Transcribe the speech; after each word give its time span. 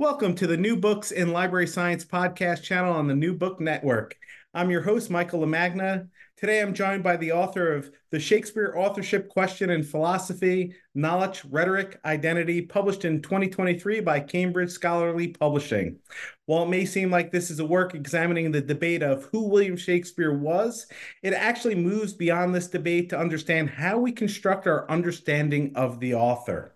Welcome 0.00 0.34
to 0.36 0.46
the 0.46 0.56
New 0.56 0.76
Books 0.76 1.10
in 1.10 1.30
Library 1.30 1.66
Science 1.66 2.06
podcast 2.06 2.62
channel 2.62 2.94
on 2.94 3.06
the 3.06 3.14
New 3.14 3.34
Book 3.34 3.60
Network. 3.60 4.16
I'm 4.54 4.70
your 4.70 4.80
host, 4.80 5.10
Michael 5.10 5.40
LaMagna. 5.40 6.08
Today 6.38 6.62
I'm 6.62 6.72
joined 6.72 7.02
by 7.02 7.18
the 7.18 7.32
author 7.32 7.74
of 7.74 7.90
The 8.10 8.18
Shakespeare 8.18 8.72
Authorship 8.78 9.28
Question 9.28 9.68
and 9.68 9.86
Philosophy 9.86 10.74
Knowledge, 10.94 11.42
Rhetoric, 11.50 12.00
Identity, 12.02 12.62
published 12.62 13.04
in 13.04 13.20
2023 13.20 14.00
by 14.00 14.20
Cambridge 14.20 14.70
Scholars 14.70 15.36
Publishing. 15.38 15.98
While 16.46 16.62
it 16.62 16.70
may 16.70 16.86
seem 16.86 17.10
like 17.10 17.30
this 17.30 17.50
is 17.50 17.60
a 17.60 17.66
work 17.66 17.94
examining 17.94 18.50
the 18.50 18.62
debate 18.62 19.02
of 19.02 19.24
who 19.24 19.50
William 19.50 19.76
Shakespeare 19.76 20.32
was, 20.32 20.86
it 21.22 21.34
actually 21.34 21.74
moves 21.74 22.14
beyond 22.14 22.54
this 22.54 22.68
debate 22.68 23.10
to 23.10 23.18
understand 23.18 23.68
how 23.68 23.98
we 23.98 24.12
construct 24.12 24.66
our 24.66 24.90
understanding 24.90 25.72
of 25.74 26.00
the 26.00 26.14
author. 26.14 26.74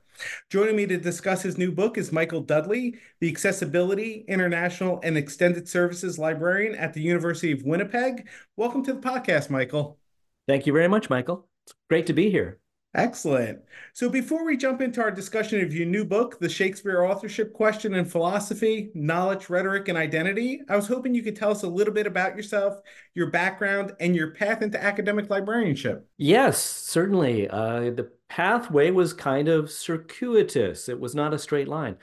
Joining 0.50 0.76
me 0.76 0.86
to 0.86 0.96
discuss 0.96 1.42
his 1.42 1.58
new 1.58 1.72
book 1.72 1.98
is 1.98 2.12
Michael 2.12 2.40
Dudley, 2.40 2.96
the 3.20 3.28
Accessibility, 3.28 4.24
International, 4.28 5.00
and 5.02 5.16
Extended 5.16 5.68
Services 5.68 6.18
Librarian 6.18 6.74
at 6.74 6.94
the 6.94 7.02
University 7.02 7.52
of 7.52 7.62
Winnipeg. 7.64 8.28
Welcome 8.56 8.84
to 8.84 8.92
the 8.92 9.00
podcast, 9.00 9.50
Michael. 9.50 9.98
Thank 10.46 10.66
you 10.66 10.72
very 10.72 10.89
much, 10.89 11.11
Michael. 11.11 11.48
It's 11.66 11.74
great 11.89 12.06
to 12.06 12.12
be 12.12 12.30
here. 12.30 12.61
Excellent. 12.94 13.58
So 13.92 14.08
before 14.08 14.44
we 14.44 14.56
jump 14.56 14.80
into 14.80 15.02
our 15.02 15.11
discussion 15.11 15.61
of 15.62 15.74
your 15.74 15.86
new 15.86 16.05
book, 16.05 16.39
The 16.39 16.48
Shakespeare 16.48 17.02
Authorship 17.02 17.52
Question 17.52 17.94
and 17.94 18.08
Philosophy, 18.08 18.92
Knowledge, 18.94 19.50
Rhetoric, 19.50 19.89
and 19.89 19.98
Identity, 19.98 20.60
I 20.68 20.77
was 20.77 20.86
hoping 20.86 21.12
you 21.12 21.24
could 21.24 21.34
tell 21.34 21.50
us 21.50 21.64
a 21.64 21.68
little 21.68 21.92
bit 21.92 22.06
about 22.06 22.36
yourself, 22.36 22.77
your 23.16 23.30
background, 23.30 23.94
and 23.98 24.14
your 24.14 24.30
path 24.30 24.62
into 24.62 24.80
academic 24.80 25.28
librarianship. 25.28 26.06
Yes, 26.18 26.62
certainly. 26.62 27.48
Uh, 27.48 27.90
the 27.90 28.12
pathway 28.34 28.90
was 28.90 29.12
kind 29.12 29.46
of 29.46 29.70
circuitous. 29.70 30.89
It 30.89 30.98
was 30.98 31.14
not 31.14 31.33
a 31.33 31.39
straight 31.39 31.68
line. 31.68 31.96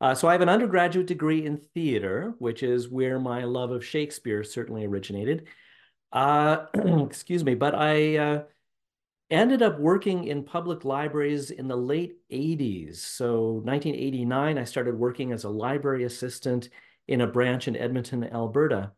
Uh, 0.00 0.16
so 0.16 0.26
I 0.26 0.32
have 0.32 0.40
an 0.40 0.48
undergraduate 0.48 1.06
degree 1.06 1.46
in 1.46 1.58
theater, 1.58 2.34
which 2.40 2.64
is 2.64 2.88
where 2.88 3.20
my 3.20 3.44
love 3.44 3.70
of 3.70 3.84
Shakespeare 3.84 4.42
certainly 4.42 4.84
originated. 4.84 5.46
Uh, 6.10 6.66
excuse 6.74 7.44
me, 7.44 7.54
but 7.54 7.76
I 7.76 8.16
uh, 8.16 8.42
ended 9.30 9.62
up 9.62 9.78
working 9.78 10.24
in 10.24 10.42
public 10.42 10.84
libraries 10.84 11.52
in 11.52 11.68
the 11.68 11.76
late 11.76 12.16
80s. 12.32 12.96
So 12.96 13.60
1989, 13.62 14.58
I 14.58 14.64
started 14.64 14.98
working 14.98 15.30
as 15.30 15.44
a 15.44 15.48
library 15.48 16.02
assistant 16.02 16.68
in 17.06 17.20
a 17.20 17.28
branch 17.28 17.68
in 17.68 17.76
Edmonton, 17.76 18.24
Alberta. 18.24 18.90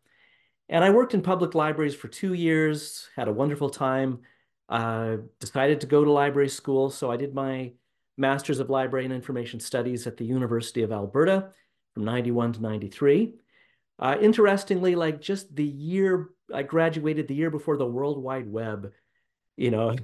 And 0.70 0.82
I 0.82 0.88
worked 0.88 1.12
in 1.12 1.20
public 1.20 1.54
libraries 1.54 1.94
for 1.94 2.08
two 2.08 2.32
years, 2.32 3.10
had 3.14 3.28
a 3.28 3.32
wonderful 3.32 3.68
time, 3.68 4.20
uh, 4.68 5.16
decided 5.40 5.80
to 5.80 5.86
go 5.86 6.04
to 6.04 6.12
library 6.12 6.48
school. 6.48 6.90
So 6.90 7.10
I 7.10 7.16
did 7.16 7.34
my 7.34 7.72
Master's 8.16 8.58
of 8.58 8.70
Library 8.70 9.04
and 9.04 9.14
Information 9.14 9.60
Studies 9.60 10.06
at 10.06 10.16
the 10.16 10.24
University 10.24 10.82
of 10.82 10.92
Alberta 10.92 11.50
from 11.94 12.04
91 12.04 12.54
to 12.54 12.62
93. 12.62 13.34
Uh, 13.98 14.16
interestingly, 14.20 14.94
like 14.94 15.20
just 15.20 15.54
the 15.54 15.64
year 15.64 16.30
I 16.52 16.62
graduated, 16.62 17.28
the 17.28 17.34
year 17.34 17.50
before 17.50 17.76
the 17.76 17.86
World 17.86 18.22
Wide 18.22 18.50
Web 18.50 18.92
you 19.58 19.72
know, 19.72 19.96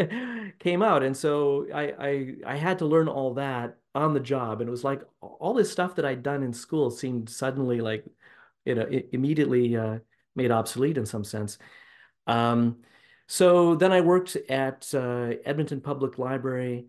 came 0.60 0.82
out. 0.82 1.02
And 1.02 1.16
so 1.16 1.66
I, 1.74 1.94
I 1.98 2.34
I 2.46 2.56
had 2.56 2.78
to 2.78 2.84
learn 2.84 3.08
all 3.08 3.34
that 3.34 3.78
on 3.94 4.12
the 4.12 4.20
job. 4.20 4.60
And 4.60 4.68
it 4.68 4.70
was 4.70 4.84
like 4.84 5.02
all 5.20 5.54
this 5.54 5.72
stuff 5.72 5.96
that 5.96 6.04
I'd 6.04 6.22
done 6.22 6.42
in 6.42 6.52
school 6.52 6.90
seemed 6.90 7.30
suddenly 7.30 7.80
like, 7.80 8.04
you 8.66 8.74
know, 8.74 8.86
immediately 9.12 9.76
uh, 9.76 9.98
made 10.36 10.50
obsolete 10.50 10.98
in 10.98 11.06
some 11.06 11.24
sense. 11.24 11.56
Um, 12.26 12.82
so 13.28 13.74
then 13.74 13.92
I 13.92 14.00
worked 14.00 14.36
at 14.48 14.92
uh, 14.94 15.34
Edmonton 15.44 15.82
Public 15.82 16.18
Library 16.18 16.86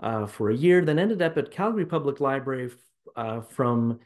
uh, 0.00 0.26
for 0.26 0.50
a 0.50 0.54
year, 0.54 0.84
then 0.84 0.98
ended 0.98 1.22
up 1.22 1.38
at 1.38 1.50
Calgary 1.50 1.86
Public 1.86 2.20
Library 2.20 2.70
uh, 3.16 3.40
from 3.40 3.98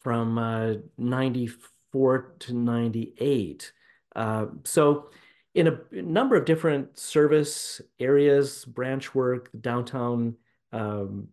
from 0.00 0.80
94 0.96 2.18
uh, 2.18 2.36
to 2.38 2.52
98. 2.54 3.72
Uh, 4.14 4.46
so 4.64 5.10
in 5.54 5.66
a 5.66 5.80
number 5.90 6.36
of 6.36 6.44
different 6.44 6.96
service 6.96 7.80
areas, 7.98 8.64
branch 8.64 9.12
work, 9.12 9.50
downtown 9.60 10.36
um, 10.72 11.28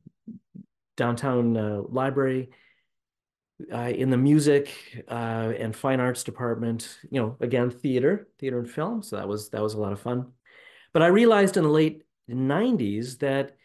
downtown 0.98 1.56
uh, 1.56 1.82
library, 1.90 2.50
uh, 3.74 3.92
in 3.96 4.10
the 4.10 4.18
music 4.18 5.04
uh, 5.10 5.54
and 5.58 5.76
fine 5.76 6.00
arts 6.00 6.24
department. 6.24 6.98
You 7.10 7.22
know, 7.22 7.38
again, 7.40 7.70
theater, 7.70 8.28
theater 8.40 8.60
and 8.60 8.70
film. 8.70 9.02
So 9.02 9.16
that 9.16 9.28
was 9.28 9.50
that 9.50 9.62
was 9.62 9.74
a 9.74 9.80
lot 9.80 9.94
of 9.94 10.00
fun. 10.00 10.32
But 10.94 11.02
I 11.02 11.08
realized 11.08 11.58
in 11.58 11.64
the 11.64 11.70
late 11.70 12.04
'90s 12.30 13.20
that 13.20 13.56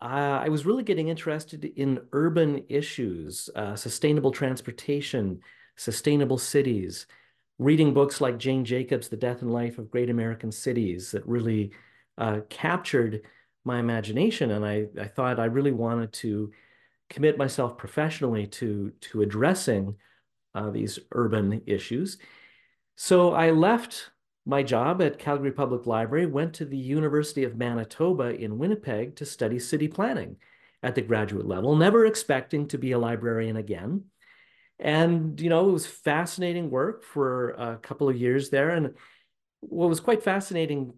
uh, 0.00 0.40
I 0.44 0.48
was 0.48 0.64
really 0.64 0.84
getting 0.84 1.08
interested 1.08 1.64
in 1.64 2.00
urban 2.12 2.64
issues, 2.68 3.50
uh, 3.54 3.74
sustainable 3.74 4.30
transportation, 4.30 5.40
sustainable 5.76 6.38
cities 6.38 7.06
reading 7.58 7.92
books 7.92 8.20
like 8.20 8.38
Jane 8.38 8.64
Jacobs' 8.64 9.08
The 9.08 9.16
Death 9.16 9.42
and 9.42 9.52
Life 9.52 9.78
of 9.78 9.90
Great 9.90 10.10
American 10.10 10.52
Cities 10.52 11.10
that 11.10 11.26
really 11.26 11.72
uh, 12.16 12.40
captured 12.48 13.22
my 13.64 13.80
imagination. 13.80 14.52
And 14.52 14.64
I, 14.64 14.86
I 14.98 15.06
thought 15.06 15.40
I 15.40 15.46
really 15.46 15.72
wanted 15.72 16.12
to 16.14 16.52
commit 17.08 17.38
myself 17.38 17.78
professionally 17.78 18.46
to, 18.46 18.92
to 19.00 19.22
addressing 19.22 19.96
uh, 20.54 20.70
these 20.70 20.98
urban 21.12 21.62
issues. 21.66 22.18
So 22.96 23.32
I 23.32 23.50
left 23.50 24.10
my 24.44 24.62
job 24.62 25.02
at 25.02 25.18
Calgary 25.18 25.52
Public 25.52 25.86
Library, 25.86 26.26
went 26.26 26.54
to 26.54 26.64
the 26.64 26.76
University 26.76 27.44
of 27.44 27.56
Manitoba 27.56 28.34
in 28.34 28.58
Winnipeg 28.58 29.16
to 29.16 29.26
study 29.26 29.58
city 29.58 29.88
planning 29.88 30.36
at 30.82 30.94
the 30.94 31.02
graduate 31.02 31.46
level, 31.46 31.76
never 31.76 32.06
expecting 32.06 32.66
to 32.68 32.78
be 32.78 32.92
a 32.92 32.98
librarian 32.98 33.56
again. 33.56 34.04
And, 34.78 35.40
you 35.40 35.50
know, 35.50 35.68
it 35.68 35.72
was 35.72 35.86
fascinating 35.86 36.70
work 36.70 37.02
for 37.02 37.50
a 37.50 37.76
couple 37.76 38.08
of 38.08 38.16
years 38.16 38.48
there. 38.48 38.70
And 38.70 38.94
what 39.60 39.88
was 39.88 40.00
quite 40.00 40.22
fascinating 40.22 40.94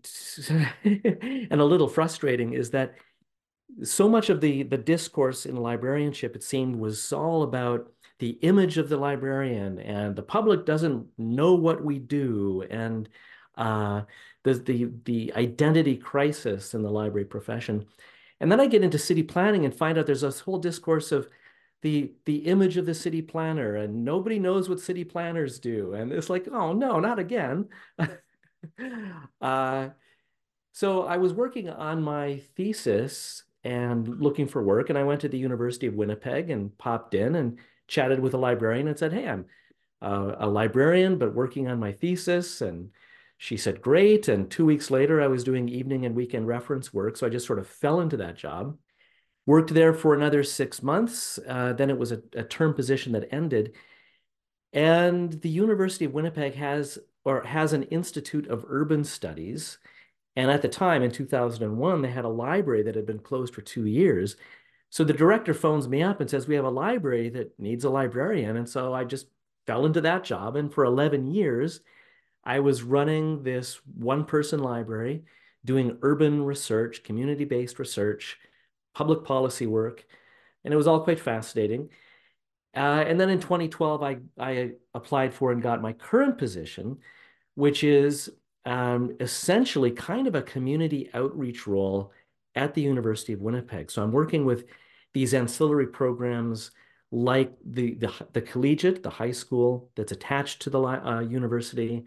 and 0.84 1.60
a 1.60 1.64
little 1.64 1.88
frustrating 1.88 2.52
is 2.52 2.70
that 2.70 2.94
so 3.82 4.08
much 4.08 4.30
of 4.30 4.40
the, 4.40 4.62
the 4.64 4.78
discourse 4.78 5.46
in 5.46 5.56
librarianship, 5.56 6.36
it 6.36 6.42
seemed, 6.42 6.76
was 6.76 7.12
all 7.12 7.42
about 7.42 7.92
the 8.18 8.30
image 8.42 8.76
of 8.76 8.88
the 8.88 8.96
librarian 8.96 9.78
and 9.78 10.14
the 10.14 10.22
public 10.22 10.66
doesn't 10.66 11.06
know 11.16 11.54
what 11.54 11.82
we 11.82 11.98
do 11.98 12.62
and 12.70 13.08
uh, 13.56 14.02
the, 14.44 14.54
the, 14.54 14.90
the 15.04 15.32
identity 15.34 15.96
crisis 15.96 16.74
in 16.74 16.82
the 16.82 16.90
library 16.90 17.24
profession. 17.24 17.86
And 18.40 18.52
then 18.52 18.60
I 18.60 18.66
get 18.66 18.84
into 18.84 18.98
city 18.98 19.22
planning 19.22 19.64
and 19.64 19.74
find 19.74 19.98
out 19.98 20.06
there's 20.06 20.20
this 20.20 20.40
whole 20.40 20.58
discourse 20.58 21.12
of 21.12 21.28
the 21.82 22.12
the 22.26 22.36
image 22.36 22.76
of 22.76 22.86
the 22.86 22.94
city 22.94 23.22
planner 23.22 23.76
and 23.76 24.04
nobody 24.04 24.38
knows 24.38 24.68
what 24.68 24.80
city 24.80 25.04
planners 25.04 25.58
do 25.58 25.94
and 25.94 26.12
it's 26.12 26.30
like 26.30 26.46
oh 26.52 26.72
no 26.72 27.00
not 27.00 27.18
again 27.18 27.66
uh, 29.40 29.88
so 30.72 31.04
i 31.04 31.16
was 31.16 31.32
working 31.32 31.70
on 31.70 32.02
my 32.02 32.42
thesis 32.54 33.44
and 33.64 34.08
looking 34.20 34.46
for 34.46 34.62
work 34.62 34.88
and 34.88 34.98
i 34.98 35.04
went 35.04 35.20
to 35.20 35.28
the 35.28 35.38
university 35.38 35.86
of 35.86 35.94
winnipeg 35.94 36.50
and 36.50 36.76
popped 36.78 37.14
in 37.14 37.34
and 37.34 37.58
chatted 37.88 38.20
with 38.20 38.34
a 38.34 38.38
librarian 38.38 38.88
and 38.88 38.98
said 38.98 39.12
hey 39.12 39.28
i'm 39.28 39.44
uh, 40.02 40.34
a 40.38 40.48
librarian 40.48 41.18
but 41.18 41.34
working 41.34 41.68
on 41.68 41.78
my 41.78 41.92
thesis 41.92 42.62
and 42.62 42.90
she 43.36 43.56
said 43.56 43.82
great 43.82 44.28
and 44.28 44.50
two 44.50 44.64
weeks 44.64 44.90
later 44.90 45.20
i 45.20 45.26
was 45.26 45.44
doing 45.44 45.68
evening 45.68 46.06
and 46.06 46.14
weekend 46.14 46.46
reference 46.46 46.92
work 46.92 47.16
so 47.16 47.26
i 47.26 47.30
just 47.30 47.46
sort 47.46 47.58
of 47.58 47.66
fell 47.66 48.00
into 48.00 48.16
that 48.16 48.36
job 48.36 48.76
Worked 49.50 49.74
there 49.74 49.94
for 49.94 50.14
another 50.14 50.44
six 50.44 50.80
months. 50.80 51.38
Uh, 51.44 51.72
then 51.72 51.90
it 51.90 51.98
was 51.98 52.12
a, 52.12 52.22
a 52.34 52.44
term 52.44 52.74
position 52.74 53.12
that 53.14 53.32
ended. 53.32 53.74
And 54.72 55.32
the 55.32 55.48
University 55.48 56.04
of 56.04 56.12
Winnipeg 56.12 56.54
has 56.54 56.98
or 57.24 57.42
has 57.42 57.72
an 57.72 57.82
Institute 57.84 58.46
of 58.46 58.64
Urban 58.68 59.02
Studies. 59.02 59.78
And 60.36 60.50
at 60.50 60.62
the 60.62 60.68
time, 60.68 61.02
in 61.02 61.10
2001, 61.10 62.02
they 62.02 62.10
had 62.10 62.24
a 62.24 62.28
library 62.28 62.82
that 62.84 62.94
had 62.94 63.06
been 63.06 63.18
closed 63.18 63.54
for 63.54 63.62
two 63.62 63.86
years. 63.86 64.36
So 64.88 65.04
the 65.04 65.12
director 65.12 65.54
phones 65.54 65.88
me 65.88 66.02
up 66.02 66.20
and 66.20 66.30
says, 66.30 66.46
We 66.46 66.54
have 66.54 66.64
a 66.64 66.70
library 66.70 67.28
that 67.30 67.58
needs 67.58 67.84
a 67.84 67.90
librarian. 67.90 68.56
And 68.56 68.68
so 68.68 68.94
I 68.94 69.04
just 69.04 69.26
fell 69.66 69.86
into 69.86 70.00
that 70.02 70.24
job. 70.24 70.56
And 70.56 70.72
for 70.72 70.84
11 70.84 71.26
years, 71.26 71.80
I 72.44 72.60
was 72.60 72.82
running 72.82 73.42
this 73.42 73.80
one 73.96 74.24
person 74.24 74.60
library, 74.60 75.24
doing 75.64 75.98
urban 76.02 76.44
research, 76.44 77.02
community 77.02 77.44
based 77.44 77.78
research 77.78 78.38
public 78.94 79.24
policy 79.24 79.66
work, 79.66 80.04
and 80.64 80.74
it 80.74 80.76
was 80.76 80.86
all 80.86 81.04
quite 81.04 81.20
fascinating. 81.20 81.90
Uh, 82.74 83.04
and 83.06 83.20
then 83.20 83.30
in 83.30 83.40
2012, 83.40 84.02
I, 84.02 84.18
I 84.38 84.72
applied 84.94 85.34
for 85.34 85.52
and 85.52 85.62
got 85.62 85.82
my 85.82 85.92
current 85.92 86.38
position, 86.38 86.98
which 87.54 87.82
is 87.82 88.30
um, 88.64 89.16
essentially 89.20 89.90
kind 89.90 90.26
of 90.26 90.34
a 90.34 90.42
community 90.42 91.10
outreach 91.14 91.66
role 91.66 92.12
at 92.54 92.74
the 92.74 92.82
University 92.82 93.32
of 93.32 93.40
Winnipeg. 93.40 93.90
So 93.90 94.02
I'm 94.02 94.12
working 94.12 94.44
with 94.44 94.66
these 95.14 95.34
ancillary 95.34 95.86
programs 95.86 96.70
like 97.12 97.52
the, 97.64 97.94
the, 97.94 98.12
the 98.32 98.40
collegiate, 98.40 99.02
the 99.02 99.10
high 99.10 99.32
school 99.32 99.90
that's 99.96 100.12
attached 100.12 100.62
to 100.62 100.70
the 100.70 100.80
uh, 100.80 101.20
university, 101.20 102.06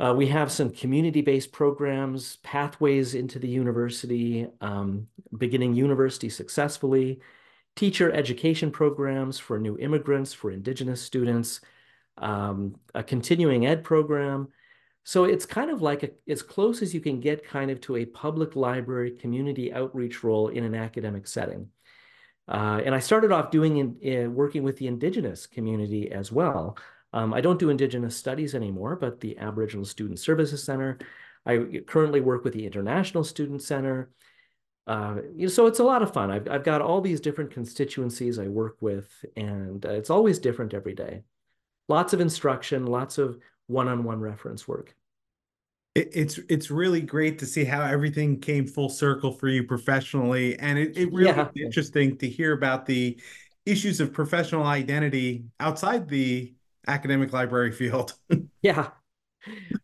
uh, 0.00 0.14
we 0.16 0.28
have 0.28 0.52
some 0.52 0.70
community-based 0.70 1.50
programs, 1.50 2.36
pathways 2.36 3.14
into 3.14 3.38
the 3.40 3.48
university, 3.48 4.46
um, 4.60 5.08
beginning 5.36 5.74
university 5.74 6.28
successfully, 6.28 7.18
teacher 7.74 8.12
education 8.12 8.70
programs 8.70 9.40
for 9.40 9.58
new 9.58 9.76
immigrants, 9.78 10.32
for 10.32 10.52
Indigenous 10.52 11.02
students, 11.02 11.60
um, 12.18 12.76
a 12.94 13.02
continuing 13.02 13.66
ed 13.66 13.82
program. 13.82 14.48
So 15.08 15.24
it's 15.24 15.46
kind 15.46 15.70
of 15.70 15.80
like 15.80 16.02
a, 16.02 16.10
as 16.28 16.42
close 16.42 16.82
as 16.82 16.92
you 16.92 17.00
can 17.00 17.18
get 17.18 17.42
kind 17.42 17.70
of 17.70 17.80
to 17.80 17.96
a 17.96 18.04
public 18.04 18.56
library 18.56 19.12
community 19.12 19.72
outreach 19.72 20.22
role 20.22 20.48
in 20.48 20.64
an 20.64 20.74
academic 20.74 21.26
setting. 21.26 21.70
Uh, 22.46 22.82
and 22.84 22.94
I 22.94 22.98
started 22.98 23.32
off 23.32 23.50
doing 23.50 23.78
in, 23.78 23.96
in, 24.02 24.34
working 24.34 24.64
with 24.64 24.76
the 24.76 24.86
Indigenous 24.86 25.46
community 25.46 26.12
as 26.12 26.30
well. 26.30 26.76
Um, 27.14 27.32
I 27.32 27.40
don't 27.40 27.58
do 27.58 27.70
Indigenous 27.70 28.18
studies 28.18 28.54
anymore, 28.54 28.96
but 28.96 29.18
the 29.18 29.38
Aboriginal 29.38 29.86
Student 29.86 30.18
Services 30.18 30.62
Center. 30.62 30.98
I 31.46 31.80
currently 31.86 32.20
work 32.20 32.44
with 32.44 32.52
the 32.52 32.66
International 32.66 33.24
Student 33.24 33.62
Center. 33.62 34.10
Uh, 34.86 35.20
so 35.46 35.68
it's 35.68 35.78
a 35.78 35.84
lot 35.84 36.02
of 36.02 36.12
fun. 36.12 36.30
I've, 36.30 36.50
I've 36.50 36.64
got 36.64 36.82
all 36.82 37.00
these 37.00 37.22
different 37.22 37.52
constituencies 37.52 38.38
I 38.38 38.48
work 38.48 38.76
with, 38.82 39.08
and 39.36 39.86
uh, 39.86 39.92
it's 39.92 40.10
always 40.10 40.38
different 40.38 40.74
every 40.74 40.94
day. 40.94 41.22
Lots 41.88 42.12
of 42.12 42.20
instruction, 42.20 42.84
lots 42.84 43.16
of 43.16 43.38
one-on-one 43.68 44.20
reference 44.20 44.68
work. 44.68 44.94
It, 45.98 46.10
it's 46.12 46.38
it's 46.48 46.70
really 46.70 47.00
great 47.00 47.40
to 47.40 47.46
see 47.46 47.64
how 47.64 47.82
everything 47.82 48.38
came 48.38 48.68
full 48.68 48.88
circle 48.88 49.32
for 49.32 49.48
you 49.48 49.64
professionally, 49.64 50.56
and 50.60 50.78
it, 50.78 50.96
it 50.96 51.12
really 51.12 51.30
yeah. 51.30 51.48
interesting 51.56 52.16
to 52.18 52.28
hear 52.28 52.52
about 52.52 52.86
the 52.86 53.20
issues 53.66 53.98
of 53.98 54.12
professional 54.12 54.62
identity 54.62 55.46
outside 55.58 56.08
the 56.08 56.54
academic 56.86 57.32
library 57.32 57.72
field. 57.80 58.14
yeah, 58.62 58.90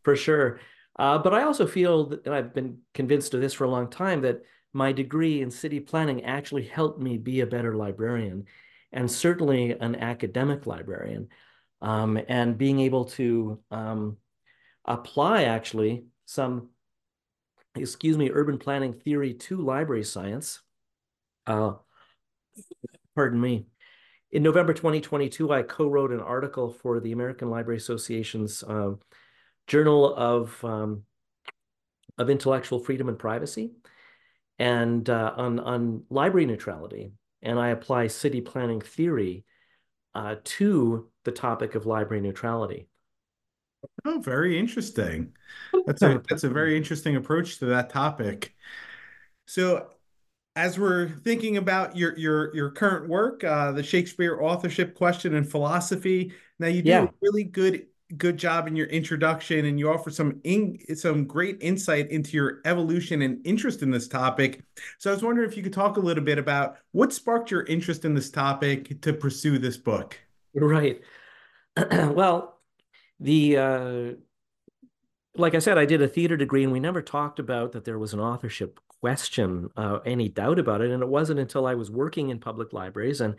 for 0.05 0.15
sure. 0.15 0.61
Uh, 0.97 1.19
but 1.19 1.35
I 1.35 1.43
also 1.43 1.67
feel 1.67 2.07
that, 2.07 2.29
I've 2.29 2.55
been 2.55 2.79
convinced 2.93 3.35
of 3.35 3.41
this 3.41 3.53
for 3.53 3.65
a 3.65 3.69
long 3.69 3.91
time, 3.91 4.21
that 4.21 4.43
my 4.73 4.93
degree 4.93 5.43
in 5.43 5.51
city 5.51 5.81
planning 5.81 6.23
actually 6.25 6.63
helped 6.63 7.01
me 7.01 7.19
be 7.19 7.41
a 7.41 7.47
better 7.47 7.75
librarian 7.75 8.45
and 8.93 9.11
certainly 9.11 9.73
an 9.73 9.97
academic 9.97 10.65
librarian. 10.65 11.29
Um, 11.83 12.21
and 12.29 12.57
being 12.57 12.79
able 12.79 13.07
to 13.07 13.59
um, 13.73 14.17
apply 14.85 15.45
actually 15.45 16.07
some, 16.27 16.71
excuse 17.75 18.17
me, 18.17 18.31
urban 18.31 18.59
planning 18.59 18.93
theory 18.93 19.35
to 19.35 19.59
library 19.59 20.05
science. 20.05 20.61
Uh, 21.47 21.75
pardon 23.15 23.41
me. 23.41 23.67
In 24.33 24.43
November 24.43 24.75
2022, 24.75 25.53
I 25.53 25.63
co-wrote 25.63 26.11
an 26.11 26.21
article 26.21 26.73
for 26.73 26.99
the 26.99 27.13
American 27.13 27.51
Library 27.51 27.77
Association's 27.77 28.63
uh, 28.65 28.93
Journal 29.67 30.15
of, 30.15 30.63
um, 30.65 31.05
of 32.19 32.29
Intellectual 32.29 32.81
Freedom 32.81 33.09
and 33.09 33.19
Privacy 33.19 33.73
and 34.59 35.09
uh, 35.09 35.33
on, 35.37 35.59
on 35.61 36.05
library 36.11 36.47
neutrality. 36.47 37.13
And 37.43 37.59
I 37.59 37.69
apply 37.69 38.09
city 38.09 38.41
planning 38.41 38.81
theory 38.81 39.45
uh, 40.15 40.37
to 40.45 41.11
the 41.25 41.33
topic 41.33 41.75
of 41.75 41.87
library 41.87 42.21
neutrality. 42.21 42.89
Oh, 44.05 44.21
very 44.21 44.59
interesting. 44.59 45.33
That's 45.87 46.03
a 46.03 46.23
that's 46.29 46.45
a 46.45 46.49
very 46.49 46.77
interesting 46.77 47.17
approach 47.17 47.59
to 47.59 47.67
that 47.67 47.91
topic. 47.91 48.55
So 49.47 49.91
as 50.57 50.79
we're 50.79 51.09
thinking 51.09 51.57
about 51.57 51.97
your 51.97 52.17
your 52.19 52.55
your 52.55 52.71
current 52.71 53.09
work, 53.09 53.43
uh, 53.45 53.73
the 53.73 53.83
Shakespeare 53.83 54.41
authorship 54.41 54.95
question 54.95 55.35
and 55.35 55.49
philosophy. 55.49 56.33
Now 56.59 56.69
you 56.69 56.83
do 56.83 56.91
yeah. 56.91 57.05
a 57.05 57.09
really 57.21 57.45
good 57.45 57.87
good 58.17 58.37
job 58.37 58.69
in 58.69 58.77
your 58.77 58.87
introduction, 58.89 59.65
and 59.65 59.79
you 59.79 59.91
offer 59.91 60.11
some 60.11 60.41
in, 60.45 60.79
some 60.95 61.27
great 61.27 61.59
insight 61.61 62.11
into 62.11 62.37
your 62.37 62.61
evolution 62.65 63.23
and 63.23 63.45
interest 63.47 63.83
in 63.83 63.91
this 63.91 64.07
topic. 64.07 64.63
So 64.99 65.11
I 65.11 65.15
was 65.15 65.23
wondering 65.23 65.49
if 65.49 65.57
you 65.57 65.63
could 65.63 65.73
talk 65.73 65.97
a 65.97 66.01
little 66.01 66.25
bit 66.25 66.39
about 66.39 66.77
what 66.93 67.13
sparked 67.13 67.51
your 67.51 67.65
interest 67.65 68.05
in 68.05 68.15
this 68.15 68.31
topic 68.31 69.01
to 69.03 69.13
pursue 69.13 69.59
this 69.59 69.77
book. 69.77 70.19
Right. 70.55 71.01
well, 71.91 72.54
the 73.21 73.57
uh, 73.57 74.13
like 75.37 75.55
I 75.55 75.59
said, 75.59 75.79
I 75.79 75.85
did 75.85 76.03
a 76.03 76.09
theater 76.09 76.37
degree, 76.37 76.63
and 76.63 76.73
we 76.73 76.81
never 76.81 77.03
talked 77.03 77.39
about 77.39 77.73
that 77.73 77.85
there 77.85 77.99
was 77.99 78.15
an 78.15 78.21
authorship 78.21 78.79
question, 79.01 79.69
uh, 79.77 79.99
any 80.07 80.29
doubt 80.29 80.59
about 80.59 80.81
it. 80.81 80.91
And 80.91 81.03
it 81.03 81.09
wasn't 81.09 81.41
until 81.41 81.67
I 81.67 81.75
was 81.75 81.91
working 81.91 82.31
in 82.31 82.39
public 82.39 82.73
libraries 82.73 83.21
and 83.21 83.35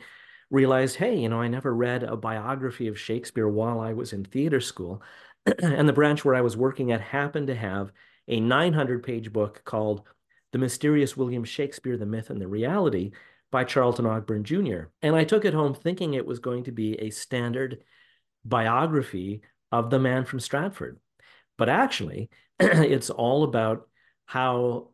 realized, 0.50 0.98
hey, 0.98 1.18
you 1.18 1.30
know, 1.30 1.42
I 1.42 1.48
never 1.48 1.74
read 1.74 2.04
a 2.04 2.18
biography 2.18 2.88
of 2.88 3.00
Shakespeare 3.00 3.48
while 3.48 3.80
I 3.80 3.94
was 3.94 4.14
in 4.14 4.26
theater 4.26 4.62
school. 4.62 5.02
and 5.62 5.88
the 5.88 5.94
branch 5.94 6.26
where 6.26 6.36
I 6.36 6.42
was 6.42 6.58
working 6.58 6.92
at 6.92 7.02
happened 7.02 7.48
to 7.48 7.56
have 7.56 7.92
a 8.28 8.40
900 8.40 9.04
page 9.04 9.32
book 9.32 9.62
called 9.64 10.04
The 10.52 10.58
Mysterious 10.58 11.16
William 11.16 11.44
Shakespeare, 11.44 11.98
The 11.98 12.06
Myth 12.06 12.30
and 12.30 12.42
the 12.42 12.48
Reality 12.48 13.12
by 13.52 13.64
Charlton 13.64 14.06
Ogburn 14.06 14.44
Jr. 14.44 14.90
And 15.02 15.16
I 15.16 15.24
took 15.24 15.46
it 15.46 15.54
home 15.54 15.74
thinking 15.74 16.14
it 16.14 16.26
was 16.26 16.40
going 16.40 16.66
to 16.66 16.72
be 16.72 16.96
a 16.96 17.10
standard 17.10 17.84
biography 18.44 19.42
of 19.80 19.90
the 19.90 20.00
man 20.00 20.26
from 20.26 20.40
Stratford. 20.40 21.00
But 21.58 21.70
actually, 21.70 22.30
it's 22.60 23.10
all 23.10 23.44
about 23.44 23.88
how 24.26 24.90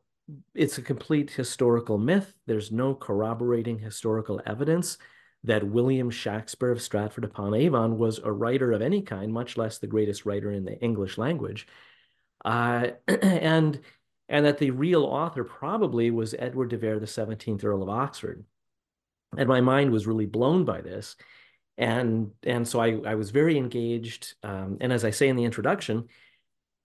it's 0.56 0.78
a 0.78 0.82
complete 0.82 1.32
historical 1.32 1.98
myth. 1.98 2.34
There's 2.48 2.72
no 2.72 2.96
corroborating 2.96 3.80
historical 3.80 4.42
evidence 4.46 4.98
that 5.44 5.68
William 5.68 6.10
Shakespeare 6.10 6.72
of 6.72 6.82
Stratford 6.82 7.24
upon 7.24 7.54
Avon 7.54 7.98
was 7.98 8.20
a 8.20 8.32
writer 8.32 8.72
of 8.72 8.82
any 8.82 9.02
kind, 9.02 9.34
much 9.34 9.58
less 9.58 9.78
the 9.78 9.88
greatest 9.88 10.26
writer 10.26 10.52
in 10.52 10.66
the 10.66 10.80
English 10.80 11.18
language. 11.18 11.68
Uh, 12.46 12.90
and, 13.08 13.80
and 14.30 14.46
that 14.46 14.60
the 14.60 14.72
real 14.72 15.04
author 15.04 15.44
probably 15.44 16.12
was 16.12 16.36
Edward 16.38 16.70
de 16.70 16.78
Vere, 16.78 17.00
the 17.00 17.06
17th 17.06 17.64
Earl 17.64 17.84
of 17.84 17.90
Oxford. 17.90 18.46
And 19.38 19.48
my 19.48 19.62
mind 19.62 19.92
was 19.92 20.08
really 20.08 20.26
blown 20.26 20.66
by 20.66 20.82
this. 20.82 21.16
And, 21.78 22.32
and 22.44 22.68
so 22.68 22.80
I, 22.80 23.00
I 23.06 23.16
was 23.16 23.32
very 23.32 23.58
engaged. 23.58 24.36
Um, 24.44 24.78
and 24.82 24.94
as 24.94 25.04
I 25.04 25.12
say 25.12 25.30
in 25.30 25.36
the 25.36 25.46
introduction, 25.46 26.08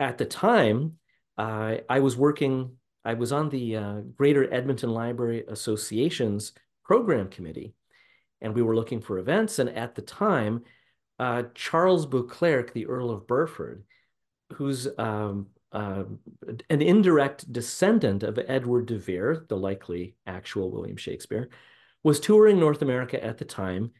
at 0.01 0.19
the 0.19 0.25
time, 0.25 0.99
uh, 1.39 1.77
I 1.89 2.01
was 2.01 2.17
working 2.17 2.77
I 3.07 3.15
was 3.15 3.31
on 3.31 3.49
the 3.51 3.77
uh, 3.77 4.01
Greater 4.17 4.53
Edmonton 4.53 4.91
Library 4.91 5.45
Association's 5.47 6.53
program 6.85 7.29
committee, 7.29 7.73
and 8.41 8.53
we 8.53 8.63
were 8.63 8.75
looking 8.75 9.01
for 9.01 9.19
events. 9.19 9.61
And 9.61 9.71
at 9.71 9.95
the 9.95 10.03
time, 10.03 10.65
uh, 11.21 11.45
Charles 11.55 12.05
Beauclerk, 12.05 12.73
the 12.73 12.87
Earl 12.87 13.11
of 13.11 13.29
Burford, 13.29 13.85
who's 14.55 14.89
um, 14.99 15.47
uh, 15.71 16.03
an 16.69 16.83
indirect 16.83 17.53
descendant 17.53 18.25
of 18.25 18.41
Edward 18.49 18.87
de 18.87 18.99
Vere, 18.99 19.45
the 19.49 19.57
likely 19.57 20.17
actual 20.27 20.73
William 20.73 20.97
Shakespeare, 20.97 21.49
was 22.03 22.19
touring 22.19 22.59
North 22.59 22.83
America 22.83 23.23
at 23.23 23.39
the 23.39 23.45
time, 23.45 23.93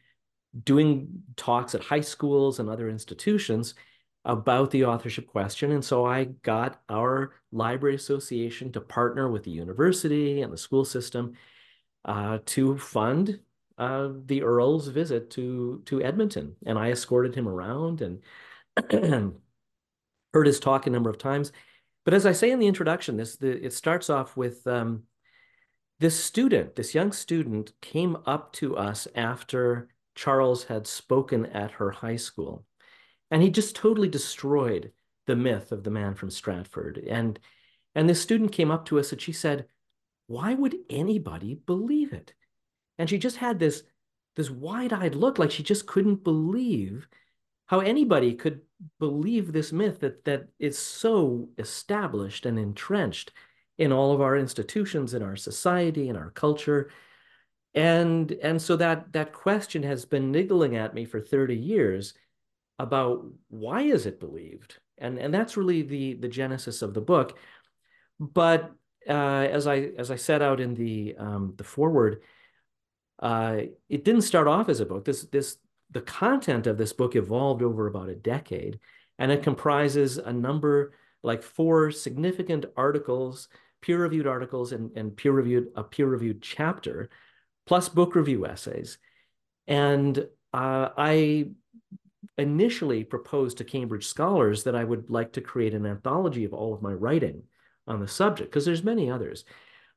doing 0.63 1.23
talks 1.35 1.75
at 1.75 1.83
high 1.83 2.01
schools 2.01 2.59
and 2.59 2.69
other 2.69 2.89
institutions 2.89 3.75
about 4.25 4.71
the 4.71 4.85
authorship 4.85 5.27
question. 5.27 5.71
And 5.71 5.83
so 5.83 6.05
I 6.05 6.25
got 6.43 6.81
our 6.89 7.33
library 7.51 7.95
association 7.95 8.71
to 8.73 8.81
partner 8.81 9.29
with 9.29 9.43
the 9.43 9.51
university 9.51 10.41
and 10.41 10.51
the 10.51 10.57
school 10.57 10.83
system 10.83 11.33
uh, 12.03 12.39
to 12.45 12.77
fund 12.77 13.39
uh, 13.77 14.09
the 14.25 14.41
Earl's 14.41 14.87
visit 14.87 15.29
to 15.31 15.81
to 15.85 16.01
Edmonton, 16.01 16.55
and 16.65 16.79
I 16.79 16.89
escorted 16.89 17.35
him 17.35 17.47
around 17.47 18.01
and 18.01 18.23
heard 20.33 20.47
his 20.47 20.59
talk 20.59 20.87
a 20.87 20.89
number 20.89 21.09
of 21.09 21.17
times. 21.17 21.51
But 22.03 22.13
as 22.13 22.25
I 22.25 22.31
say 22.31 22.51
in 22.51 22.59
the 22.59 22.67
introduction, 22.67 23.17
this 23.17 23.35
the, 23.35 23.63
it 23.63 23.73
starts 23.73 24.09
off 24.09 24.35
with 24.35 24.65
um, 24.65 25.03
this 25.99 26.21
student, 26.21 26.75
this 26.75 26.95
young 26.95 27.11
student, 27.11 27.71
came 27.81 28.17
up 28.25 28.53
to 28.53 28.75
us 28.77 29.07
after 29.13 29.89
Charles 30.17 30.65
had 30.65 30.87
spoken 30.87 31.45
at 31.45 31.71
her 31.71 31.91
high 31.91 32.17
school, 32.17 32.65
and 33.31 33.41
he 33.41 33.49
just 33.49 33.75
totally 33.75 34.09
destroyed 34.09 34.91
the 35.27 35.35
myth 35.35 35.71
of 35.71 35.83
the 35.83 35.91
man 35.91 36.15
from 36.15 36.29
Stratford. 36.29 36.97
And 36.97 37.39
and 37.95 38.09
this 38.09 38.21
student 38.21 38.51
came 38.51 38.71
up 38.71 38.85
to 38.85 38.99
us 38.99 39.11
and 39.11 39.21
she 39.21 39.31
said, 39.31 39.67
"Why 40.27 40.53
would 40.53 40.75
anybody 40.89 41.55
believe 41.55 42.11
it?" 42.13 42.33
And 42.97 43.09
she 43.09 43.17
just 43.17 43.37
had 43.37 43.59
this, 43.59 43.83
this 44.35 44.49
wide-eyed 44.49 45.15
look, 45.15 45.37
like 45.37 45.51
she 45.51 45.63
just 45.63 45.85
couldn't 45.85 46.23
believe 46.23 47.07
how 47.67 47.79
anybody 47.81 48.33
could 48.33 48.61
believe 48.99 49.51
this 49.51 49.71
myth 49.71 49.99
that 49.99 50.25
that 50.25 50.47
is 50.57 50.77
so 50.77 51.49
established 51.57 52.45
and 52.45 52.57
entrenched 52.57 53.31
in 53.77 53.91
all 53.91 54.13
of 54.13 54.21
our 54.21 54.35
institutions, 54.35 55.13
in 55.13 55.21
our 55.21 55.35
society, 55.35 56.09
in 56.09 56.15
our 56.15 56.31
culture. 56.31 56.89
And, 57.77 58.31
and 58.41 58.61
so 58.61 58.75
that, 58.77 59.13
that 59.13 59.33
question 59.33 59.83
has 59.83 60.05
been 60.05 60.31
niggling 60.31 60.75
at 60.75 60.93
me 60.93 61.05
for 61.05 61.21
30 61.21 61.55
years 61.55 62.13
about 62.79 63.25
why 63.49 63.83
is 63.83 64.05
it 64.05 64.19
believed? 64.19 64.79
And, 64.97 65.19
and 65.19 65.33
that's 65.33 65.57
really 65.57 65.83
the, 65.83 66.15
the 66.15 66.27
genesis 66.27 66.81
of 66.81 66.93
the 66.93 67.01
book. 67.01 67.37
But 68.19 68.71
uh, 69.07 69.47
as 69.51 69.67
I 69.67 69.91
as 69.97 70.11
I 70.11 70.15
set 70.15 70.41
out 70.41 70.59
in 70.59 70.73
the 70.73 71.15
um, 71.17 71.53
the 71.57 71.63
foreword, 71.63 72.21
uh, 73.19 73.57
it 73.89 74.03
didn't 74.03 74.23
start 74.23 74.47
off 74.47 74.69
as 74.69 74.79
a 74.79 74.85
book. 74.85 75.05
This 75.05 75.23
this 75.23 75.57
the 75.91 76.01
content 76.01 76.67
of 76.67 76.77
this 76.77 76.93
book 76.93 77.15
evolved 77.15 77.63
over 77.63 77.87
about 77.87 78.09
a 78.09 78.15
decade, 78.15 78.79
and 79.17 79.31
it 79.31 79.43
comprises 79.43 80.17
a 80.17 80.33
number 80.33 80.93
like 81.23 81.41
four 81.41 81.91
significant 81.91 82.65
articles, 82.75 83.47
peer-reviewed 83.81 84.27
articles, 84.27 84.71
and, 84.71 84.91
and 84.97 85.15
peer-reviewed 85.15 85.69
a 85.75 85.83
peer-reviewed 85.83 86.41
chapter, 86.41 87.09
plus 87.67 87.89
book 87.89 88.15
review 88.15 88.45
essays. 88.45 88.97
And 89.67 90.17
uh, 90.53 90.89
I 90.97 91.49
initially 92.37 93.03
proposed 93.03 93.57
to 93.57 93.63
Cambridge 93.63 94.07
scholars 94.07 94.63
that 94.63 94.75
I 94.75 94.83
would 94.83 95.09
like 95.09 95.33
to 95.33 95.41
create 95.41 95.73
an 95.73 95.85
anthology 95.85 96.45
of 96.45 96.53
all 96.53 96.73
of 96.73 96.81
my 96.81 96.93
writing 96.93 97.43
on 97.85 97.99
the 97.99 98.07
subject, 98.07 98.49
because 98.49 98.65
there's 98.65 98.83
many 98.83 99.11
others. 99.11 99.45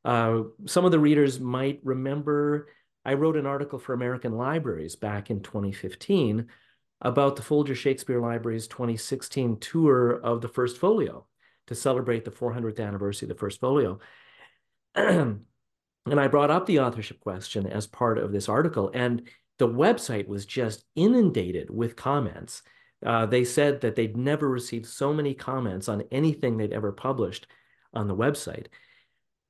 Uh, 0.05 0.43
some 0.67 0.85
of 0.85 0.91
the 0.91 0.99
readers 0.99 1.41
might 1.41 1.81
remember 1.83 2.69
I 3.05 3.15
wrote 3.15 3.37
an 3.37 3.47
article 3.47 3.79
for 3.79 3.95
American 3.95 4.37
Libraries 4.37 4.95
back 4.97 5.31
in 5.31 5.41
2015 5.41 6.49
about 7.01 7.37
the 7.37 7.43
Folger 7.43 7.75
Shakespeare 7.75 8.21
Library's 8.21 8.67
2016 8.69 9.59
tour 9.59 10.21
of 10.21 10.43
the 10.43 10.49
First 10.49 10.77
Folio 10.77 11.27
to 11.69 11.75
celebrate 11.75 12.25
the 12.25 12.31
400th 12.31 12.79
anniversary 12.79 13.27
of 13.27 13.31
the 13.31 13.41
First 13.41 13.61
Folio. 13.61 14.01
and 16.07 16.21
I 16.21 16.29
brought 16.29 16.51
up 16.51 16.67
the 16.67 16.81
authorship 16.81 17.21
question 17.21 17.67
as 17.67 17.87
part 17.87 18.19
of 18.19 18.33
this 18.33 18.49
article, 18.49 18.91
and 18.95 19.29
the 19.59 19.69
website 19.69 20.27
was 20.27 20.47
just 20.47 20.85
inundated 20.97 21.71
with 21.71 21.97
comments. 21.97 22.63
Uh, 23.05 23.27
they 23.27 23.45
said 23.45 23.81
that 23.83 23.95
they'd 23.95 24.17
never 24.17 24.49
received 24.49 24.87
so 24.87 25.13
many 25.13 25.35
comments 25.35 25.89
on 25.89 26.05
anything 26.11 26.57
they'd 26.57 26.73
ever 26.73 26.93
published 26.93 27.47
on 27.93 28.09
the 28.09 28.17
website. 28.17 28.67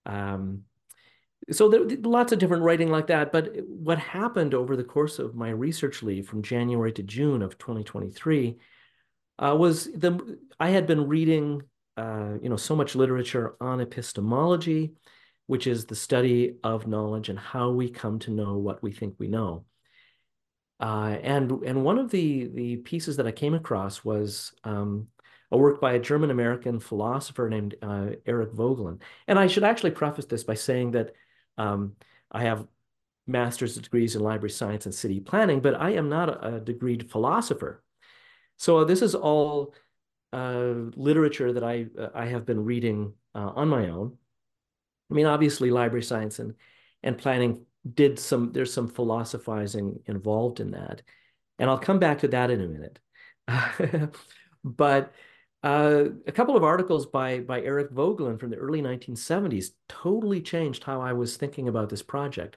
Um, 0.07 0.63
so 1.51 1.69
there 1.69 1.85
lots 2.03 2.33
of 2.33 2.39
different 2.39 2.63
writing 2.63 2.91
like 2.91 3.09
that. 3.09 3.33
But 3.33 3.57
what 3.67 3.99
happened 3.99 4.55
over 4.55 4.77
the 4.77 4.85
course 4.85 5.19
of 5.19 5.35
my 5.35 5.51
research 5.51 6.03
leave 6.03 6.29
from 6.29 6.43
January 6.43 6.93
to 6.93 7.03
June 7.03 7.43
of 7.43 7.59
2023 7.59 8.59
uh, 9.39 9.57
was 9.59 9.85
the 9.87 10.39
I 10.59 10.71
had 10.71 10.87
been 10.87 11.09
reading 11.09 11.63
uh, 11.97 12.35
you 12.43 12.49
know 12.49 12.57
so 12.57 12.77
much 12.77 12.95
literature 12.95 13.57
on 13.61 13.81
epistemology, 13.81 14.93
which 15.51 15.67
is 15.67 15.85
the 15.85 15.97
study 15.97 16.55
of 16.63 16.87
knowledge 16.87 17.29
and 17.29 17.37
how 17.37 17.71
we 17.71 17.91
come 17.91 18.21
to 18.21 18.31
know 18.31 18.57
what 18.59 18.81
we 18.85 18.93
think 18.93 19.17
we 19.19 19.27
know. 19.27 19.65
Uh, 20.79 21.17
and 21.25 21.51
and 21.65 21.83
one 21.83 21.99
of 21.99 22.09
the 22.09 22.47
the 22.55 22.77
pieces 22.77 23.17
that 23.17 23.27
I 23.27 23.33
came 23.33 23.55
across 23.55 24.05
was 24.05 24.53
um, 24.63 25.09
a 25.51 25.59
work 25.59 25.81
by 25.81 25.95
a 25.95 25.99
German 25.99 26.31
American 26.31 26.79
philosopher 26.79 27.49
named 27.49 27.75
uh, 27.83 28.11
Eric 28.27 28.53
Voegelin. 28.53 29.01
And 29.27 29.41
I 29.41 29.49
should 29.49 29.65
actually 29.65 29.91
preface 29.91 30.27
this 30.27 30.45
by 30.45 30.55
saying 30.55 30.93
that 30.93 31.15
um, 31.59 31.97
I 32.31 32.45
have 32.45 32.65
master's 33.27 33.75
degrees 33.75 34.15
in 34.15 34.23
library 34.23 34.51
science 34.51 34.87
and 34.87 34.95
city 34.95 35.19
planning, 35.19 35.59
but 35.59 35.75
I 35.75 35.95
am 35.95 36.09
not 36.09 36.29
a, 36.29 36.59
a 36.59 36.61
degreed 36.61 37.11
philosopher. 37.11 37.83
So 38.57 38.85
this 38.85 39.03
is 39.03 39.17
all 39.17 39.75
uh, 40.33 40.75
literature 40.95 41.53
that 41.53 41.65
I 41.65 41.87
uh, 41.99 42.11
I 42.15 42.27
have 42.27 42.47
been 42.47 42.65
reading 42.65 43.15
uh, 43.35 43.51
on 43.57 43.69
my 43.69 43.89
own. 43.89 44.17
I 45.11 45.15
mean, 45.15 45.27
obviously, 45.27 45.71
library 45.71 46.03
science 46.03 46.39
and 46.39 46.55
and 47.03 47.19
planning 47.19 47.65
did 47.95 48.19
some. 48.19 48.53
There's 48.53 48.73
some 48.73 48.89
philosophizing 48.89 50.01
involved 50.07 50.61
in 50.61 50.73
that, 50.73 51.03
and 51.59 51.69
I'll 51.69 51.79
come 51.79 51.99
back 51.99 52.21
to 52.21 52.29
that 52.29 52.51
in 52.51 52.61
a 52.61 52.69
minute. 52.69 52.99
but 54.65 55.13
uh, 55.63 56.05
a 56.27 56.33
couple 56.33 56.57
of 56.57 56.65
articles 56.65 57.07
by 57.07 57.41
by 57.41 57.61
Eric 57.63 57.93
Voegelin 57.93 58.39
from 58.39 58.51
the 58.51 58.57
early 58.57 58.83
1970s 58.83 59.71
totally 59.89 60.41
changed 60.41 60.85
how 60.85 61.01
I 61.01 61.13
was 61.13 61.37
thinking 61.37 61.69
about 61.69 61.89
this 61.89 62.03
project. 62.03 62.57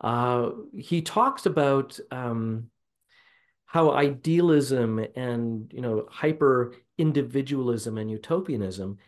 Uh, 0.00 0.50
he 0.76 1.02
talks 1.02 1.46
about 1.46 1.98
um, 2.10 2.70
how 3.66 3.92
idealism 3.92 5.04
and 5.16 5.72
you 5.72 5.80
know 5.80 6.06
hyper 6.10 6.74
individualism 6.98 7.98
and 7.98 8.10
utopianism 8.10 8.98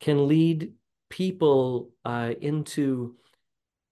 can 0.00 0.28
lead 0.28 0.72
people 1.10 1.90
uh, 2.04 2.32
into 2.40 3.16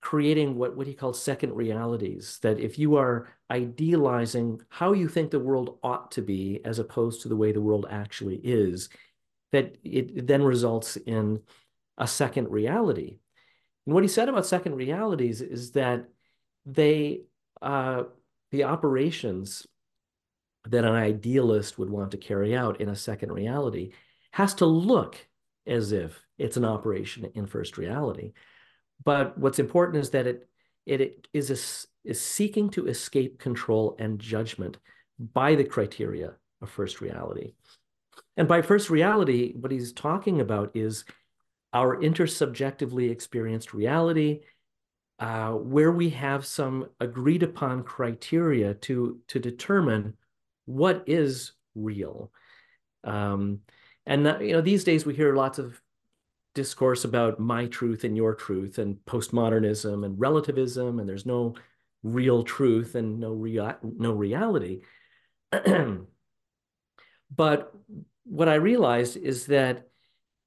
creating 0.01 0.57
what, 0.57 0.77
what 0.77 0.87
he 0.87 0.95
calls 0.95 1.21
second 1.21 1.53
realities. 1.53 2.39
That 2.43 2.59
if 2.59 2.79
you 2.79 2.97
are 2.97 3.29
idealizing 3.51 4.63
how 4.71 4.93
you 4.93 5.09
think 5.09 5.31
the 5.31 5.41
world 5.41 5.79
ought 5.83 6.13
to 6.13 6.23
be 6.23 6.61
as 6.65 6.79
opposed 6.79 7.23
to 7.23 7.29
the 7.29 7.37
way 7.37 7.53
the 7.53 7.61
world 7.61 7.87
actually 7.91 8.41
is, 8.43 8.89
that 9.53 9.77
it 9.85 10.27
then 10.27 10.43
results 10.43 10.97
in 10.97 11.43
a 11.99 12.07
second 12.07 12.51
reality. 12.51 13.19
And 13.87 13.95
what 13.95 14.05
he 14.05 14.09
said 14.09 14.29
about 14.29 14.47
second 14.47 14.77
realities 14.77 15.41
is 15.41 15.73
that 15.73 16.09
they, 16.65 17.23
uh, 17.61 18.05
the 18.53 18.65
operations 18.65 19.67
that 20.67 20.85
an 20.85 20.95
idealist 20.95 21.79
would 21.79 21.91
want 21.91 22.11
to 22.13 22.19
carry 22.19 22.55
out 22.55 22.81
in 22.81 22.89
a 22.89 22.97
second 22.97 23.33
reality 23.33 23.93
has 24.33 24.55
to 24.55 24.67
look 24.67 25.17
as 25.67 25.93
if 25.93 26.21
it's 26.39 26.57
an 26.57 26.65
operation 26.65 27.31
in 27.35 27.47
first 27.47 27.77
reality. 27.77 28.33
But 29.05 29.37
what's 29.39 29.59
important 29.59 30.03
is 30.03 30.11
that 30.11 30.27
it 30.27 30.49
it 30.87 31.29
is 31.35 31.51
a, 31.51 32.09
is 32.09 32.21
seeking 32.21 32.71
to 32.71 32.87
escape 32.87 33.39
control 33.39 33.95
and 33.99 34.19
judgment 34.19 34.79
by 35.19 35.55
the 35.55 35.65
criteria 35.65 36.35
of 36.63 36.71
first 36.71 37.01
reality. 37.01 37.53
And 38.37 38.49
by 38.49 38.63
first 38.63 38.89
reality, 38.89 39.53
what 39.55 39.73
he's 39.73 39.93
talking 39.93 40.41
about 40.41 40.71
is 40.75 41.05
our 41.73 42.01
intersubjectively 42.01 43.11
experienced 43.11 43.75
reality, 43.75 44.41
uh, 45.19 45.51
where 45.51 45.93
we 45.93 46.11
have 46.11 46.47
some 46.47 46.89
agreed 47.01 47.43
upon 47.43 47.83
criteria 47.83 48.75
to, 48.75 49.19
to 49.29 49.39
determine 49.39 50.17
what 50.65 51.05
is 51.07 51.53
real. 51.75 52.33
Um, 53.05 53.61
and 54.07 54.25
you 54.41 54.53
know, 54.53 54.61
these 54.61 54.85
days 54.85 55.05
we 55.05 55.15
hear 55.15 55.35
lots 55.35 55.59
of 55.59 55.81
discourse 56.59 57.05
about 57.05 57.39
my 57.39 57.67
truth 57.67 58.03
and 58.05 58.17
your 58.17 58.35
truth 58.35 58.79
and 58.79 58.97
postmodernism 59.07 60.05
and 60.05 60.19
relativism 60.19 60.99
and 60.99 61.09
there's 61.09 61.27
no 61.27 61.55
real 62.03 62.43
truth 62.43 62.95
and 62.95 63.21
no 63.21 63.33
rea- 63.33 63.83
no 63.83 64.13
reality. 64.13 64.83
But 67.31 67.75
what 68.25 68.49
i 68.49 68.55
realized 68.55 69.17
is 69.17 69.47
that 69.47 69.89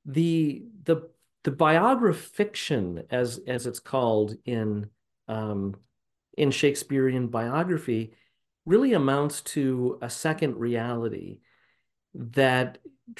the 0.05 0.63
the 0.83 1.09
the 1.43 1.51
biographiction 1.51 3.03
as 3.09 3.39
as 3.47 3.65
it's 3.65 3.79
called 3.79 4.35
in 4.45 4.89
um, 5.27 5.75
in 6.37 6.51
shakespearean 6.51 7.27
biography 7.27 8.13
really 8.65 8.93
amounts 8.93 9.41
to 9.41 9.97
a 10.01 10.09
second 10.09 10.57
reality 10.57 11.39
that 12.13 12.77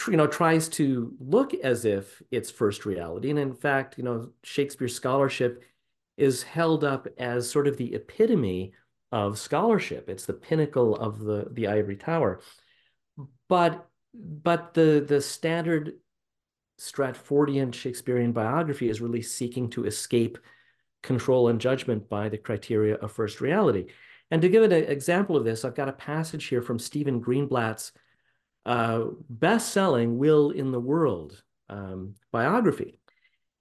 you 0.08 0.18
know 0.18 0.28
tries 0.28 0.70
to 0.70 1.14
look 1.20 1.54
as 1.54 1.86
if 1.86 2.22
it's 2.32 2.52
first 2.52 2.86
reality. 2.86 3.30
And 3.30 3.40
in 3.40 3.54
fact 3.54 3.98
you 3.98 4.04
know 4.04 4.30
shakespeare 4.44 4.88
scholarship 4.88 5.64
is 6.18 6.44
held 6.44 6.84
up 6.84 7.08
as 7.18 7.50
sort 7.50 7.68
of 7.68 7.78
the 7.78 7.94
epitome 7.94 8.74
of 9.12 9.40
scholarship. 9.40 10.10
It's 10.10 10.26
the 10.26 10.34
pinnacle 10.34 10.96
of 10.96 11.20
the 11.20 11.48
the 11.52 11.68
ivory 11.68 11.96
tower. 11.96 12.42
But 13.48 13.88
but 14.14 14.74
the 14.74 15.04
the 15.08 15.22
standard 15.22 15.94
stratfordian 16.80 17.74
shakespearean 17.74 18.32
biography 18.32 18.90
is 18.90 19.02
really 19.02 19.22
seeking 19.22 19.70
to 19.70 19.86
escape 19.86 20.38
control 21.04 21.50
and 21.50 21.62
judgment 21.62 22.10
by 22.10 22.30
the 22.30 22.38
criteria 22.38 22.96
of 22.96 23.12
first 23.12 23.42
reality. 23.42 23.88
And 24.32 24.42
to 24.42 24.50
give 24.50 24.64
an 24.64 24.72
example 24.72 25.36
of 25.36 25.44
this 25.44 25.66
i've 25.66 25.76
got 25.76 25.90
a 25.90 25.94
passage 25.94 26.46
here 26.46 26.62
from 26.62 26.80
stephen 26.80 27.22
greenblatt's 27.22 27.92
uh, 28.66 29.06
best-selling 29.30 30.18
Will 30.18 30.52
in 30.52 30.72
the 30.72 30.80
World 30.80 31.42
um, 31.70 32.16
biography. 32.32 33.00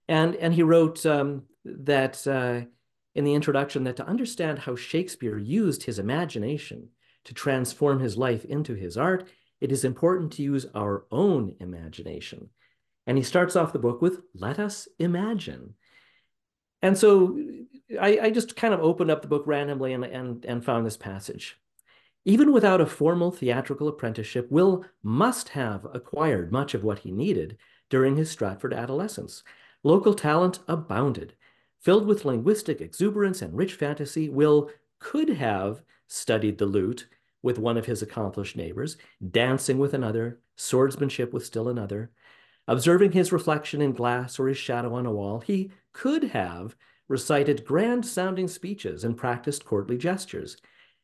And, 0.07 0.35
and 0.35 0.53
he 0.53 0.63
wrote 0.63 1.05
um, 1.05 1.43
that 1.63 2.25
uh, 2.27 2.67
in 3.15 3.23
the 3.23 3.33
introduction 3.33 3.83
that 3.85 3.97
to 3.97 4.07
understand 4.07 4.59
how 4.59 4.75
Shakespeare 4.75 5.37
used 5.37 5.83
his 5.83 5.99
imagination 5.99 6.89
to 7.25 7.33
transform 7.33 7.99
his 7.99 8.17
life 8.17 8.45
into 8.45 8.73
his 8.73 8.97
art, 8.97 9.29
it 9.59 9.71
is 9.71 9.85
important 9.85 10.33
to 10.33 10.43
use 10.43 10.65
our 10.73 11.05
own 11.11 11.55
imagination. 11.59 12.49
And 13.07 13.17
he 13.17 13.23
starts 13.23 13.55
off 13.55 13.73
the 13.73 13.79
book 13.79 14.01
with, 14.01 14.21
let 14.33 14.59
us 14.59 14.87
imagine. 14.99 15.75
And 16.81 16.97
so 16.97 17.39
I, 17.99 18.19
I 18.23 18.29
just 18.31 18.55
kind 18.55 18.73
of 18.73 18.79
opened 18.79 19.11
up 19.11 19.21
the 19.21 19.27
book 19.27 19.43
randomly 19.45 19.93
and, 19.93 20.03
and, 20.03 20.45
and 20.45 20.65
found 20.65 20.85
this 20.85 20.97
passage. 20.97 21.57
Even 22.23 22.51
without 22.51 22.79
a 22.79 22.85
formal 22.85 23.31
theatrical 23.31 23.87
apprenticeship, 23.87 24.49
Will 24.51 24.85
must 25.01 25.49
have 25.49 25.87
acquired 25.93 26.51
much 26.51 26.73
of 26.73 26.83
what 26.83 26.99
he 26.99 27.11
needed 27.11 27.57
during 27.89 28.15
his 28.15 28.29
Stratford 28.29 28.73
adolescence. 28.73 29.43
Local 29.83 30.13
talent 30.13 30.59
abounded. 30.67 31.33
Filled 31.79 32.05
with 32.05 32.25
linguistic 32.25 32.79
exuberance 32.79 33.41
and 33.41 33.57
rich 33.57 33.73
fantasy, 33.73 34.29
Will 34.29 34.69
could 34.99 35.29
have 35.29 35.81
studied 36.07 36.59
the 36.59 36.65
lute 36.67 37.07
with 37.41 37.57
one 37.57 37.75
of 37.75 37.87
his 37.87 38.03
accomplished 38.03 38.55
neighbors, 38.55 38.97
dancing 39.31 39.79
with 39.79 39.95
another, 39.95 40.39
swordsmanship 40.55 41.33
with 41.33 41.43
still 41.43 41.69
another. 41.69 42.11
Observing 42.67 43.13
his 43.13 43.31
reflection 43.31 43.81
in 43.81 43.93
glass 43.93 44.37
or 44.37 44.47
his 44.47 44.57
shadow 44.57 44.93
on 44.93 45.07
a 45.07 45.11
wall, 45.11 45.39
he 45.39 45.71
could 45.91 46.25
have 46.25 46.75
recited 47.07 47.65
grand 47.65 48.05
sounding 48.05 48.47
speeches 48.47 49.03
and 49.03 49.17
practiced 49.17 49.65
courtly 49.65 49.97
gestures 49.97 50.57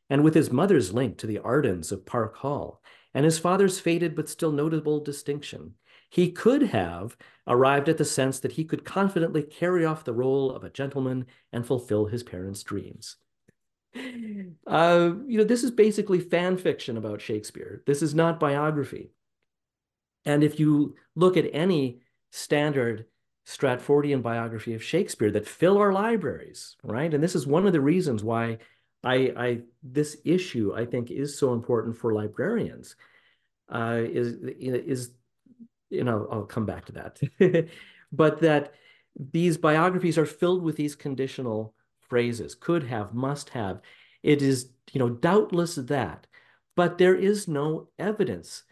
and 0.09 0.23
with 0.23 0.35
his 0.35 0.51
mother's 0.51 0.93
link 0.93 1.17
to 1.17 1.27
the 1.27 1.39
Ardens 1.39 1.91
of 1.91 2.05
Park 2.05 2.37
Hall, 2.37 2.81
and 3.13 3.25
his 3.25 3.39
father's 3.39 3.79
faded 3.79 4.15
but 4.15 4.29
still 4.29 4.51
notable 4.51 4.99
distinction, 4.99 5.73
he 6.09 6.31
could 6.31 6.61
have 6.63 7.17
arrived 7.47 7.89
at 7.89 7.97
the 7.97 8.05
sense 8.05 8.39
that 8.39 8.53
he 8.53 8.63
could 8.63 8.85
confidently 8.85 9.43
carry 9.43 9.85
off 9.85 10.05
the 10.05 10.13
role 10.13 10.51
of 10.51 10.63
a 10.63 10.69
gentleman 10.69 11.25
and 11.51 11.65
fulfill 11.65 12.05
his 12.05 12.23
parents' 12.23 12.63
dreams. 12.63 13.17
Uh, 14.67 15.11
you 15.25 15.37
know, 15.37 15.43
this 15.43 15.63
is 15.63 15.71
basically 15.71 16.19
fan 16.19 16.57
fiction 16.57 16.97
about 16.97 17.21
Shakespeare. 17.21 17.83
This 17.85 18.01
is 18.01 18.13
not 18.13 18.39
biography. 18.39 19.11
And 20.25 20.43
if 20.43 20.59
you 20.59 20.95
look 21.15 21.37
at 21.37 21.49
any 21.53 22.01
standard 22.31 23.05
Stratfordian 23.47 24.21
biography 24.21 24.73
of 24.73 24.83
Shakespeare 24.83 25.31
that 25.31 25.47
fill 25.47 25.77
our 25.77 25.93
libraries, 25.93 26.75
right? 26.83 27.13
And 27.13 27.23
this 27.23 27.33
is 27.33 27.47
one 27.47 27.65
of 27.65 27.71
the 27.71 27.81
reasons 27.81 28.23
why 28.23 28.57
I, 29.03 29.33
I 29.37 29.59
this 29.83 30.17
issue 30.25 30.73
I 30.75 30.85
think 30.85 31.11
is 31.11 31.37
so 31.37 31.53
important 31.53 31.97
for 31.97 32.13
librarians. 32.13 32.95
Uh, 33.71 34.01
is 34.03 34.33
is 34.43 35.11
you 35.89 36.03
know 36.03 36.27
I'll 36.31 36.43
come 36.43 36.65
back 36.65 36.85
to 36.85 36.91
that, 36.93 37.69
but 38.11 38.41
that 38.41 38.73
these 39.15 39.57
biographies 39.57 40.17
are 40.17 40.25
filled 40.25 40.63
with 40.63 40.75
these 40.75 40.95
conditional 40.95 41.73
phrases: 42.09 42.55
could 42.55 42.83
have, 42.83 43.13
must 43.13 43.49
have. 43.49 43.81
It 44.23 44.41
is 44.41 44.69
you 44.91 44.99
know 44.99 45.09
doubtless 45.09 45.75
that, 45.75 46.27
but 46.75 46.97
there 46.97 47.15
is 47.15 47.47
no 47.47 47.89
evidence 47.99 48.63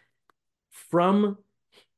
from 0.69 1.38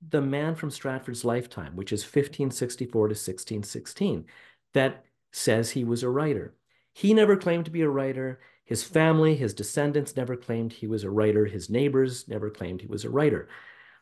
the 0.10 0.22
man 0.22 0.56
from 0.56 0.70
Stratford's 0.70 1.26
lifetime, 1.26 1.76
which 1.76 1.92
is 1.92 2.04
1564 2.04 3.08
to 3.08 3.12
1616, 3.12 4.26
that 4.74 5.04
says 5.32 5.72
he 5.72 5.84
was 5.84 6.04
a 6.04 6.10
writer. 6.10 6.54
He 6.98 7.14
never 7.14 7.38
claimed 7.38 7.66
to 7.66 7.72
be 7.72 7.82
a 7.82 7.90
writer. 7.90 8.40
His 8.66 8.84
family, 8.84 9.36
his 9.36 9.54
descendants 9.54 10.18
never 10.18 10.36
claimed 10.36 10.74
he 10.74 10.88
was 10.88 11.04
a 11.04 11.12
writer. 11.12 11.46
His 11.46 11.70
neighbors 11.70 12.28
never 12.28 12.50
claimed 12.50 12.82
he 12.82 12.88
was 12.88 13.06
a 13.06 13.10
writer. 13.12 13.50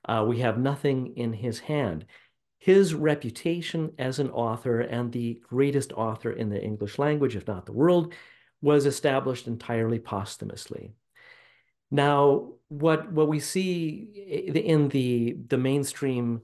Uh, 0.08 0.24
we 0.26 0.40
have 0.40 0.58
nothing 0.58 1.18
in 1.18 1.34
his 1.34 1.60
hand. 1.60 2.06
His 2.58 2.94
reputation 2.94 3.92
as 4.00 4.20
an 4.20 4.30
author 4.30 4.80
and 4.80 5.12
the 5.12 5.42
greatest 5.46 5.92
author 5.92 6.32
in 6.32 6.48
the 6.48 6.64
English 6.64 6.98
language, 6.98 7.36
if 7.36 7.46
not 7.46 7.66
the 7.66 7.74
world, 7.74 8.14
was 8.62 8.86
established 8.86 9.46
entirely 9.46 10.00
posthumously. 10.00 10.94
Now, 11.92 12.54
what, 12.70 13.12
what 13.12 13.28
we 13.28 13.42
see 13.42 14.54
in 14.56 14.88
the, 14.88 15.36
the 15.50 15.58
mainstream 15.58 16.44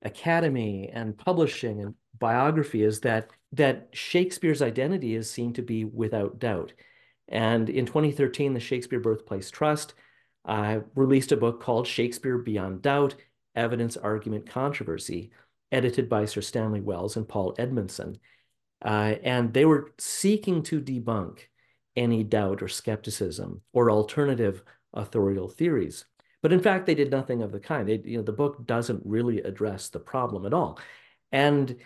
academy 0.00 0.88
and 0.90 1.18
publishing 1.18 1.82
and 1.82 1.94
biography 2.20 2.82
is 2.82 3.00
that 3.00 3.30
that 3.52 3.88
Shakespeare's 3.92 4.62
identity 4.62 5.16
is 5.16 5.28
seen 5.28 5.52
to 5.54 5.62
be 5.62 5.84
without 5.84 6.38
doubt. 6.38 6.72
And 7.26 7.68
in 7.68 7.86
2013, 7.86 8.54
the 8.54 8.60
Shakespeare 8.60 9.00
Birthplace 9.00 9.50
Trust 9.50 9.94
uh, 10.44 10.80
released 10.94 11.32
a 11.32 11.36
book 11.36 11.60
called 11.60 11.86
Shakespeare 11.86 12.38
Beyond 12.38 12.82
Doubt 12.82 13.16
Evidence, 13.56 13.96
Argument, 13.96 14.48
Controversy, 14.48 15.30
edited 15.72 16.08
by 16.08 16.24
Sir 16.24 16.40
Stanley 16.40 16.80
Wells 16.80 17.16
and 17.16 17.28
Paul 17.28 17.54
Edmondson. 17.58 18.18
Uh, 18.84 19.14
and 19.22 19.52
they 19.52 19.64
were 19.64 19.92
seeking 19.98 20.62
to 20.64 20.80
debunk 20.80 21.40
any 21.96 22.22
doubt 22.24 22.62
or 22.62 22.68
skepticism 22.68 23.60
or 23.72 23.90
alternative 23.90 24.62
authorial 24.94 25.48
theories. 25.48 26.04
But 26.42 26.52
in 26.52 26.60
fact, 26.60 26.86
they 26.86 26.94
did 26.94 27.10
nothing 27.10 27.42
of 27.42 27.52
the 27.52 27.60
kind. 27.60 27.88
They, 27.88 28.00
you 28.04 28.16
know, 28.16 28.22
the 28.22 28.32
book 28.32 28.66
doesn't 28.66 29.02
really 29.04 29.42
address 29.42 29.88
the 29.88 29.98
problem 29.98 30.46
at 30.46 30.54
all. 30.54 30.78
And 31.32 31.76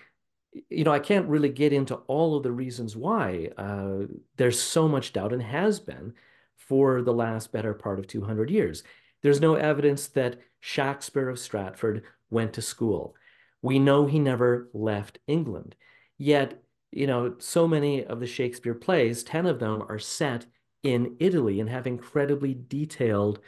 you 0.71 0.85
know, 0.85 0.93
I 0.93 0.99
can't 0.99 1.29
really 1.29 1.49
get 1.49 1.73
into 1.73 1.97
all 2.07 2.37
of 2.37 2.43
the 2.43 2.53
reasons 2.53 2.97
why 2.97 3.51
uh, 3.57 4.07
there's 4.37 4.61
so 4.61 4.89
much 4.89 5.13
doubt 5.13 5.33
and 5.33 5.43
has 5.43 5.81
been 5.81 6.15
for 6.57 7.03
the 7.03 7.13
last 7.13 7.53
better 7.53 7.75
part 7.75 7.99
of 7.99 8.07
200 8.07 8.51
years. 8.51 8.83
There's 9.23 9.41
no 9.41 9.55
evidence 9.55 10.09
that 10.09 10.39
Shakespeare 10.61 11.29
of 11.29 11.39
Stratford 11.39 12.05
went 12.31 12.53
to 12.55 12.63
school. 12.63 13.15
We 13.63 13.79
know 13.79 14.07
he 14.07 14.19
never 14.19 14.69
left 14.73 15.19
England. 15.27 15.75
Yet, 16.19 16.63
you 16.93 17.07
know, 17.07 17.35
so 17.39 17.67
many 17.67 18.05
of 18.05 18.21
the 18.21 18.27
Shakespeare 18.27 18.75
plays, 18.75 19.25
10 19.25 19.47
of 19.47 19.59
them 19.59 19.83
are 19.89 19.99
set 19.99 20.47
in 20.83 21.17
Italy 21.19 21.61
and 21.61 21.69
have 21.69 21.87
incredibly 21.87 22.55
detailed, 22.55 23.41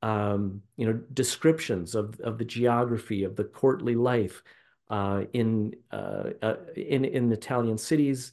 um, 0.00 0.62
you 0.76 0.86
know, 0.86 1.00
descriptions 1.12 1.94
of, 1.94 2.18
of 2.20 2.38
the 2.38 2.44
geography, 2.44 3.24
of 3.24 3.36
the 3.36 3.44
courtly 3.44 3.96
life, 3.96 4.42
in, 4.90 5.74
uh, 5.90 6.30
uh, 6.42 6.56
in 6.76 7.04
in 7.04 7.32
Italian 7.32 7.78
cities. 7.78 8.32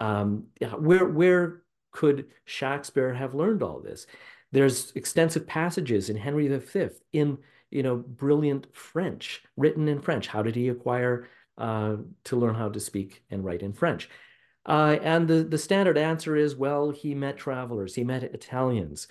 Um, 0.00 0.46
where 0.78 1.06
where 1.06 1.62
could 1.92 2.26
Shakespeare 2.44 3.14
have 3.14 3.34
learned 3.34 3.62
all 3.62 3.80
this? 3.80 4.06
There's 4.52 4.92
extensive 4.92 5.46
passages 5.46 6.10
in 6.10 6.16
Henry 6.16 6.48
V 6.48 6.88
in 7.12 7.38
you 7.70 7.82
know 7.82 7.96
brilliant 7.96 8.74
French, 8.74 9.42
written 9.56 9.88
in 9.88 10.00
French. 10.00 10.26
How 10.26 10.42
did 10.42 10.54
he 10.54 10.68
acquire 10.68 11.28
uh, 11.58 11.96
to 12.24 12.36
learn 12.36 12.54
how 12.54 12.68
to 12.68 12.80
speak 12.80 13.22
and 13.30 13.44
write 13.44 13.62
in 13.62 13.72
French? 13.72 14.08
Uh, 14.66 14.96
and 15.02 15.28
the, 15.28 15.44
the 15.44 15.58
standard 15.58 15.98
answer 15.98 16.36
is, 16.36 16.56
well, 16.56 16.90
he 16.90 17.14
met 17.14 17.36
travelers, 17.36 17.94
he 17.94 18.04
met 18.04 18.22
Italians. 18.22 19.08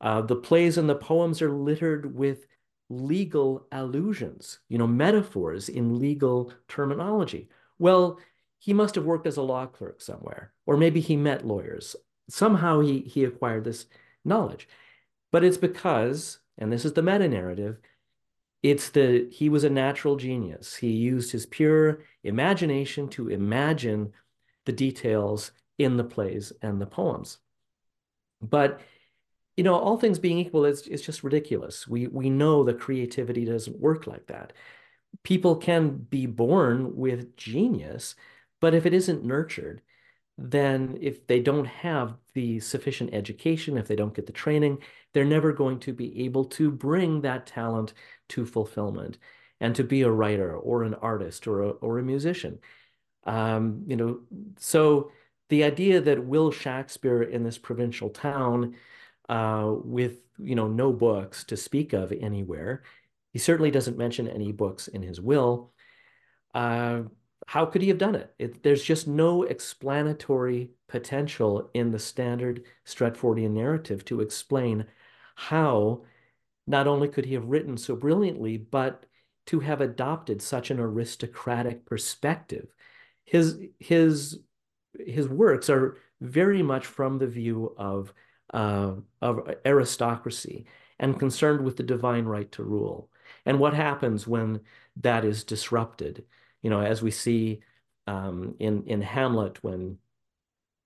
Uh, 0.00 0.22
the 0.22 0.36
plays 0.36 0.78
and 0.78 0.88
the 0.88 0.94
poems 0.94 1.40
are 1.40 1.52
littered 1.52 2.14
with 2.14 2.46
legal 2.88 3.66
allusions, 3.70 4.60
you 4.68 4.78
know, 4.78 4.86
metaphors 4.86 5.68
in 5.68 5.98
legal 5.98 6.52
terminology. 6.68 7.48
Well, 7.78 8.18
he 8.58 8.72
must 8.72 8.94
have 8.94 9.04
worked 9.04 9.26
as 9.26 9.36
a 9.36 9.42
law 9.42 9.66
clerk 9.66 10.00
somewhere, 10.00 10.52
or 10.66 10.76
maybe 10.76 11.00
he 11.00 11.16
met 11.16 11.46
lawyers. 11.46 11.94
Somehow 12.28 12.80
he, 12.80 13.00
he 13.00 13.24
acquired 13.24 13.64
this 13.64 13.86
knowledge. 14.24 14.68
But 15.30 15.44
it's 15.44 15.58
because, 15.58 16.38
and 16.56 16.72
this 16.72 16.84
is 16.84 16.94
the 16.94 17.02
meta 17.02 17.28
narrative, 17.28 17.78
it's 18.62 18.90
the 18.90 19.28
he 19.30 19.48
was 19.48 19.62
a 19.64 19.70
natural 19.70 20.16
genius. 20.16 20.74
He 20.74 20.90
used 20.90 21.30
his 21.30 21.46
pure 21.46 22.00
imagination 22.24 23.08
to 23.10 23.28
imagine 23.28 24.12
the 24.64 24.72
details 24.72 25.52
in 25.78 25.96
the 25.96 26.04
plays 26.04 26.52
and 26.60 26.80
the 26.80 26.86
poems. 26.86 27.38
But 28.42 28.80
you 29.58 29.64
know, 29.64 29.74
all 29.74 29.98
things 29.98 30.20
being 30.20 30.38
equal, 30.38 30.64
it's, 30.64 30.86
it's 30.86 31.02
just 31.02 31.24
ridiculous. 31.24 31.88
We, 31.88 32.06
we 32.06 32.30
know 32.30 32.62
that 32.62 32.78
creativity 32.78 33.44
doesn't 33.44 33.80
work 33.80 34.06
like 34.06 34.28
that. 34.28 34.52
People 35.24 35.56
can 35.56 35.96
be 35.96 36.26
born 36.26 36.94
with 36.94 37.36
genius, 37.36 38.14
but 38.60 38.72
if 38.72 38.86
it 38.86 38.94
isn't 38.94 39.24
nurtured, 39.24 39.82
then 40.38 40.96
if 41.00 41.26
they 41.26 41.40
don't 41.40 41.64
have 41.64 42.14
the 42.34 42.60
sufficient 42.60 43.12
education, 43.12 43.76
if 43.76 43.88
they 43.88 43.96
don't 43.96 44.14
get 44.14 44.26
the 44.26 44.32
training, 44.32 44.78
they're 45.12 45.24
never 45.24 45.52
going 45.52 45.80
to 45.80 45.92
be 45.92 46.24
able 46.24 46.44
to 46.44 46.70
bring 46.70 47.22
that 47.22 47.44
talent 47.44 47.94
to 48.28 48.46
fulfillment 48.46 49.18
and 49.60 49.74
to 49.74 49.82
be 49.82 50.02
a 50.02 50.10
writer 50.10 50.56
or 50.56 50.84
an 50.84 50.94
artist 50.94 51.48
or 51.48 51.62
a, 51.62 51.70
or 51.70 51.98
a 51.98 52.04
musician. 52.04 52.60
Um, 53.24 53.82
you 53.88 53.96
know, 53.96 54.20
so 54.60 55.10
the 55.48 55.64
idea 55.64 56.00
that 56.00 56.24
Will 56.24 56.52
Shakespeare 56.52 57.24
in 57.24 57.42
this 57.42 57.58
provincial 57.58 58.10
town 58.10 58.76
uh, 59.28 59.74
with, 59.84 60.20
you 60.38 60.54
know, 60.54 60.68
no 60.68 60.92
books 60.92 61.44
to 61.44 61.56
speak 61.56 61.92
of 61.92 62.12
anywhere, 62.12 62.82
he 63.32 63.38
certainly 63.38 63.70
doesn't 63.70 63.98
mention 63.98 64.28
any 64.28 64.52
books 64.52 64.88
in 64.88 65.02
his 65.02 65.20
will. 65.20 65.72
Uh, 66.54 67.02
how 67.46 67.64
could 67.66 67.82
he 67.82 67.88
have 67.88 67.98
done 67.98 68.14
it? 68.14 68.34
it? 68.38 68.62
There's 68.62 68.82
just 68.82 69.06
no 69.06 69.42
explanatory 69.42 70.70
potential 70.88 71.70
in 71.74 71.90
the 71.90 71.98
standard 71.98 72.64
Stratfordian 72.86 73.52
narrative 73.52 74.04
to 74.06 74.20
explain 74.20 74.86
how 75.34 76.02
not 76.66 76.86
only 76.86 77.08
could 77.08 77.24
he 77.24 77.34
have 77.34 77.46
written 77.46 77.76
so 77.76 77.96
brilliantly, 77.96 78.56
but 78.56 79.06
to 79.46 79.60
have 79.60 79.80
adopted 79.80 80.42
such 80.42 80.70
an 80.70 80.78
aristocratic 80.78 81.86
perspective. 81.86 82.68
His 83.24 83.58
his 83.78 84.40
his 84.98 85.28
works 85.28 85.70
are 85.70 85.96
very 86.20 86.62
much 86.62 86.84
from 86.84 87.18
the 87.18 87.26
view 87.26 87.74
of 87.78 88.12
uh, 88.54 88.92
of 89.22 89.54
aristocracy 89.64 90.66
and 90.98 91.18
concerned 91.18 91.64
with 91.64 91.76
the 91.76 91.82
divine 91.82 92.24
right 92.24 92.50
to 92.52 92.62
rule 92.62 93.10
and 93.46 93.58
what 93.58 93.74
happens 93.74 94.26
when 94.26 94.60
that 94.96 95.24
is 95.24 95.44
disrupted 95.44 96.24
you 96.62 96.70
know, 96.70 96.80
as 96.80 97.02
we 97.02 97.10
see 97.10 97.60
um, 98.06 98.54
in 98.58 98.84
in 98.84 99.02
Hamlet 99.02 99.62
when 99.62 99.98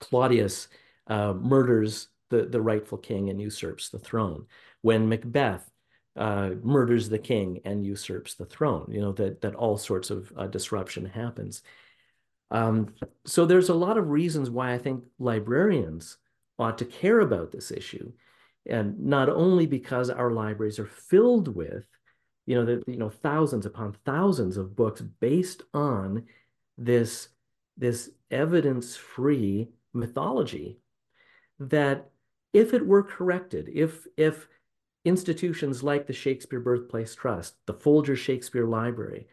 Claudius 0.00 0.68
uh, 1.06 1.32
murders 1.32 2.08
the 2.30 2.44
the 2.44 2.60
rightful 2.60 2.98
king 2.98 3.30
and 3.30 3.40
usurps 3.40 3.88
the 3.90 3.98
throne, 3.98 4.46
when 4.82 5.08
Macbeth 5.08 5.68
uh, 6.16 6.50
murders 6.62 7.08
the 7.08 7.18
king 7.18 7.60
and 7.64 7.84
usurps 7.84 8.34
the 8.34 8.44
throne. 8.46 8.86
You 8.90 9.00
know 9.00 9.12
that 9.12 9.40
that 9.40 9.54
all 9.54 9.78
sorts 9.78 10.10
of 10.10 10.32
uh, 10.36 10.46
disruption 10.46 11.06
happens. 11.06 11.62
Um, 12.50 12.94
so 13.24 13.46
there's 13.46 13.70
a 13.70 13.74
lot 13.74 13.96
of 13.96 14.10
reasons 14.10 14.50
why 14.50 14.74
I 14.74 14.78
think 14.78 15.04
librarians 15.18 16.18
ought 16.58 16.78
to 16.78 16.84
care 16.84 17.20
about 17.20 17.52
this 17.52 17.70
issue, 17.70 18.12
and 18.66 18.98
not 19.00 19.28
only 19.28 19.66
because 19.66 20.10
our 20.10 20.30
libraries 20.30 20.78
are 20.78 20.86
filled 20.86 21.48
with 21.48 21.84
you 22.46 22.56
know, 22.56 22.64
that 22.64 22.88
you 22.88 22.96
know, 22.96 23.08
thousands 23.08 23.66
upon 23.66 23.92
thousands 24.04 24.56
of 24.56 24.74
books 24.74 25.00
based 25.00 25.62
on 25.74 26.24
this 26.76 27.28
this 27.76 28.10
evidence-free 28.30 29.68
mythology 29.94 30.78
that 31.58 32.10
if 32.52 32.74
it 32.74 32.86
were 32.86 33.02
corrected, 33.02 33.70
if 33.72 34.06
if 34.16 34.48
institutions 35.04 35.82
like 35.82 36.06
the 36.06 36.12
Shakespeare 36.12 36.60
Birthplace 36.60 37.14
Trust, 37.14 37.54
the 37.66 37.74
Folger 37.74 38.16
Shakespeare 38.16 38.66
Library, 38.66 39.28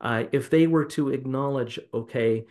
uh, 0.00 0.24
if 0.32 0.48
they 0.48 0.66
were 0.66 0.84
to 0.86 1.10
acknowledge, 1.10 1.78
okay, 1.92 2.46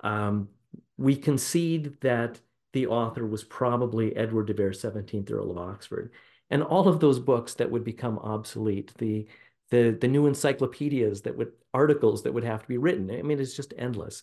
um, 0.00 0.48
we 0.96 1.16
concede 1.16 1.96
that 2.00 2.40
the 2.72 2.86
author 2.86 3.26
was 3.26 3.44
probably 3.44 4.16
Edward 4.16 4.46
de 4.46 4.54
Vere, 4.54 4.70
17th 4.70 5.30
Earl 5.30 5.50
of 5.50 5.58
Oxford, 5.58 6.12
and 6.50 6.62
all 6.62 6.88
of 6.88 7.00
those 7.00 7.18
books 7.18 7.54
that 7.54 7.70
would 7.70 7.84
become 7.84 8.18
obsolete, 8.18 8.92
the 8.98 9.26
the 9.70 9.96
the 10.00 10.08
new 10.08 10.26
encyclopedias 10.26 11.22
that 11.22 11.36
would 11.36 11.52
articles 11.72 12.22
that 12.22 12.34
would 12.34 12.44
have 12.44 12.62
to 12.62 12.68
be 12.68 12.78
written. 12.78 13.10
I 13.10 13.22
mean, 13.22 13.40
it's 13.40 13.56
just 13.56 13.72
endless. 13.76 14.22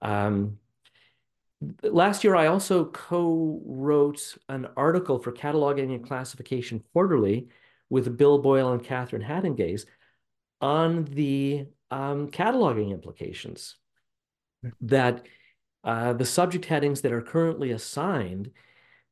Um, 0.00 0.58
last 1.82 2.24
year, 2.24 2.36
I 2.36 2.46
also 2.46 2.84
co-wrote 2.84 4.36
an 4.48 4.68
article 4.76 5.18
for 5.18 5.32
Cataloging 5.32 5.94
and 5.94 6.06
Classification 6.06 6.84
Quarterly 6.92 7.48
with 7.90 8.16
Bill 8.16 8.38
Boyle 8.38 8.72
and 8.72 8.84
Catherine 8.84 9.22
Hatinguais 9.22 9.86
on 10.60 11.04
the 11.04 11.66
um, 11.90 12.28
cataloging 12.30 12.90
implications 12.90 13.76
that 14.82 15.26
uh, 15.88 16.12
the 16.12 16.24
subject 16.24 16.66
headings 16.66 17.00
that 17.00 17.12
are 17.12 17.22
currently 17.22 17.70
assigned 17.72 18.50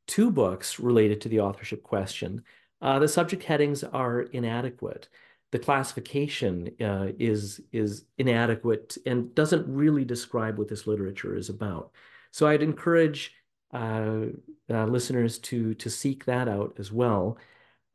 to 0.07 0.31
books 0.31 0.79
related 0.79 1.19
to 1.21 1.29
the 1.29 1.39
authorship 1.39 1.83
question, 1.83 2.43
uh, 2.81 2.99
the 2.99 3.07
subject 3.07 3.43
headings 3.43 3.83
are 3.83 4.21
inadequate 4.21 5.09
the 5.51 5.59
classification 5.59 6.69
uh, 6.81 7.07
is 7.17 7.61
is 7.71 8.05
inadequate 8.17 8.97
and 9.05 9.33
doesn't 9.33 9.65
really 9.67 10.03
describe 10.03 10.57
what 10.57 10.67
this 10.67 10.87
literature 10.87 11.35
is 11.35 11.49
about. 11.49 11.91
So 12.31 12.47
I'd 12.47 12.63
encourage 12.63 13.33
uh, 13.73 14.25
uh, 14.69 14.85
listeners 14.85 15.39
to 15.39 15.73
to 15.75 15.89
seek 15.89 16.25
that 16.25 16.47
out 16.47 16.75
as 16.79 16.91
well. 16.91 17.37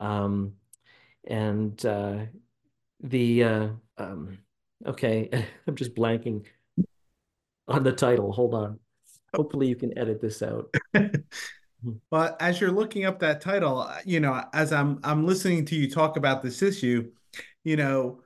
Um, 0.01 0.55
and 1.25 1.77
the 3.01 3.45
um, 3.99 4.39
okay, 4.87 5.29
I'm 5.67 5.77
just 5.77 5.95
blanking 5.95 6.47
on 7.73 7.83
the 7.83 7.93
title. 7.93 8.33
Hold 8.33 8.55
on. 8.55 8.79
Oh. 9.35 9.39
Hopefully 9.39 9.67
you 9.67 9.77
can 9.77 9.97
edit 9.99 10.21
this 10.21 10.43
out. 10.43 10.75
Hmm. 11.83 11.95
But 12.11 12.41
as 12.41 12.61
you're 12.61 12.71
looking 12.71 13.05
up 13.05 13.19
that 13.21 13.41
title, 13.41 13.91
you 14.05 14.21
know, 14.21 14.45
as 14.53 14.73
I'm 14.73 15.01
I'm 15.03 15.27
listening 15.27 15.65
to 15.67 15.75
you 15.75 15.91
talk 15.91 16.17
about 16.17 16.43
this 16.43 16.63
issue, 16.63 17.11
you 17.65 17.77
know, 17.77 18.21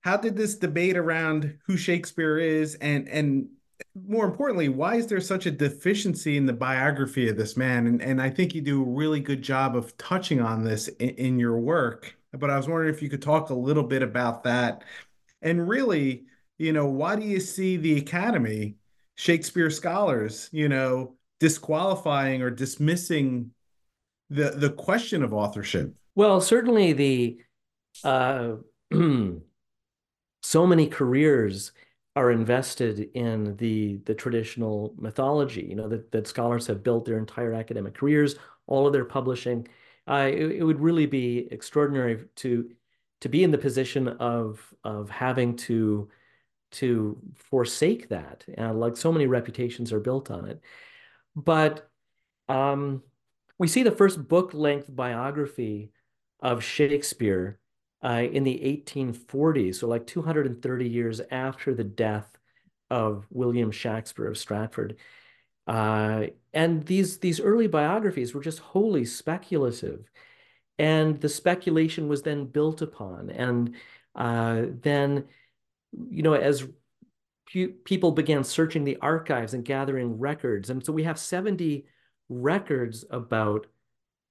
how 0.00 0.16
did 0.16 0.36
this 0.36 0.56
debate 0.56 0.96
around 0.96 1.58
who 1.66 1.76
Shakespeare 1.76 2.38
is 2.38 2.74
and 2.76 3.08
and 3.08 3.48
more 3.94 4.24
importantly, 4.24 4.68
why 4.68 4.96
is 4.96 5.06
there 5.06 5.20
such 5.20 5.46
a 5.46 5.50
deficiency 5.50 6.36
in 6.36 6.46
the 6.46 6.52
biography 6.52 7.28
of 7.28 7.36
this 7.36 7.56
man? 7.56 7.86
And 7.86 8.02
and 8.02 8.20
I 8.20 8.30
think 8.30 8.54
you 8.54 8.60
do 8.62 8.82
a 8.82 8.86
really 8.86 9.20
good 9.20 9.42
job 9.42 9.76
of 9.76 9.96
touching 9.96 10.40
on 10.40 10.64
this 10.64 10.88
in, 10.88 11.10
in 11.10 11.38
your 11.38 11.58
work. 11.58 12.16
But 12.32 12.50
I 12.50 12.56
was 12.56 12.68
wondering 12.68 12.92
if 12.94 13.02
you 13.02 13.10
could 13.10 13.22
talk 13.22 13.50
a 13.50 13.54
little 13.54 13.84
bit 13.84 14.02
about 14.02 14.44
that. 14.44 14.84
And 15.42 15.68
really, 15.68 16.26
you 16.62 16.72
know, 16.72 16.86
why 16.86 17.16
do 17.16 17.26
you 17.26 17.40
see 17.40 17.76
the 17.76 17.98
Academy, 17.98 18.76
Shakespeare 19.16 19.68
scholars, 19.68 20.48
you 20.52 20.68
know, 20.68 21.16
disqualifying 21.40 22.40
or 22.40 22.50
dismissing 22.50 23.50
the 24.30 24.50
the 24.50 24.70
question 24.70 25.24
of 25.24 25.32
authorship? 25.32 25.92
Well, 26.14 26.40
certainly 26.40 26.92
the 26.92 27.38
uh, 28.04 28.56
so 30.42 30.66
many 30.66 30.86
careers 30.86 31.72
are 32.14 32.30
invested 32.30 33.10
in 33.14 33.56
the 33.56 33.96
the 34.04 34.14
traditional 34.14 34.94
mythology. 34.96 35.66
You 35.68 35.74
know 35.74 35.88
that 35.88 36.12
that 36.12 36.28
scholars 36.28 36.68
have 36.68 36.84
built 36.84 37.04
their 37.06 37.18
entire 37.18 37.54
academic 37.54 37.94
careers, 37.94 38.36
all 38.68 38.86
of 38.86 38.92
their 38.92 39.04
publishing. 39.04 39.66
Uh, 40.08 40.28
it, 40.32 40.52
it, 40.52 40.62
would 40.64 40.80
really 40.80 41.06
be 41.06 41.48
extraordinary 41.50 42.24
to 42.36 42.70
to 43.20 43.28
be 43.28 43.42
in 43.42 43.50
the 43.50 43.58
position 43.58 44.06
of 44.06 44.72
of 44.84 45.10
having 45.10 45.56
to 45.56 46.08
to 46.72 47.18
forsake 47.34 48.08
that. 48.08 48.44
Uh, 48.58 48.72
like 48.72 48.96
so 48.96 49.12
many 49.12 49.26
reputations 49.26 49.92
are 49.92 50.00
built 50.00 50.30
on 50.30 50.48
it, 50.48 50.60
but 51.36 51.88
um, 52.48 53.02
we 53.58 53.68
see 53.68 53.82
the 53.82 53.90
first 53.90 54.26
book 54.28 54.54
length 54.54 54.94
biography 54.94 55.92
of 56.40 56.64
Shakespeare 56.64 57.58
uh, 58.02 58.22
in 58.30 58.42
the 58.42 58.58
1840s, 58.86 59.76
so 59.76 59.86
like 59.86 60.06
230 60.06 60.88
years 60.88 61.20
after 61.30 61.72
the 61.74 61.84
death 61.84 62.36
of 62.90 63.26
William 63.30 63.70
Shakespeare 63.70 64.26
of 64.26 64.36
Stratford. 64.36 64.96
Uh, 65.66 66.26
and 66.52 66.84
these 66.86 67.18
these 67.18 67.40
early 67.40 67.68
biographies 67.68 68.34
were 68.34 68.42
just 68.42 68.58
wholly 68.58 69.04
speculative, 69.04 70.10
and 70.78 71.20
the 71.20 71.28
speculation 71.28 72.08
was 72.08 72.22
then 72.22 72.46
built 72.46 72.82
upon, 72.82 73.30
and 73.30 73.76
uh, 74.14 74.66
then, 74.82 75.24
you 76.10 76.22
know, 76.22 76.34
as 76.34 76.66
people 77.84 78.12
began 78.12 78.44
searching 78.44 78.84
the 78.84 78.96
archives 78.98 79.54
and 79.54 79.64
gathering 79.64 80.18
records, 80.18 80.70
and 80.70 80.84
so 80.84 80.92
we 80.92 81.02
have 81.04 81.18
70 81.18 81.86
records 82.28 83.04
about 83.10 83.66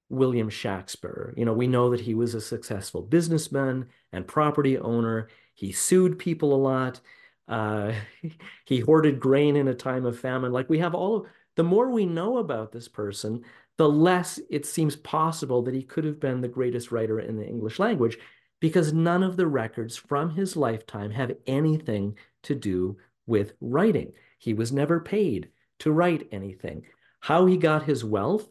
William 0.10 0.50
Shakespeare. 0.50 1.34
You 1.38 1.46
know, 1.46 1.54
we 1.54 1.68
know 1.68 1.90
that 1.92 2.02
he 2.02 2.14
was 2.14 2.36
a 2.36 2.42
successful 2.42 3.02
businessman 3.02 3.88
and 4.12 4.28
property 4.28 4.78
owner. 4.78 5.30
He 5.54 5.72
sued 5.72 6.20
people 6.20 6.54
a 6.54 6.58
lot. 6.58 7.00
Uh, 7.48 7.94
he 8.66 8.80
hoarded 8.80 9.20
grain 9.20 9.56
in 9.56 9.68
a 9.68 9.74
time 9.74 10.06
of 10.06 10.20
famine. 10.20 10.52
Like 10.52 10.70
we 10.70 10.80
have 10.80 10.94
all 10.96 11.18
of, 11.18 11.26
the 11.56 11.64
more 11.64 11.90
we 11.90 12.06
know 12.06 12.38
about 12.38 12.72
this 12.72 12.88
person, 12.88 13.44
the 13.78 13.88
less 13.88 14.40
it 14.50 14.66
seems 14.66 14.96
possible 14.96 15.64
that 15.64 15.74
he 15.74 15.84
could 15.84 16.04
have 16.04 16.20
been 16.20 16.42
the 16.42 16.48
greatest 16.48 16.92
writer 16.92 17.20
in 17.20 17.38
the 17.38 17.46
English 17.46 17.80
language 17.80 18.18
because 18.62 18.94
none 18.94 19.24
of 19.24 19.36
the 19.36 19.48
records 19.48 19.98
from 19.98 20.30
his 20.30 20.56
lifetime 20.56 21.12
have 21.12 21.36
anything 21.46 22.18
to 22.44 22.56
do 22.56 22.96
with 23.28 23.54
writing. 23.60 24.14
He 24.40 24.54
was 24.54 24.72
never 24.72 25.02
paid 25.02 25.50
to 25.80 25.92
write 25.92 26.30
anything. 26.32 26.86
How 27.20 27.46
he 27.46 27.58
got 27.58 27.84
his 27.84 28.06
wealth 28.06 28.48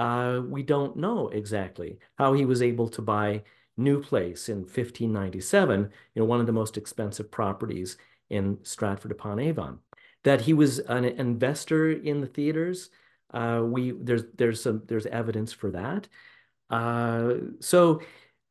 uh, 0.00 0.40
we 0.48 0.62
don't 0.62 0.96
know 0.96 1.28
exactly 1.28 1.98
how 2.16 2.32
he 2.32 2.46
was 2.46 2.62
able 2.62 2.88
to 2.88 3.02
buy 3.02 3.42
New 3.76 4.02
Place 4.02 4.48
in 4.48 4.60
1597, 4.60 5.90
you 6.14 6.22
know, 6.22 6.24
one 6.24 6.40
of 6.40 6.46
the 6.46 6.52
most 6.52 6.78
expensive 6.78 7.30
properties 7.30 7.98
in 8.30 8.58
Stratford 8.62 9.12
upon 9.12 9.38
Avon. 9.38 9.78
that 10.24 10.40
he 10.42 10.54
was 10.54 10.78
an 10.80 11.04
investor 11.04 11.90
in 11.90 12.20
the 12.22 12.26
theaters. 12.26 12.90
Uh, 13.32 13.62
we 13.64 13.90
there's 13.92 14.24
there's 14.36 14.62
some 14.62 14.82
there's 14.86 15.06
evidence 15.06 15.52
for 15.52 15.70
that. 15.70 16.08
Uh, 16.70 17.34
so 17.60 18.00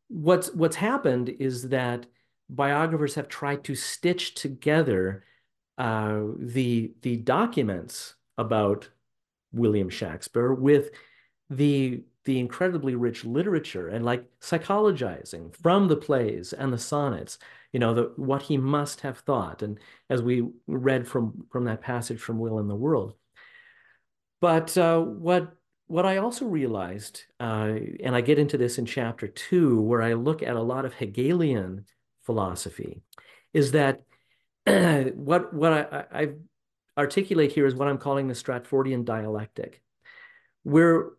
what's 0.10 0.54
what's 0.54 0.76
happened 0.76 1.30
is 1.39 1.69
that 1.69 2.06
biographers 2.50 3.15
have 3.15 3.28
tried 3.28 3.63
to 3.63 3.76
stitch 3.76 4.36
together 4.36 5.24
uh, 5.78 6.22
the 6.38 6.91
the 7.02 7.17
documents 7.17 8.15
about 8.38 8.89
William 9.54 9.89
Shakespeare 9.89 10.54
with 10.54 10.91
the 11.50 12.04
the 12.26 12.39
incredibly 12.39 12.95
rich 12.95 13.26
literature 13.26 13.88
and 13.88 14.06
like 14.06 14.26
psychologizing 14.41 15.56
from 15.56 15.88
the 15.88 15.95
plays 15.95 16.54
and 16.54 16.72
the 16.72 16.78
sonnets 16.78 17.39
you 17.72 17.80
know 17.80 17.93
the, 17.93 18.12
what 18.15 18.41
he 18.43 18.58
must 18.58 19.02
have 19.02 19.19
thought. 19.19 19.62
And 19.62 19.80
as 20.10 20.22
we 20.22 20.48
read 20.67 21.08
from 21.08 21.45
from 21.52 21.65
that 21.65 21.82
passage 21.82 22.19
from 22.19 22.39
will 22.39 22.60
and 22.60 22.69
the 22.69 22.76
world. 22.76 23.13
But 24.41 24.78
uh, 24.78 25.02
what 25.02 25.56
what 25.89 26.06
I 26.06 26.17
also 26.17 26.45
realized, 26.45 27.23
uh, 27.39 27.73
and 28.04 28.15
I 28.15 28.21
get 28.21 28.38
into 28.38 28.60
this 28.60 28.78
in 28.78 28.86
chapter 28.86 29.28
two, 29.28 29.82
where 29.82 30.04
I 30.04 30.13
look 30.13 30.43
at 30.43 30.56
a 30.56 30.62
lot 30.62 30.86
of 30.86 30.93
Hegelian 30.93 31.86
philosophy, 32.21 33.02
is 33.54 33.71
that 33.71 34.04
what 35.15 35.52
what 35.52 35.73
I, 35.73 36.06
I 36.12 36.30
articulate 36.95 37.52
here 37.52 37.65
is 37.65 37.73
what 37.73 37.88
I'm 37.88 37.97
calling 37.97 38.28
the 38.28 38.36
Stratfordian 38.36 39.04
dialectic. 39.04 39.82
We're 40.63 41.13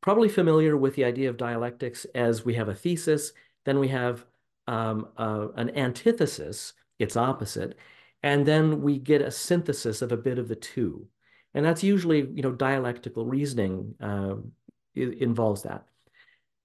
probably 0.00 0.28
familiar 0.28 0.76
with 0.76 0.96
the 0.96 1.04
idea 1.04 1.30
of 1.30 1.36
dialectics 1.36 2.04
as 2.12 2.44
we 2.44 2.54
have 2.54 2.68
a 2.68 2.74
thesis, 2.74 3.32
then 3.64 3.78
we 3.78 3.86
have 3.88 4.26
um, 4.66 5.10
uh, 5.16 5.46
an 5.54 5.76
antithesis, 5.76 6.72
its 6.98 7.16
opposite, 7.16 7.78
and 8.24 8.44
then 8.44 8.82
we 8.82 8.98
get 8.98 9.22
a 9.22 9.30
synthesis 9.30 10.02
of 10.02 10.10
a 10.10 10.16
bit 10.16 10.40
of 10.40 10.48
the 10.48 10.56
two. 10.56 11.06
And 11.54 11.64
that's 11.64 11.82
usually, 11.82 12.20
you 12.34 12.42
know, 12.42 12.52
dialectical 12.52 13.26
reasoning 13.26 13.94
uh, 14.00 14.36
involves 14.94 15.62
that. 15.62 15.86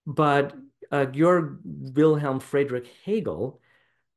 But 0.05 0.55
uh, 0.91 1.05
Georg 1.05 1.59
Wilhelm 1.63 2.39
Friedrich 2.39 2.87
Hegel 3.03 3.59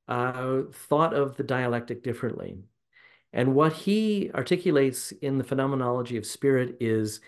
uh, 0.07 0.63
thought 0.73 1.15
of 1.15 1.37
the 1.37 1.43
dialectic 1.43 2.03
differently. 2.03 2.59
And 3.33 3.55
what 3.55 3.73
he 3.73 4.31
articulates 4.35 5.13
in 5.13 5.39
the 5.39 5.45
phenomenology 5.45 6.17
of 6.17 6.27
spirit 6.27 6.77
is 6.81 7.21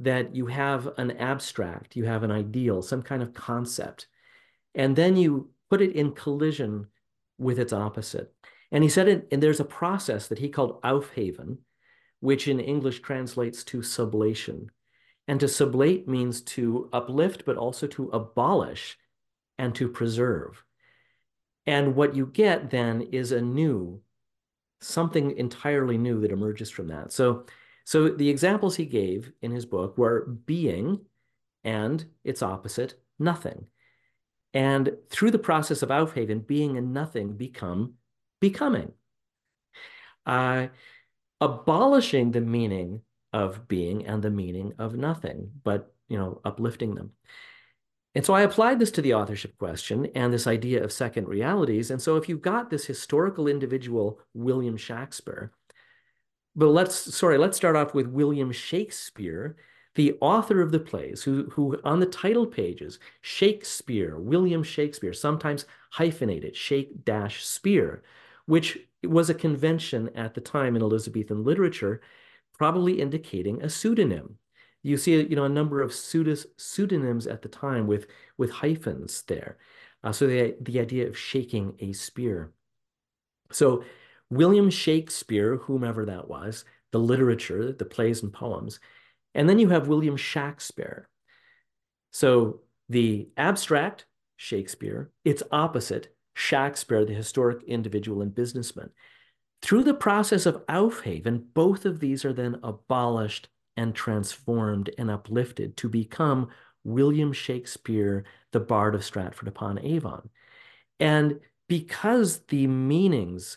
that 0.00 0.36
you 0.36 0.46
have 0.46 0.88
an 0.98 1.12
abstract, 1.12 1.96
you 1.96 2.04
have 2.04 2.22
an 2.22 2.30
ideal, 2.30 2.82
some 2.82 3.02
kind 3.02 3.22
of 3.22 3.32
concept, 3.32 4.06
and 4.74 4.94
then 4.94 5.16
you 5.16 5.48
put 5.70 5.80
it 5.80 5.92
in 5.92 6.12
collision 6.12 6.86
with 7.38 7.58
its 7.58 7.72
opposite. 7.72 8.32
And 8.70 8.82
he 8.82 8.90
said 8.90 9.08
it, 9.08 9.28
and 9.32 9.42
there's 9.42 9.60
a 9.60 9.64
process 9.64 10.28
that 10.28 10.38
he 10.38 10.50
called 10.50 10.82
Aufheben, 10.82 11.58
which 12.20 12.48
in 12.48 12.60
English 12.60 13.00
translates 13.00 13.64
to 13.64 13.78
sublation. 13.78 14.68
And 15.28 15.40
to 15.40 15.46
sublate 15.46 16.06
means 16.06 16.40
to 16.42 16.88
uplift, 16.92 17.44
but 17.44 17.56
also 17.56 17.86
to 17.88 18.08
abolish 18.10 18.96
and 19.58 19.74
to 19.74 19.88
preserve. 19.88 20.62
And 21.66 21.96
what 21.96 22.14
you 22.14 22.26
get 22.26 22.70
then 22.70 23.02
is 23.02 23.32
a 23.32 23.40
new, 23.40 24.00
something 24.80 25.36
entirely 25.36 25.98
new 25.98 26.20
that 26.20 26.30
emerges 26.30 26.70
from 26.70 26.88
that. 26.88 27.12
So, 27.12 27.46
so 27.84 28.08
the 28.08 28.28
examples 28.28 28.76
he 28.76 28.86
gave 28.86 29.32
in 29.42 29.50
his 29.50 29.66
book 29.66 29.98
were 29.98 30.26
being 30.26 31.00
and 31.64 32.04
its 32.22 32.42
opposite, 32.42 32.94
nothing. 33.18 33.66
And 34.54 34.96
through 35.10 35.32
the 35.32 35.38
process 35.38 35.82
of 35.82 35.90
Aufheben, 35.90 36.46
being 36.46 36.78
and 36.78 36.94
nothing 36.94 37.36
become 37.36 37.94
becoming. 38.40 38.92
Uh, 40.24 40.68
abolishing 41.40 42.30
the 42.30 42.40
meaning 42.40 43.02
of 43.32 43.68
being 43.68 44.06
and 44.06 44.22
the 44.22 44.30
meaning 44.30 44.72
of 44.78 44.96
nothing, 44.96 45.50
but 45.62 45.92
you 46.08 46.16
know, 46.16 46.40
uplifting 46.44 46.94
them. 46.94 47.12
And 48.14 48.24
so 48.24 48.32
I 48.32 48.42
applied 48.42 48.78
this 48.78 48.90
to 48.92 49.02
the 49.02 49.12
authorship 49.12 49.58
question 49.58 50.06
and 50.14 50.32
this 50.32 50.46
idea 50.46 50.82
of 50.82 50.90
second 50.90 51.28
realities. 51.28 51.90
And 51.90 52.00
so 52.00 52.16
if 52.16 52.30
you've 52.30 52.40
got 52.40 52.70
this 52.70 52.86
historical 52.86 53.46
individual, 53.46 54.20
William 54.32 54.78
Shakespeare, 54.78 55.52
but 56.54 56.68
let's, 56.68 57.14
sorry, 57.14 57.36
let's 57.36 57.58
start 57.58 57.76
off 57.76 57.92
with 57.92 58.06
William 58.06 58.52
Shakespeare, 58.52 59.56
the 59.96 60.16
author 60.22 60.62
of 60.62 60.72
the 60.72 60.80
plays, 60.80 61.22
who, 61.22 61.50
who 61.50 61.78
on 61.84 62.00
the 62.00 62.06
title 62.06 62.46
pages, 62.46 62.98
Shakespeare, 63.20 64.18
William 64.18 64.62
Shakespeare, 64.62 65.12
sometimes 65.12 65.66
hyphenated, 65.90 66.56
Shake 66.56 67.04
dash 67.04 67.44
Spear, 67.44 68.02
which 68.46 68.78
was 69.04 69.30
a 69.30 69.34
convention 69.34 70.10
at 70.14 70.34
the 70.34 70.40
time 70.40 70.76
in 70.76 70.82
Elizabethan 70.82 71.44
literature, 71.44 72.00
probably 72.58 73.00
indicating 73.00 73.62
a 73.62 73.68
pseudonym. 73.68 74.38
You 74.82 74.96
see, 74.96 75.20
you 75.26 75.36
know, 75.36 75.44
a 75.44 75.48
number 75.48 75.82
of 75.82 75.92
pseudonyms 75.92 77.26
at 77.26 77.42
the 77.42 77.48
time 77.48 77.86
with 77.86 78.06
with 78.38 78.50
hyphens 78.50 79.22
there. 79.22 79.58
Uh, 80.02 80.12
so 80.12 80.26
the 80.26 80.56
the 80.60 80.80
idea 80.80 81.08
of 81.08 81.18
shaking 81.18 81.74
a 81.80 81.92
spear. 81.92 82.52
So 83.50 83.84
William 84.30 84.70
Shakespeare, 84.70 85.56
whomever 85.56 86.04
that 86.06 86.28
was, 86.28 86.64
the 86.92 86.98
literature, 86.98 87.72
the 87.72 87.84
plays 87.84 88.22
and 88.22 88.32
poems, 88.32 88.80
and 89.34 89.48
then 89.48 89.58
you 89.58 89.68
have 89.68 89.88
William 89.88 90.16
Shakespeare. 90.16 91.08
So 92.12 92.60
the 92.88 93.28
abstract 93.36 94.06
Shakespeare, 94.36 95.10
its 95.24 95.42
opposite 95.50 96.14
Shakespeare, 96.36 97.06
the 97.06 97.14
historic 97.14 97.62
individual 97.64 98.20
and 98.20 98.34
businessman. 98.34 98.90
Through 99.62 99.84
the 99.84 99.94
process 99.94 100.44
of 100.44 100.64
Aufheben, 100.66 101.46
both 101.54 101.86
of 101.86 101.98
these 101.98 102.26
are 102.26 102.34
then 102.34 102.60
abolished 102.62 103.48
and 103.74 103.94
transformed 103.94 104.90
and 104.98 105.10
uplifted 105.10 105.78
to 105.78 105.88
become 105.88 106.48
William 106.84 107.32
Shakespeare, 107.32 108.24
the 108.52 108.60
Bard 108.60 108.94
of 108.94 109.02
Stratford 109.02 109.48
upon 109.48 109.78
Avon. 109.78 110.28
And 111.00 111.40
because 111.68 112.40
the 112.48 112.66
meanings 112.66 113.56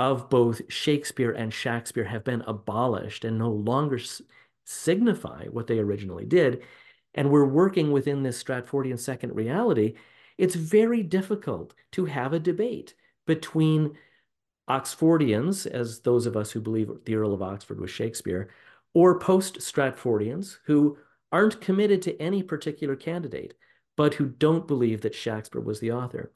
of 0.00 0.28
both 0.28 0.60
Shakespeare 0.68 1.30
and 1.30 1.54
Shakespeare 1.54 2.04
have 2.04 2.24
been 2.24 2.42
abolished 2.48 3.24
and 3.24 3.38
no 3.38 3.50
longer 3.50 4.00
signify 4.64 5.46
what 5.46 5.68
they 5.68 5.78
originally 5.78 6.26
did, 6.26 6.62
and 7.14 7.30
we're 7.30 7.44
working 7.44 7.92
within 7.92 8.24
this 8.24 8.42
Stratfordian 8.42 8.98
second 8.98 9.36
reality, 9.36 9.94
it's 10.38 10.54
very 10.54 11.02
difficult 11.02 11.74
to 11.92 12.06
have 12.06 12.32
a 12.32 12.40
debate 12.40 12.94
between 13.26 13.96
Oxfordians, 14.68 15.66
as 15.66 16.00
those 16.00 16.26
of 16.26 16.36
us 16.36 16.50
who 16.50 16.60
believe 16.60 16.90
the 17.04 17.14
Earl 17.14 17.34
of 17.34 17.42
Oxford 17.42 17.80
was 17.80 17.90
Shakespeare, 17.90 18.50
or 18.94 19.18
post 19.18 19.58
Stratfordians 19.58 20.58
who 20.64 20.96
aren't 21.32 21.60
committed 21.60 22.02
to 22.02 22.20
any 22.20 22.42
particular 22.42 22.96
candidate, 22.96 23.54
but 23.96 24.14
who 24.14 24.26
don't 24.26 24.68
believe 24.68 25.00
that 25.00 25.14
Shakespeare 25.14 25.60
was 25.60 25.80
the 25.80 25.92
author. 25.92 26.32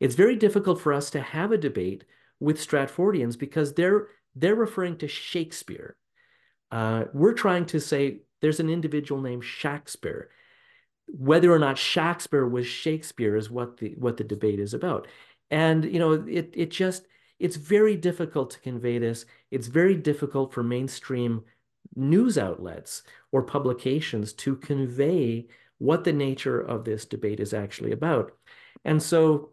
It's 0.00 0.14
very 0.14 0.36
difficult 0.36 0.80
for 0.80 0.92
us 0.92 1.10
to 1.10 1.20
have 1.20 1.52
a 1.52 1.58
debate 1.58 2.04
with 2.38 2.58
Stratfordians 2.58 3.38
because 3.38 3.72
they're 3.72 4.08
they're 4.34 4.54
referring 4.54 4.98
to 4.98 5.08
Shakespeare. 5.08 5.96
Uh, 6.70 7.04
we're 7.14 7.32
trying 7.32 7.64
to 7.66 7.80
say 7.80 8.18
there's 8.42 8.60
an 8.60 8.68
individual 8.68 9.22
named 9.22 9.44
Shakespeare 9.44 10.28
whether 11.08 11.52
or 11.52 11.58
not 11.58 11.78
Shakespeare 11.78 12.46
was 12.46 12.66
Shakespeare 12.66 13.36
is 13.36 13.50
what 13.50 13.78
the 13.78 13.94
what 13.98 14.16
the 14.16 14.24
debate 14.24 14.60
is 14.60 14.74
about. 14.74 15.06
And 15.50 15.84
you 15.84 15.98
know, 15.98 16.12
it 16.12 16.52
it 16.54 16.70
just 16.70 17.06
it's 17.38 17.56
very 17.56 17.96
difficult 17.96 18.50
to 18.50 18.60
convey 18.60 18.98
this. 18.98 19.26
It's 19.50 19.66
very 19.66 19.94
difficult 19.94 20.52
for 20.52 20.62
mainstream 20.62 21.44
news 21.94 22.38
outlets 22.38 23.02
or 23.32 23.42
publications 23.42 24.32
to 24.32 24.56
convey 24.56 25.46
what 25.78 26.04
the 26.04 26.12
nature 26.12 26.60
of 26.60 26.84
this 26.84 27.04
debate 27.04 27.40
is 27.40 27.52
actually 27.52 27.92
about. 27.92 28.32
And 28.84 29.02
so, 29.02 29.50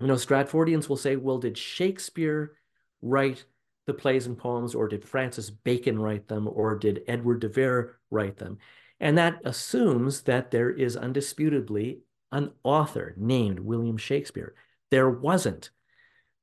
you 0.00 0.06
know, 0.06 0.14
Stratfordians 0.14 0.88
will 0.88 0.96
say, 0.96 1.16
well, 1.16 1.38
did 1.38 1.58
Shakespeare 1.58 2.56
write 3.02 3.44
the 3.86 3.94
plays 3.94 4.26
and 4.26 4.38
poems, 4.38 4.74
or 4.74 4.88
did 4.88 5.04
Francis 5.04 5.50
Bacon 5.50 5.98
write 5.98 6.26
them, 6.26 6.48
or 6.48 6.74
did 6.76 7.02
Edward 7.06 7.40
de 7.40 7.48
Vere 7.48 7.98
write 8.10 8.38
them? 8.38 8.56
And 9.00 9.18
that 9.18 9.40
assumes 9.44 10.22
that 10.22 10.50
there 10.50 10.70
is 10.70 10.96
undisputably 10.96 11.98
an 12.32 12.50
author 12.62 13.14
named 13.16 13.60
William 13.60 13.96
Shakespeare. 13.96 14.54
There 14.90 15.08
wasn't. 15.08 15.70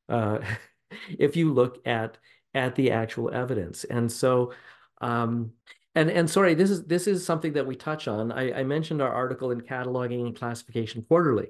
Uh, 0.09 0.39
if 1.19 1.35
you 1.35 1.53
look 1.53 1.85
at 1.85 2.17
at 2.53 2.75
the 2.75 2.91
actual 2.91 3.33
evidence, 3.33 3.85
and 3.85 4.11
so, 4.11 4.53
um, 4.99 5.51
and 5.95 6.09
and 6.09 6.29
sorry, 6.29 6.53
this 6.53 6.69
is 6.69 6.85
this 6.85 7.07
is 7.07 7.25
something 7.25 7.53
that 7.53 7.67
we 7.67 7.75
touch 7.75 8.07
on. 8.07 8.31
I, 8.31 8.59
I 8.59 8.63
mentioned 8.63 9.01
our 9.01 9.11
article 9.11 9.51
in 9.51 9.61
Cataloging 9.61 10.25
and 10.25 10.35
Classification 10.35 11.03
Quarterly, 11.03 11.49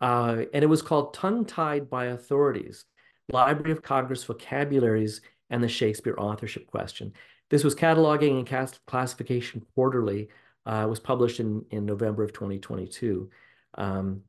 uh, 0.00 0.42
and 0.52 0.62
it 0.62 0.68
was 0.68 0.82
called 0.82 1.14
"Tongue 1.14 1.44
Tied 1.44 1.88
by 1.88 2.06
Authorities: 2.06 2.84
Library 3.28 3.72
of 3.72 3.82
Congress 3.82 4.24
Vocabularies 4.24 5.20
and 5.50 5.62
the 5.62 5.68
Shakespeare 5.68 6.16
Authorship 6.18 6.66
Question." 6.66 7.12
This 7.50 7.64
was 7.64 7.74
cataloging 7.74 8.38
and 8.38 8.78
classification 8.86 9.64
quarterly. 9.74 10.28
Uh, 10.66 10.86
was 10.88 10.98
published 10.98 11.38
in, 11.40 11.64
in 11.70 11.86
November 11.86 12.24
of 12.24 12.32
2022, 12.32 13.30
um, 13.78 14.22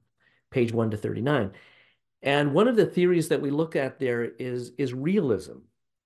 page 0.51 0.71
1 0.71 0.91
to 0.91 0.97
39. 0.97 1.51
And 2.21 2.53
one 2.53 2.67
of 2.67 2.75
the 2.75 2.85
theories 2.85 3.29
that 3.29 3.41
we 3.41 3.49
look 3.49 3.75
at 3.75 3.99
there 3.99 4.23
is, 4.23 4.71
is 4.77 4.93
realism. 4.93 5.57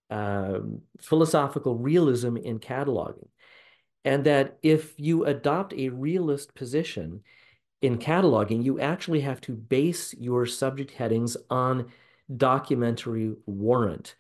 um, 0.10 0.82
philosophical 1.00 1.76
realism 1.76 2.38
in 2.38 2.60
cataloging. 2.60 3.30
And 4.04 4.24
that 4.26 4.58
if 4.62 4.93
you 5.00 5.26
adopt 5.26 5.74
a 5.74 5.89
realist 5.89 6.54
position 6.54 7.24
in 7.82 7.97
cataloging, 7.97 8.63
you 8.63 8.80
actually 8.80 9.21
have 9.21 9.41
to 9.41 9.54
base 9.54 10.13
your 10.15 10.45
subject 10.45 10.91
headings 10.91 11.38
on 11.50 11.91
documentary 12.36 13.34
warrant. 13.45 14.15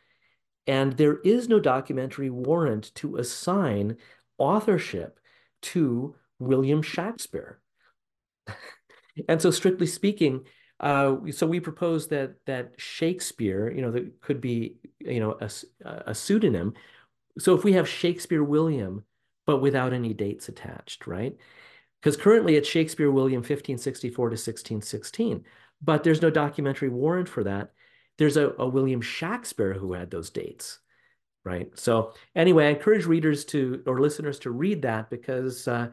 And 0.71 0.93
there 0.93 1.17
is 1.17 1.49
no 1.49 1.59
documentary 1.59 2.29
warrant 2.29 2.95
to 2.95 3.17
assign 3.17 3.97
authorship 4.37 5.19
to 5.63 6.15
William 6.39 6.81
Shakespeare. 6.81 7.59
and 9.27 9.41
so, 9.41 9.51
strictly 9.51 9.85
speaking, 9.85 10.45
uh, 10.79 11.17
so 11.31 11.45
we 11.45 11.59
propose 11.59 12.07
that 12.07 12.35
that 12.45 12.75
Shakespeare, 12.77 13.69
you 13.69 13.81
know, 13.81 13.91
that 13.91 14.21
could 14.21 14.39
be, 14.39 14.77
you 14.99 15.19
know, 15.19 15.37
a, 15.41 15.51
a 16.07 16.15
pseudonym. 16.15 16.73
So 17.37 17.53
if 17.53 17.65
we 17.65 17.73
have 17.73 17.89
Shakespeare 17.89 18.43
William, 18.43 19.03
but 19.45 19.57
without 19.57 19.91
any 19.91 20.13
dates 20.13 20.47
attached, 20.47 21.05
right? 21.05 21.35
Because 21.99 22.15
currently 22.15 22.55
it's 22.55 22.69
Shakespeare 22.69 23.11
William 23.11 23.39
1564 23.39 24.29
to 24.29 24.33
1616, 24.35 25.43
but 25.81 26.05
there's 26.05 26.21
no 26.21 26.29
documentary 26.29 26.87
warrant 26.87 27.27
for 27.27 27.43
that. 27.43 27.73
There's 28.17 28.37
a, 28.37 28.53
a 28.57 28.67
William 28.67 29.01
Shakespeare 29.01 29.73
who 29.73 29.93
had 29.93 30.11
those 30.11 30.29
dates, 30.29 30.79
right? 31.43 31.71
So 31.77 32.13
anyway, 32.35 32.67
I 32.67 32.71
encourage 32.71 33.05
readers 33.05 33.45
to 33.45 33.83
or 33.85 33.99
listeners 33.99 34.39
to 34.39 34.51
read 34.51 34.83
that 34.83 35.09
because 35.09 35.67
uh, 35.67 35.89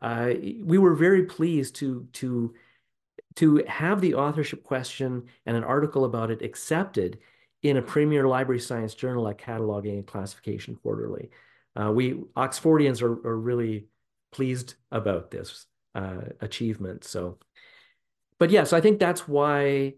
uh, 0.00 0.30
we 0.62 0.78
were 0.78 0.94
very 0.94 1.24
pleased 1.24 1.76
to 1.76 2.06
to 2.14 2.54
to 3.36 3.64
have 3.66 4.00
the 4.00 4.14
authorship 4.14 4.62
question 4.62 5.24
and 5.46 5.56
an 5.56 5.64
article 5.64 6.04
about 6.04 6.30
it 6.30 6.42
accepted 6.42 7.18
in 7.62 7.78
a 7.78 7.82
premier 7.82 8.28
library 8.28 8.60
science 8.60 8.94
journal 8.94 9.24
like 9.24 9.40
Cataloging 9.40 9.94
and 9.94 10.06
Classification 10.06 10.76
Quarterly. 10.76 11.30
Uh, 11.74 11.90
we 11.90 12.12
Oxfordians 12.36 13.02
are, 13.02 13.26
are, 13.26 13.38
really 13.38 13.86
pleased 14.30 14.74
about 14.92 15.30
this 15.30 15.66
uh, 15.94 16.20
achievement. 16.40 17.04
So, 17.04 17.38
but 18.38 18.50
yes, 18.50 18.60
yeah, 18.60 18.64
so 18.64 18.76
I 18.76 18.80
think 18.80 19.00
that's 19.00 19.26
why 19.26 19.94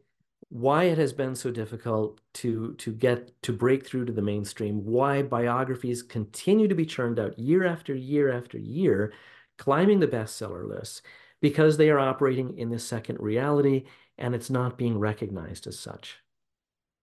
why 0.49 0.85
it 0.85 0.99
has 0.99 1.12
been 1.12 1.35
so 1.35 1.51
difficult 1.51 2.20
to 2.35 2.75
to 2.75 2.92
get 2.92 3.42
to 3.42 3.53
break 3.53 3.87
through 3.87 4.05
to 4.07 4.12
the 4.12 4.22
mainstream. 4.22 4.85
Why 4.85 5.22
biographies 5.22 6.03
continue 6.03 6.68
to 6.68 6.75
be 6.75 6.87
churned 6.87 7.18
out 7.18 7.38
year 7.38 7.64
after 7.66 7.94
year 7.94 8.33
after 8.33 8.59
year, 8.59 9.12
climbing 9.59 10.01
the 10.01 10.09
bestseller 10.09 10.68
lists 10.68 11.03
because 11.40 11.77
they 11.77 11.90
are 11.90 11.99
operating 11.99 12.57
in 12.59 12.70
this 12.70 12.87
second 12.87 13.18
reality 13.20 13.85
and 14.18 14.35
it's 14.35 14.51
not 14.51 14.79
being 14.79 14.99
recognized 14.99 15.66
as 15.66 15.79
such. 15.79 16.18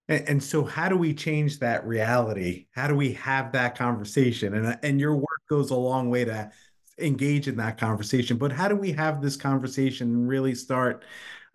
And, 0.08 0.28
and, 0.28 0.44
so, 0.44 0.64
how 0.64 0.90
do 0.90 0.98
we 0.98 1.14
change 1.14 1.60
that 1.60 1.86
reality? 1.86 2.68
How 2.72 2.88
do 2.88 2.96
we 2.96 3.14
have 3.14 3.52
that 3.54 3.78
conversation? 3.78 4.54
And 4.54 4.78
and 4.84 5.00
your 5.00 5.16
work 5.16 5.42
goes 5.50 5.70
a 5.70 5.76
long 5.76 6.10
way 6.10 6.26
to 6.26 6.52
engage 7.00 7.48
in 7.48 7.56
that 7.58 7.78
conversation. 7.78 8.38
But 8.38 8.52
how 8.52 8.68
do 8.68 8.76
we 8.76 8.92
have 8.94 9.22
this 9.22 9.38
conversation 9.38 10.10
and 10.10 10.28
really 10.28 10.56
start 10.56 11.04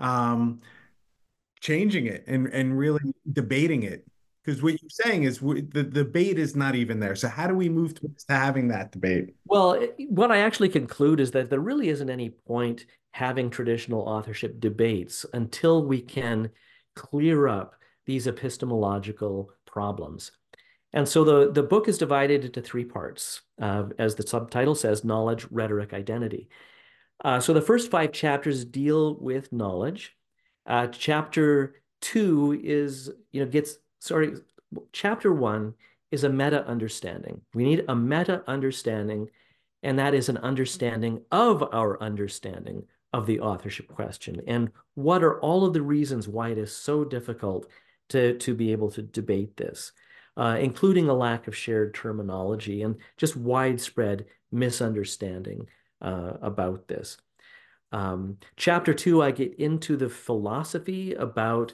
um, 0.01 0.61
changing 1.61 2.07
it 2.07 2.25
and 2.27 2.47
and 2.49 2.79
really 2.79 3.13
debating 3.33 3.83
it? 3.83 4.05
because 4.49 4.63
what 4.63 4.81
you're 4.81 4.89
saying 4.89 5.25
is 5.25 5.43
we, 5.43 5.61
the, 5.61 5.83
the 5.83 6.05
debate 6.05 6.39
is 6.39 6.57
not 6.57 6.75
even 6.75 6.99
there. 6.99 7.15
So 7.15 7.29
how 7.29 7.47
do 7.47 7.55
we 7.55 7.69
move 7.69 7.93
to 7.97 8.11
having 8.31 8.69
that 8.69 8.93
debate? 8.93 9.35
Well, 9.45 9.79
what 10.09 10.31
I 10.31 10.39
actually 10.39 10.71
conclude 10.71 11.21
is 11.21 11.33
that 11.33 11.51
there 11.51 11.61
really 11.61 11.91
isn't 11.91 12.09
any 12.09 12.31
point 12.31 12.87
having 13.11 13.51
traditional 13.51 14.01
authorship 14.09 14.59
debates 14.59 15.27
until 15.35 15.85
we 15.85 16.01
can 16.01 16.49
clear 16.97 17.47
up 17.47 17.75
these 18.07 18.27
epistemological 18.27 19.51
problems. 19.67 20.33
And 20.95 21.07
so 21.07 21.25
the, 21.25 21.53
the 21.53 21.63
book 21.63 21.87
is 21.87 21.99
divided 21.99 22.43
into 22.47 22.63
three 22.63 22.87
parts, 22.87 23.43
uh, 23.61 23.85
as 23.99 24.15
the 24.15 24.27
subtitle 24.27 24.75
says, 24.75 25.05
knowledge, 25.05 25.47
rhetoric, 25.51 25.93
identity. 25.93 26.49
Uh, 27.23 27.39
so 27.39 27.53
the 27.53 27.61
first 27.61 27.91
five 27.91 28.13
chapters 28.13 28.65
deal 28.65 29.15
with 29.17 29.53
knowledge. 29.53 30.17
Uh, 30.69 30.87
chapter 30.89 31.75
two 32.01 32.61
is, 32.63 33.11
you 33.33 33.43
know, 33.43 33.51
gets 33.51 33.79
sorry, 33.99 34.35
chapter 34.93 35.33
one 35.33 35.75
is 36.11 36.25
a 36.25 36.29
meta 36.29 36.65
understanding. 36.67 37.41
We 37.55 37.65
need 37.65 37.85
a 37.89 37.97
meta 37.97 38.45
understanding, 38.47 39.31
and 39.83 39.99
that 39.99 40.15
is 40.15 40.29
an 40.29 40.37
understanding 40.37 41.23
of 41.33 41.63
our 41.75 42.01
understanding 42.03 42.85
of 43.13 43.27
the 43.27 43.41
authorship 43.41 43.89
question. 43.89 44.43
And 44.47 44.71
what 44.95 45.25
are 45.25 45.41
all 45.41 45.65
of 45.65 45.73
the 45.73 45.83
reasons 45.83 46.29
why 46.29 46.51
it 46.51 46.59
is 46.59 46.71
so 46.71 47.05
difficult 47.05 47.67
to, 48.11 48.37
to 48.39 48.55
be 48.55 48.73
able 48.73 48.91
to 48.93 49.03
debate 49.03 49.57
this, 49.57 49.93
uh, 50.37 50.59
including 50.61 51.09
a 51.09 51.15
lack 51.15 51.49
of 51.49 51.57
shared 51.57 51.95
terminology 51.95 52.83
and 52.83 52.97
just 53.17 53.37
widespread 53.37 54.27
misunderstanding 54.53 55.67
uh, 56.03 56.35
about 56.43 56.89
this. 56.89 57.17
Um, 57.93 58.39
chapter 58.57 58.93
two, 58.95 59.23
I 59.23 59.31
get 59.31 59.55
into 59.59 59.97
the 59.97 60.09
philosophy 60.09 61.15
about, 61.15 61.73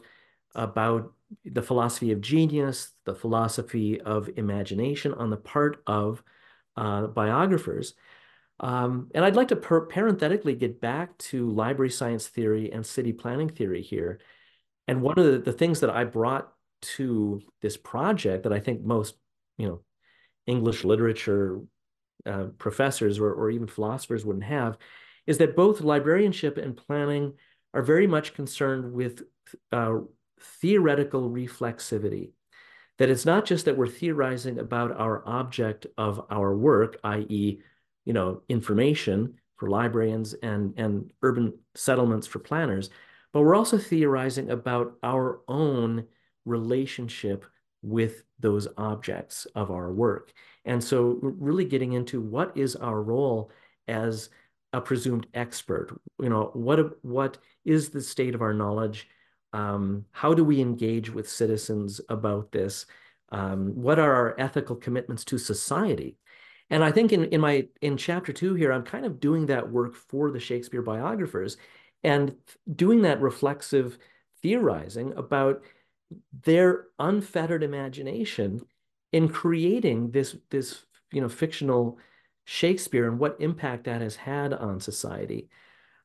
about 0.55 1.13
the 1.45 1.63
philosophy 1.63 2.13
of 2.13 2.21
genius, 2.21 2.93
the 3.05 3.15
philosophy 3.15 4.01
of 4.01 4.31
imagination 4.37 5.13
on 5.15 5.31
the 5.31 5.37
part 5.37 5.83
of 5.87 6.23
uh, 6.77 7.09
biographers. 7.09 7.95
Um, 8.61 9.11
and 9.15 9.25
I'd 9.25 9.35
like 9.35 9.49
to 9.49 9.57
parenthetically 9.57 10.55
get 10.55 10.81
back 10.81 11.19
to 11.19 11.51
library 11.51 11.91
science 11.91 12.29
theory 12.29 12.71
and 12.71 12.87
city 12.87 13.13
planning 13.13 13.49
theory 13.49 13.83
here. 13.83 14.21
And 14.87 15.03
one 15.03 15.19
of 15.19 15.25
the, 15.25 15.39
the 15.39 15.53
things 15.53 15.81
that 15.81 15.91
I 15.91 16.05
brought 16.05 16.53
to 16.83 17.41
this 17.63 17.77
project 17.77 18.45
that 18.45 18.53
I 18.53 18.61
think 18.61 18.83
most, 18.83 19.17
you 19.59 19.67
know, 19.67 19.81
English 20.47 20.85
literature 20.85 21.63
uh, 22.27 22.47
professors 22.59 23.19
or, 23.19 23.33
or 23.33 23.51
even 23.51 23.67
philosophers 23.67 24.25
wouldn't 24.25 24.45
have 24.45 24.79
is 25.27 25.39
that 25.39 25.57
both 25.57 25.81
librarianship 25.81 26.59
and 26.59 26.77
planning 26.77 27.35
are 27.73 27.83
very 27.83 28.07
much 28.07 28.35
concerned 28.35 28.93
with 28.93 29.23
uh, 29.73 29.95
theoretical 30.41 31.31
reflexivity. 31.31 32.31
That 32.99 33.11
it's 33.11 33.27
not 33.27 33.45
just 33.45 33.65
that 33.65 33.77
we're 33.77 33.89
theorizing 33.89 34.59
about 34.59 34.93
our 34.93 35.27
object 35.27 35.87
of 35.99 36.25
our 36.31 36.55
work, 36.55 36.99
i.e., 37.03 37.61
you 38.05 38.13
know, 38.13 38.43
information 38.49 39.35
for 39.57 39.69
librarians 39.69 40.35
and, 40.35 40.75
and 40.77 41.13
urban 41.23 41.55
settlements 41.75 42.27
for 42.27 42.39
planners, 42.39 42.91
but 43.33 43.41
we're 43.41 43.57
also 43.57 43.79
theorizing 43.79 44.51
about 44.51 44.95
our 45.03 45.41
own 45.49 46.07
relationship 46.45 47.45
with 47.83 48.23
those 48.39 48.69
objects 48.77 49.47
of 49.55 49.71
our 49.71 49.93
work. 49.93 50.33
And 50.65 50.83
so 50.83 51.19
really 51.21 51.65
getting 51.65 51.93
into 51.93 52.21
what 52.21 52.57
is 52.57 52.77
our 52.77 53.03
role 53.03 53.51
as 53.89 54.31
a 54.75 54.81
presumed 54.81 55.27
expert, 55.33 55.99
you 56.21 56.29
know, 56.29 56.51
what, 56.53 57.03
what 57.03 57.39
is 57.65 57.89
the 57.89 58.03
state 58.03 58.35
of 58.35 58.43
our 58.43 58.53
knowledge 58.53 59.09
um, 59.55 60.05
how 60.11 60.35
do 60.35 60.45
we 60.45 60.61
engage 60.61 61.09
with 61.11 61.31
citizens 61.31 62.01
about 62.09 62.51
this? 62.51 62.87
Um, 63.31 63.69
what 63.77 64.01
are 64.01 64.13
our 64.13 64.35
ethical 64.37 64.75
commitments 64.75 65.25
to 65.27 65.39
society? 65.39 66.19
And 66.71 66.83
I 66.83 66.91
think 66.91 67.13
in, 67.13 67.27
in 67.27 67.41
my 67.41 67.69
in 67.81 67.97
chapter 67.97 68.33
two 68.33 68.55
here, 68.55 68.73
I'm 68.73 68.83
kind 68.83 69.07
of 69.07 69.21
doing 69.21 69.47
that 69.47 69.71
work 69.71 69.95
for 69.95 70.33
the 70.33 70.41
Shakespeare 70.41 70.83
biographers 70.83 71.57
and 72.03 72.35
doing 72.75 73.03
that 73.03 73.21
reflexive 73.21 73.97
theorizing 74.43 75.13
about 75.17 75.63
their 76.43 76.87
unfettered 76.99 77.63
imagination 77.63 78.61
in 79.13 79.29
creating 79.29 80.11
this 80.11 80.37
this 80.51 80.85
you 81.13 81.21
know 81.21 81.29
fictional 81.29 81.99
Shakespeare 82.45 83.09
and 83.09 83.19
what 83.19 83.41
impact 83.41 83.85
that 83.85 84.01
has 84.01 84.17
had 84.17 84.53
on 84.53 84.81
society 84.81 85.49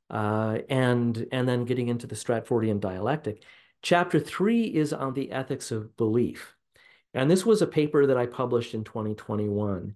uh, 0.09 0.59
and 0.69 1.27
and 1.31 1.47
then 1.47 1.65
getting 1.65 1.87
into 1.87 2.07
the 2.07 2.15
Stratfordian 2.15 2.79
dialectic. 2.79 3.43
Chapter 3.81 4.19
three 4.19 4.63
is 4.63 4.91
on 4.91 5.13
the 5.13 5.31
ethics 5.31 5.71
of 5.71 5.95
belief, 5.97 6.55
and 7.13 7.29
this 7.29 7.45
was 7.45 7.61
a 7.61 7.67
paper 7.67 8.05
that 8.07 8.17
I 8.17 8.25
published 8.25 8.73
in 8.73 8.83
2021. 8.83 9.95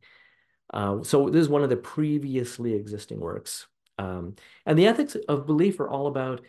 Uh, 0.73 1.03
so 1.03 1.29
this 1.29 1.41
is 1.41 1.49
one 1.49 1.63
of 1.63 1.69
the 1.69 1.77
previously 1.77 2.73
existing 2.73 3.19
works, 3.19 3.67
um, 3.97 4.35
and 4.65 4.77
the 4.77 4.87
ethics 4.87 5.15
of 5.27 5.45
belief 5.45 5.79
are 5.79 5.89
all 5.89 6.07
about 6.07 6.41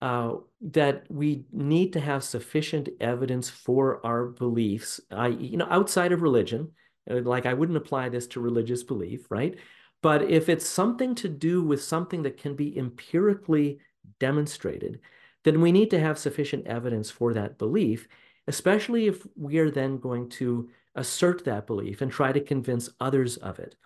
uh, 0.00 0.34
that 0.60 1.04
we 1.08 1.44
need 1.52 1.92
to 1.92 2.00
have 2.00 2.24
sufficient 2.24 2.88
evidence 3.00 3.48
for 3.48 4.04
our 4.04 4.26
beliefs, 4.26 5.00
I, 5.10 5.28
you 5.28 5.56
know, 5.56 5.68
outside 5.70 6.12
of 6.12 6.22
religion. 6.22 6.72
Uh, 7.10 7.20
like 7.22 7.46
I 7.46 7.54
wouldn't 7.54 7.78
apply 7.78 8.08
this 8.08 8.26
to 8.28 8.40
religious 8.40 8.82
belief, 8.82 9.26
right? 9.30 9.56
But 10.02 10.30
if 10.30 10.48
it's 10.48 10.66
something 10.66 11.14
to 11.16 11.28
do 11.28 11.62
with 11.62 11.82
something 11.82 12.22
that 12.22 12.36
can 12.36 12.56
be 12.56 12.76
empirically 12.76 13.78
demonstrated, 14.18 15.00
then 15.44 15.60
we 15.60 15.72
need 15.72 15.90
to 15.90 16.00
have 16.00 16.18
sufficient 16.18 16.66
evidence 16.66 17.10
for 17.10 17.34
that 17.34 17.58
belief, 17.58 18.08
especially 18.46 19.06
if 19.06 19.26
we 19.36 19.58
are 19.58 19.70
then 19.70 19.98
going 19.98 20.28
to 20.30 20.68
assert 20.94 21.44
that 21.44 21.66
belief 21.66 22.00
and 22.00 22.10
try 22.10 22.32
to 22.32 22.40
convince 22.40 22.90
others 23.00 23.36
of 23.38 23.58
it. 23.58 23.76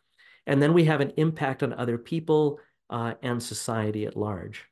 And 0.47 0.63
then 0.63 0.73
we 0.73 0.85
have 0.85 1.01
an 1.01 1.13
impact 1.17 1.63
on 1.63 1.73
other 1.73 1.99
people 1.99 2.61
uh, 2.91 3.15
and 3.23 3.43
society 3.43 4.07
at 4.07 4.17
large. 4.17 4.65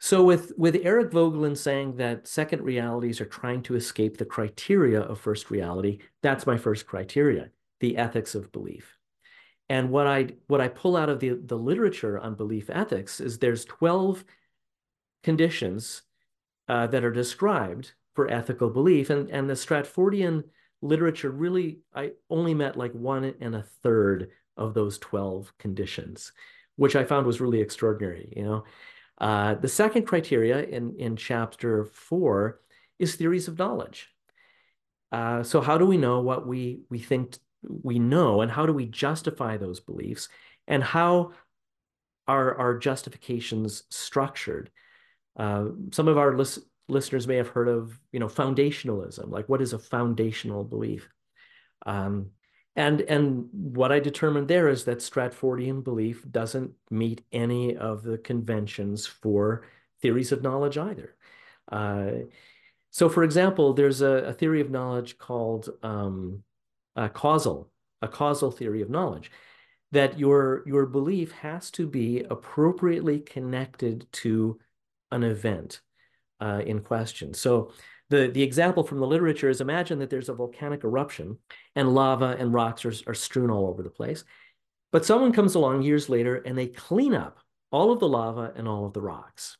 So 0.00 0.22
with 0.22 0.52
with 0.58 0.76
Eric 0.82 1.12
Voegelin 1.12 1.56
saying 1.56 1.96
that 1.96 2.26
second 2.28 2.62
realities 2.62 3.20
are 3.20 3.26
trying 3.26 3.62
to 3.62 3.74
escape 3.74 4.18
the 4.18 4.24
criteria 4.24 5.00
of 5.00 5.20
first 5.20 5.50
reality, 5.50 5.98
that's 6.22 6.46
my 6.46 6.58
first 6.58 6.86
criteria, 6.86 7.48
the 7.84 7.98
ethics 7.98 8.34
of 8.34 8.50
belief. 8.50 8.96
And 9.68 9.90
what 9.90 10.06
I 10.06 10.28
what 10.46 10.62
I 10.62 10.68
pull 10.68 10.96
out 10.96 11.10
of 11.10 11.20
the, 11.20 11.38
the 11.44 11.58
literature 11.58 12.18
on 12.18 12.34
belief 12.34 12.70
ethics 12.70 13.20
is 13.20 13.38
there's 13.38 13.66
12 13.66 14.24
conditions 15.22 16.00
uh, 16.66 16.86
that 16.86 17.04
are 17.04 17.12
described 17.12 17.92
for 18.14 18.30
ethical 18.30 18.70
belief. 18.70 19.10
And, 19.10 19.30
and 19.30 19.50
the 19.50 19.54
Stratfordian 19.54 20.44
literature 20.80 21.30
really, 21.30 21.80
I 21.94 22.12
only 22.30 22.54
met 22.54 22.78
like 22.78 22.92
one 22.92 23.34
and 23.38 23.54
a 23.54 23.66
third 23.82 24.30
of 24.56 24.72
those 24.72 24.98
12 24.98 25.52
conditions, 25.58 26.32
which 26.76 26.96
I 26.96 27.04
found 27.04 27.26
was 27.26 27.42
really 27.42 27.60
extraordinary, 27.60 28.32
you 28.34 28.44
know. 28.44 28.64
Uh, 29.18 29.56
the 29.56 29.68
second 29.68 30.06
criteria 30.06 30.62
in, 30.62 30.96
in 30.96 31.16
chapter 31.16 31.84
four 31.84 32.60
is 32.98 33.14
theories 33.14 33.46
of 33.46 33.58
knowledge. 33.58 34.08
Uh, 35.12 35.44
so 35.44 35.60
how 35.60 35.78
do 35.78 35.86
we 35.86 35.96
know 35.96 36.20
what 36.20 36.44
we, 36.46 36.80
we 36.90 36.98
think 36.98 37.38
we 37.68 37.98
know 37.98 38.40
and 38.40 38.50
how 38.50 38.66
do 38.66 38.72
we 38.72 38.86
justify 38.86 39.56
those 39.56 39.80
beliefs 39.80 40.28
and 40.66 40.82
how 40.82 41.32
are 42.26 42.56
our 42.58 42.78
justifications 42.78 43.82
structured? 43.90 44.70
Uh, 45.36 45.66
some 45.92 46.08
of 46.08 46.18
our 46.18 46.36
lis 46.36 46.58
listeners 46.88 47.26
may 47.26 47.36
have 47.36 47.48
heard 47.48 47.68
of, 47.68 47.98
you 48.12 48.20
know, 48.20 48.28
foundationalism. 48.28 49.30
Like, 49.30 49.48
what 49.48 49.62
is 49.62 49.72
a 49.72 49.78
foundational 49.78 50.64
belief? 50.64 51.08
Um, 51.86 52.30
and 52.76 53.00
and 53.02 53.48
what 53.52 53.92
I 53.92 54.00
determined 54.00 54.48
there 54.48 54.68
is 54.68 54.84
that 54.84 54.98
Stratfordian 54.98 55.84
belief 55.84 56.24
doesn't 56.30 56.72
meet 56.90 57.24
any 57.32 57.76
of 57.76 58.02
the 58.02 58.18
conventions 58.18 59.06
for 59.06 59.66
theories 60.02 60.32
of 60.32 60.42
knowledge 60.42 60.76
either. 60.76 61.14
Uh, 61.70 62.10
so, 62.90 63.08
for 63.08 63.24
example, 63.24 63.72
there's 63.72 64.02
a, 64.02 64.06
a 64.06 64.32
theory 64.32 64.60
of 64.60 64.70
knowledge 64.70 65.18
called 65.18 65.68
um, 65.82 66.42
a 66.96 67.08
causal, 67.08 67.70
a 68.02 68.08
causal 68.08 68.50
theory 68.50 68.82
of 68.82 68.90
knowledge, 68.90 69.30
that 69.92 70.18
your 70.18 70.62
your 70.66 70.86
belief 70.86 71.32
has 71.32 71.70
to 71.72 71.86
be 71.86 72.24
appropriately 72.28 73.20
connected 73.20 74.06
to 74.12 74.58
an 75.10 75.22
event 75.22 75.80
uh, 76.40 76.62
in 76.66 76.80
question. 76.80 77.32
So 77.34 77.72
the, 78.10 78.28
the 78.28 78.42
example 78.42 78.84
from 78.84 78.98
the 78.98 79.06
literature 79.06 79.48
is 79.48 79.60
imagine 79.60 79.98
that 80.00 80.10
there's 80.10 80.28
a 80.28 80.34
volcanic 80.34 80.84
eruption 80.84 81.38
and 81.74 81.94
lava 81.94 82.36
and 82.38 82.52
rocks 82.52 82.84
are, 82.84 82.92
are 83.06 83.14
strewn 83.14 83.50
all 83.50 83.68
over 83.68 83.82
the 83.82 83.90
place. 83.90 84.24
But 84.92 85.04
someone 85.04 85.32
comes 85.32 85.54
along 85.54 85.82
years 85.82 86.08
later 86.08 86.36
and 86.36 86.56
they 86.56 86.66
clean 86.66 87.14
up 87.14 87.38
all 87.72 87.90
of 87.92 88.00
the 88.00 88.08
lava 88.08 88.52
and 88.54 88.68
all 88.68 88.86
of 88.86 88.92
the 88.92 89.00
rocks. 89.00 89.56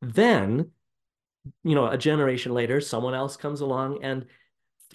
Then, 0.00 0.70
you 1.64 1.74
know, 1.74 1.88
a 1.88 1.98
generation 1.98 2.54
later, 2.54 2.80
someone 2.80 3.14
else 3.14 3.36
comes 3.36 3.60
along 3.60 4.02
and 4.02 4.26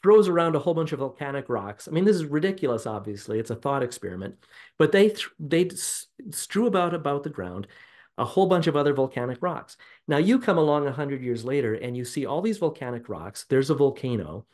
throws 0.04 0.28
around 0.28 0.56
a 0.56 0.60
whole 0.60 0.74
bunch 0.74 0.92
of 0.92 1.00
volcanic 1.00 1.50
rocks. 1.50 1.88
I 1.88 1.92
mean, 1.92 2.04
this 2.04 2.18
is 2.18 2.26
ridiculous, 2.26 2.86
obviously. 2.86 3.40
It's 3.40 3.50
a 3.50 3.56
thought 3.56 3.82
experiment. 3.82 4.36
But 4.78 4.92
they, 4.92 5.16
they 5.40 5.70
strew 6.32 6.68
about 6.68 6.94
about 6.94 7.24
the 7.24 7.30
ground 7.30 7.68
a 8.18 8.26
whole 8.26 8.46
bunch 8.46 8.68
of 8.68 8.76
other 8.76 8.94
volcanic 8.94 9.40
rocks. 9.42 9.76
Now 10.08 10.18
you 10.18 10.38
come 10.40 10.58
along 10.58 10.84
100 10.84 11.24
years 11.24 11.44
later 11.44 11.74
and 11.74 11.98
you 11.98 12.06
see 12.06 12.26
all 12.26 12.42
these 12.42 12.60
volcanic 12.60 13.10
rocks, 13.10 13.46
there's 13.50 13.72
a 13.72 13.76
volcano, 13.76 14.46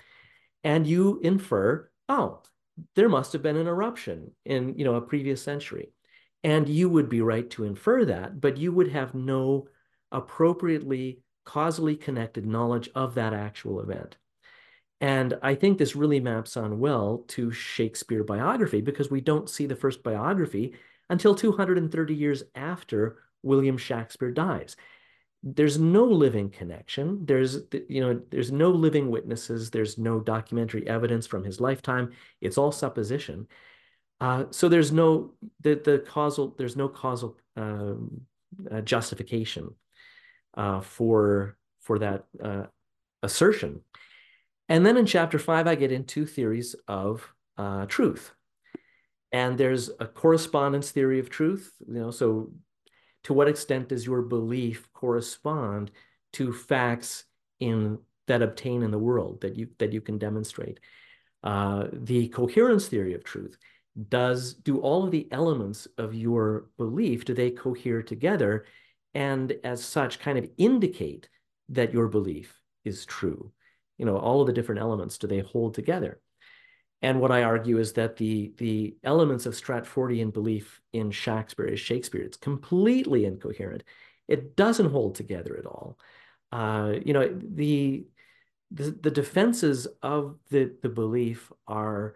and 0.64 0.88
you 0.88 1.20
infer, 1.24 1.89
oh, 2.08 2.41
there 2.95 3.10
must 3.10 3.34
have 3.34 3.41
been 3.43 3.58
an 3.58 3.68
eruption 3.68 4.32
in, 4.45 4.78
you 4.78 4.86
know, 4.86 4.95
a 4.95 5.02
previous 5.02 5.41
century. 5.41 5.91
And 6.43 6.70
you 6.70 6.89
would 6.89 7.10
be 7.10 7.20
right 7.20 7.50
to 7.52 7.66
infer 7.66 8.06
that, 8.06 8.39
but 8.39 8.56
you 8.56 8.72
would 8.72 8.91
have 8.91 9.14
no 9.14 9.68
appropriately 10.10 11.20
causally 11.43 11.97
connected 11.97 12.45
knowledge 12.45 12.89
of 12.95 13.16
that 13.16 13.34
actual 13.34 13.82
event. 13.82 14.16
And 15.02 15.38
I 15.41 15.56
think 15.56 15.78
this 15.78 15.95
really 15.95 16.20
maps 16.20 16.58
on 16.58 16.80
well 16.80 17.24
to 17.30 17.52
Shakespeare 17.52 18.24
biography 18.24 18.82
because 18.82 19.10
we 19.10 19.22
don't 19.22 19.50
see 19.50 19.66
the 19.66 19.76
first 19.76 20.04
biography 20.04 20.74
until 21.10 21.36
230 21.36 22.14
years 22.14 22.43
after 22.54 23.20
William 23.41 23.78
Shakespeare 23.78 24.32
dies. 24.32 24.76
There's 25.41 25.80
no 25.80 26.04
living 26.04 26.50
connection. 26.50 27.26
There's, 27.26 27.60
you 27.88 28.02
know, 28.02 28.22
there's 28.30 28.52
no 28.52 28.72
living 28.72 29.10
witnesses. 29.10 29.72
There's 29.72 29.97
no 29.97 30.20
documentary 30.20 30.86
evidence 30.86 31.26
from 31.28 31.45
his 31.45 31.62
lifetime. 31.62 32.12
It's 32.41 32.58
all 32.58 32.74
supposition. 32.74 33.47
Uh, 34.20 34.45
so 34.52 34.68
there's 34.68 34.91
no 34.91 35.32
the 35.62 35.76
the 35.76 36.00
causal. 36.00 36.56
There's 36.58 36.76
no 36.76 36.89
causal 36.89 37.38
um, 37.56 38.22
uh, 38.70 38.82
justification 38.82 39.70
uh, 40.56 40.82
for 40.82 41.56
for 41.80 42.00
that 42.00 42.26
uh, 42.43 42.66
assertion. 43.24 43.82
And 44.70 44.86
then 44.86 44.98
in 44.98 45.06
chapter 45.06 45.40
five, 45.40 45.68
I 45.68 45.76
get 45.76 45.92
into 45.92 46.26
theories 46.26 46.76
of 46.88 47.28
uh, 47.58 47.88
truth. 47.88 48.32
And 49.32 49.58
there's 49.58 49.90
a 50.00 50.06
correspondence 50.06 50.92
theory 50.92 51.20
of 51.20 51.30
truth. 51.30 51.74
You 51.88 51.96
know, 51.96 52.12
so 52.12 52.52
to 53.24 53.34
what 53.34 53.50
extent 53.50 53.90
does 53.90 54.06
your 54.06 54.22
belief 54.22 54.88
correspond 54.94 55.92
to 56.34 56.54
facts 56.54 57.26
in 57.60 57.98
that 58.28 58.44
obtain 58.44 58.84
in 58.84 58.92
the 58.92 59.00
world 59.00 59.42
that 59.42 59.56
you 59.56 59.68
that 59.80 59.92
you 59.92 60.02
can 60.02 60.20
demonstrate? 60.20 60.80
Uh, 61.44 61.88
the 61.92 62.28
coherence 62.30 62.88
theory 62.88 63.14
of 63.14 63.24
truth 63.24 63.58
does 64.10 64.54
do 64.54 64.80
all 64.80 65.04
of 65.04 65.12
the 65.12 65.28
elements 65.32 65.88
of 65.98 66.14
your 66.14 66.70
belief 66.78 67.26
do 67.26 67.34
they 67.34 67.50
cohere 67.50 68.02
together 68.02 68.66
and 69.14 69.54
as 69.64 69.84
such 69.84 70.20
kind 70.20 70.38
of 70.38 70.50
indicate 70.58 71.28
that 71.70 71.94
your 71.94 72.08
belief 72.08 72.62
is 72.86 73.06
true 73.06 73.52
you 74.00 74.06
know 74.06 74.18
all 74.18 74.41
of 74.41 74.47
the 74.47 74.54
different 74.54 74.82
elements 74.82 75.20
do 75.20 75.28
they 75.28 75.39
hold 75.39 75.76
together 75.76 76.20
and 77.02 77.22
what 77.22 77.32
I 77.32 77.43
argue 77.43 77.78
is 77.78 77.93
that 77.93 78.18
the 78.18 78.54
the 78.58 78.97
elements 79.04 79.45
of 79.45 79.54
Stratfordian 79.54 80.34
belief 80.34 80.82
in 80.91 81.12
Shakespeare 81.12 81.66
is 81.66 81.80
Shakespeare. 81.80 82.22
It's 82.22 82.38
completely 82.38 83.26
incoherent. 83.26 83.84
It 84.28 84.56
doesn't 84.56 84.91
hold 84.91 85.16
together 85.16 85.58
at 85.58 85.66
all. 85.66 85.97
Uh, 86.52 86.95
you 87.06 87.14
know, 87.14 87.28
the, 87.41 88.06
the 88.72 88.91
the 88.91 89.12
defenses 89.12 89.88
of 90.04 90.38
the 90.50 90.76
the 90.82 90.89
belief 90.89 91.52
are 91.68 92.16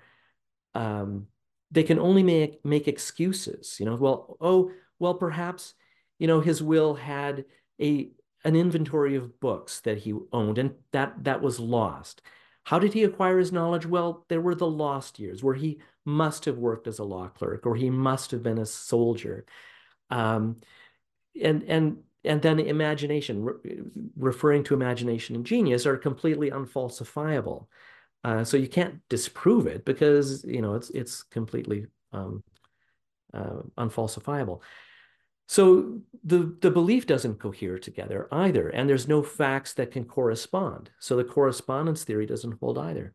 um, 0.75 1.27
they 1.71 1.83
can 1.83 1.99
only 1.99 2.23
make 2.23 2.63
make 2.65 2.87
excuses. 2.87 3.77
You 3.79 3.85
know, 3.85 3.95
well, 3.95 4.37
oh, 4.41 4.71
well, 4.99 5.13
perhaps 5.13 5.75
you 6.19 6.27
know 6.27 6.41
his 6.41 6.61
will 6.61 6.93
had 6.93 7.45
a 7.79 8.11
an 8.43 8.55
inventory 8.55 9.15
of 9.15 9.39
books 9.39 9.79
that 9.81 9.99
he 9.99 10.13
owned, 10.31 10.57
and 10.57 10.75
that 10.91 11.23
that 11.23 11.41
was 11.41 11.59
lost. 11.59 12.21
How 12.63 12.79
did 12.79 12.93
he 12.93 13.03
acquire 13.03 13.39
his 13.39 13.51
knowledge? 13.51 13.85
Well, 13.85 14.25
there 14.29 14.41
were 14.41 14.55
the 14.55 14.67
lost 14.67 15.19
years 15.19 15.43
where 15.43 15.55
he 15.55 15.79
must 16.05 16.45
have 16.45 16.57
worked 16.57 16.87
as 16.87 16.99
a 16.99 17.03
law 17.03 17.27
clerk 17.27 17.65
or 17.65 17.75
he 17.75 17.89
must 17.89 18.31
have 18.31 18.43
been 18.43 18.57
a 18.57 18.65
soldier. 18.65 19.45
Um, 20.09 20.61
and 21.41 21.63
and 21.63 21.97
and 22.25 22.41
then 22.41 22.59
imagination, 22.59 23.43
re 23.43 23.81
referring 24.15 24.63
to 24.65 24.73
imagination 24.73 25.35
and 25.35 25.45
genius, 25.45 25.85
are 25.85 25.97
completely 25.97 26.51
unfalsifiable. 26.51 27.67
Uh, 28.23 28.43
so 28.43 28.55
you 28.55 28.69
can't 28.69 29.01
disprove 29.09 29.67
it 29.67 29.83
because 29.83 30.45
you 30.45 30.61
know 30.61 30.75
it's 30.75 30.89
it's 30.91 31.23
completely 31.23 31.87
um, 32.13 32.43
uh, 33.33 33.61
unfalsifiable. 33.77 34.61
So 35.53 35.99
the, 36.23 36.57
the 36.61 36.71
belief 36.71 37.05
doesn't 37.05 37.37
cohere 37.37 37.77
together 37.77 38.27
either, 38.31 38.69
and 38.69 38.89
there's 38.89 39.07
no 39.07 39.21
facts 39.21 39.73
that 39.73 39.91
can 39.91 40.03
correspond. 40.03 40.89
So 40.97 41.15
the 41.15 41.23
correspondence 41.23 42.03
theory 42.03 42.25
doesn't 42.25 42.57
hold 42.59 42.79
either. 42.79 43.13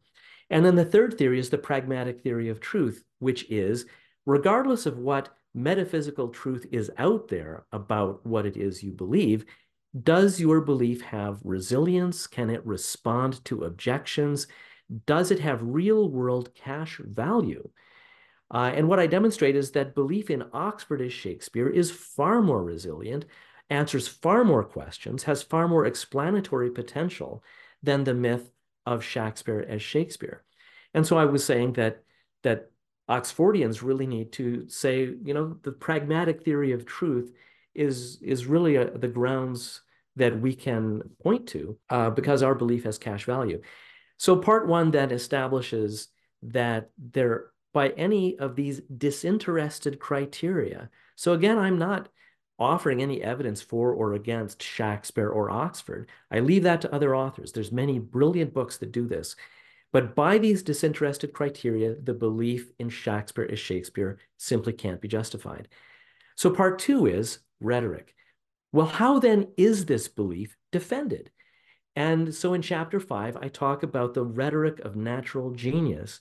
And 0.48 0.64
then 0.64 0.76
the 0.76 0.84
third 0.84 1.18
theory 1.18 1.40
is 1.40 1.50
the 1.50 1.58
pragmatic 1.58 2.20
theory 2.20 2.48
of 2.48 2.60
truth, 2.60 3.02
which 3.18 3.50
is 3.50 3.86
regardless 4.24 4.86
of 4.86 4.98
what 4.98 5.30
metaphysical 5.52 6.28
truth 6.28 6.64
is 6.70 6.92
out 6.96 7.26
there 7.26 7.64
about 7.72 8.24
what 8.24 8.46
it 8.46 8.56
is 8.56 8.84
you 8.84 8.92
believe, 8.92 9.44
does 10.04 10.38
your 10.38 10.60
belief 10.60 11.00
have 11.00 11.40
resilience? 11.42 12.28
Can 12.28 12.50
it 12.50 12.64
respond 12.64 13.44
to 13.46 13.64
objections? 13.64 14.46
Does 15.06 15.32
it 15.32 15.40
have 15.40 15.58
real 15.60 16.08
world 16.08 16.54
cash 16.54 17.00
value? 17.02 17.68
Uh, 18.50 18.72
and 18.74 18.88
what 18.88 18.98
I 18.98 19.06
demonstrate 19.06 19.56
is 19.56 19.72
that 19.72 19.94
belief 19.94 20.30
in 20.30 20.44
Oxford 20.52 21.02
as 21.02 21.12
Shakespeare 21.12 21.68
is 21.68 21.90
far 21.90 22.40
more 22.40 22.62
resilient, 22.62 23.26
answers 23.68 24.08
far 24.08 24.44
more 24.44 24.64
questions, 24.64 25.24
has 25.24 25.42
far 25.42 25.68
more 25.68 25.84
explanatory 25.84 26.70
potential 26.70 27.42
than 27.82 28.04
the 28.04 28.14
myth 28.14 28.50
of 28.86 29.04
Shakespeare 29.04 29.64
as 29.68 29.82
Shakespeare. 29.82 30.44
And 30.94 31.06
so 31.06 31.18
I 31.18 31.26
was 31.26 31.44
saying 31.44 31.74
that 31.74 32.02
that 32.42 32.70
Oxfordians 33.08 33.82
really 33.82 34.06
need 34.06 34.32
to 34.32 34.68
say, 34.68 35.00
you 35.22 35.34
know, 35.34 35.56
the 35.62 35.72
pragmatic 35.72 36.42
theory 36.42 36.72
of 36.72 36.86
truth 36.86 37.32
is 37.74 38.18
is 38.22 38.46
really 38.46 38.76
a, 38.76 38.90
the 38.90 39.08
grounds 39.08 39.82
that 40.16 40.40
we 40.40 40.54
can 40.54 41.02
point 41.22 41.46
to 41.48 41.78
uh, 41.90 42.10
because 42.10 42.42
our 42.42 42.54
belief 42.54 42.84
has 42.84 42.98
cash 42.98 43.24
value. 43.24 43.60
So 44.16 44.36
part 44.36 44.66
one 44.66 44.90
that 44.92 45.12
establishes 45.12 46.08
that 46.42 46.90
there 46.98 47.50
by 47.72 47.90
any 47.90 48.38
of 48.38 48.56
these 48.56 48.80
disinterested 48.96 49.98
criteria. 49.98 50.90
So 51.16 51.32
again, 51.32 51.58
I'm 51.58 51.78
not 51.78 52.08
offering 52.58 53.02
any 53.02 53.22
evidence 53.22 53.62
for 53.62 53.92
or 53.92 54.14
against 54.14 54.62
Shakespeare 54.62 55.28
or 55.28 55.50
Oxford. 55.50 56.08
I 56.30 56.40
leave 56.40 56.64
that 56.64 56.80
to 56.82 56.92
other 56.92 57.14
authors. 57.14 57.52
There's 57.52 57.70
many 57.70 57.98
brilliant 57.98 58.52
books 58.52 58.78
that 58.78 58.92
do 58.92 59.06
this. 59.06 59.36
But 59.92 60.14
by 60.14 60.38
these 60.38 60.62
disinterested 60.62 61.32
criteria, 61.32 61.94
the 61.94 62.14
belief 62.14 62.70
in 62.78 62.88
Shakespeare 62.88 63.48
as 63.50 63.58
Shakespeare 63.58 64.18
simply 64.36 64.72
can't 64.72 65.00
be 65.00 65.08
justified. 65.08 65.68
So 66.36 66.50
part 66.50 66.78
two 66.78 67.06
is 67.06 67.38
rhetoric. 67.60 68.14
Well, 68.72 68.86
how 68.86 69.18
then 69.18 69.48
is 69.56 69.86
this 69.86 70.08
belief 70.08 70.56
defended? 70.72 71.30
And 71.96 72.34
so 72.34 72.54
in 72.54 72.62
chapter 72.62 73.00
five, 73.00 73.36
I 73.36 73.48
talk 73.48 73.82
about 73.82 74.14
the 74.14 74.24
rhetoric 74.24 74.80
of 74.80 74.94
natural 74.94 75.52
genius 75.52 76.20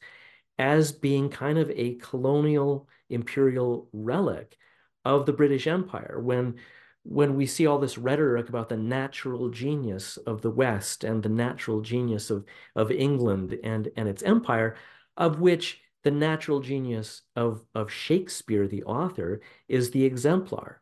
as 0.57 0.91
being 0.91 1.29
kind 1.29 1.57
of 1.57 1.69
a 1.71 1.95
colonial 1.95 2.87
imperial 3.09 3.89
relic 3.93 4.57
of 5.05 5.25
the 5.25 5.33
British 5.33 5.67
Empire. 5.67 6.19
When, 6.21 6.55
when 7.03 7.35
we 7.35 7.45
see 7.45 7.67
all 7.67 7.79
this 7.79 7.97
rhetoric 7.97 8.49
about 8.49 8.69
the 8.69 8.77
natural 8.77 9.49
genius 9.49 10.17
of 10.17 10.41
the 10.41 10.51
West 10.51 11.03
and 11.03 11.23
the 11.23 11.29
natural 11.29 11.81
genius 11.81 12.29
of, 12.29 12.45
of 12.75 12.91
England 12.91 13.57
and, 13.63 13.89
and 13.95 14.09
its 14.09 14.23
empire, 14.23 14.75
of 15.15 15.39
which 15.39 15.81
the 16.03 16.11
natural 16.11 16.59
genius 16.59 17.21
of, 17.35 17.63
of 17.75 17.91
Shakespeare, 17.91 18.67
the 18.67 18.83
author, 18.83 19.41
is 19.67 19.91
the 19.91 20.03
exemplar. 20.03 20.81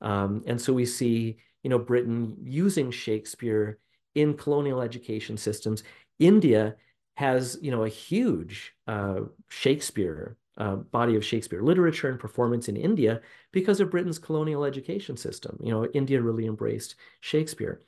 Um, 0.00 0.44
and 0.46 0.60
so 0.60 0.72
we 0.72 0.86
see, 0.86 1.38
you 1.62 1.70
know, 1.70 1.78
Britain 1.78 2.36
using 2.42 2.90
Shakespeare 2.90 3.78
in 4.14 4.34
colonial 4.34 4.80
education 4.80 5.36
systems. 5.36 5.82
India 6.18 6.76
has, 7.16 7.58
you 7.60 7.70
know, 7.70 7.84
a 7.84 7.88
huge 7.88 8.74
uh, 8.86 9.20
Shakespeare 9.48 10.36
uh, 10.58 10.76
body 10.76 11.16
of 11.16 11.24
Shakespeare 11.24 11.62
literature 11.62 12.08
and 12.08 12.18
performance 12.18 12.68
in 12.68 12.76
India 12.76 13.20
because 13.52 13.80
of 13.80 13.90
Britain's 13.90 14.18
colonial 14.18 14.64
education 14.64 15.16
system. 15.16 15.58
You 15.62 15.70
know, 15.70 15.86
India 15.86 16.20
really 16.22 16.46
embraced 16.46 16.94
Shakespeare. 17.20 17.82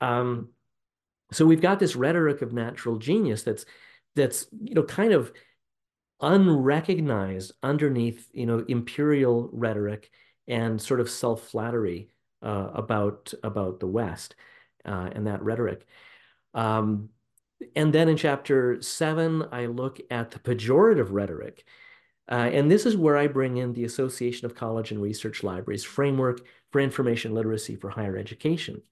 Um, 0.00 0.50
so 1.32 1.44
we've 1.44 1.60
got 1.60 1.78
this 1.78 1.96
rhetoric 1.96 2.40
of 2.40 2.52
natural 2.52 2.96
genius 2.96 3.42
that's 3.42 3.66
that's 4.16 4.46
you 4.62 4.74
know 4.74 4.82
kind 4.82 5.12
of 5.12 5.32
unrecognized 6.20 7.52
underneath 7.62 8.28
you 8.32 8.46
know 8.46 8.64
imperial 8.68 9.48
rhetoric 9.52 10.10
and 10.46 10.80
sort 10.80 11.00
of 11.00 11.10
self-flattery 11.10 12.08
uh, 12.42 12.70
about 12.74 13.34
about 13.42 13.80
the 13.80 13.86
West 13.86 14.34
uh, 14.84 15.10
and 15.12 15.26
that 15.26 15.42
rhetoric. 15.42 15.86
Um, 16.54 17.10
and 17.74 17.92
then 17.92 18.08
in 18.08 18.16
chapter 18.16 18.80
seven, 18.82 19.44
I 19.52 19.66
look 19.66 20.00
at 20.10 20.30
the 20.30 20.38
pejorative 20.38 21.08
rhetoric. 21.10 21.64
Uh, 22.30 22.50
and 22.52 22.70
this 22.70 22.84
is 22.84 22.96
where 22.96 23.16
I 23.16 23.26
bring 23.26 23.56
in 23.56 23.72
the 23.72 23.84
Association 23.84 24.44
of 24.44 24.54
College 24.54 24.90
and 24.92 25.00
Research 25.00 25.42
Libraries 25.42 25.84
framework 25.84 26.42
for 26.70 26.80
information 26.80 27.34
literacy 27.34 27.74
for 27.74 27.88
higher 27.88 28.16
education. 28.16 28.82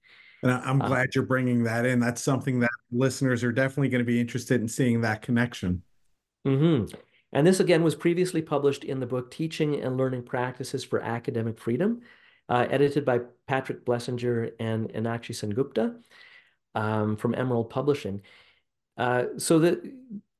And 0.41 0.51
I'm 0.51 0.81
uh, 0.81 0.87
glad 0.87 1.07
uh, 1.07 1.11
you're 1.13 1.25
bringing 1.25 1.63
that 1.63 1.85
in. 1.85 1.99
That's 1.99 2.21
something 2.21 2.59
that 2.61 2.71
listeners 2.91 3.43
are 3.43 3.51
definitely 3.51 3.89
going 3.89 4.03
to 4.03 4.05
be 4.05 4.19
interested 4.19 4.59
in 4.61 4.67
seeing 4.67 5.01
that 5.01 5.21
connection. 5.21 5.83
Mm-hmm. 6.45 6.95
And 7.33 7.45
this 7.45 7.59
again 7.59 7.83
was 7.83 7.95
previously 7.95 8.41
published 8.41 8.83
in 8.83 8.99
the 8.99 9.05
book 9.05 9.29
Teaching 9.29 9.81
and 9.81 9.97
Learning 9.97 10.23
Practices 10.23 10.83
for 10.83 11.01
Academic 11.01 11.59
Freedom, 11.59 12.01
uh, 12.49 12.65
edited 12.69 13.05
by 13.05 13.21
Patrick 13.47 13.85
Blessinger 13.85 14.51
and 14.59 14.89
Enakshi 14.89 15.35
Sengupta 15.35 15.95
um, 16.73 17.17
from 17.17 17.35
Emerald 17.35 17.69
Publishing. 17.69 18.21
Uh, 18.97 19.25
so 19.37 19.59
that, 19.59 19.83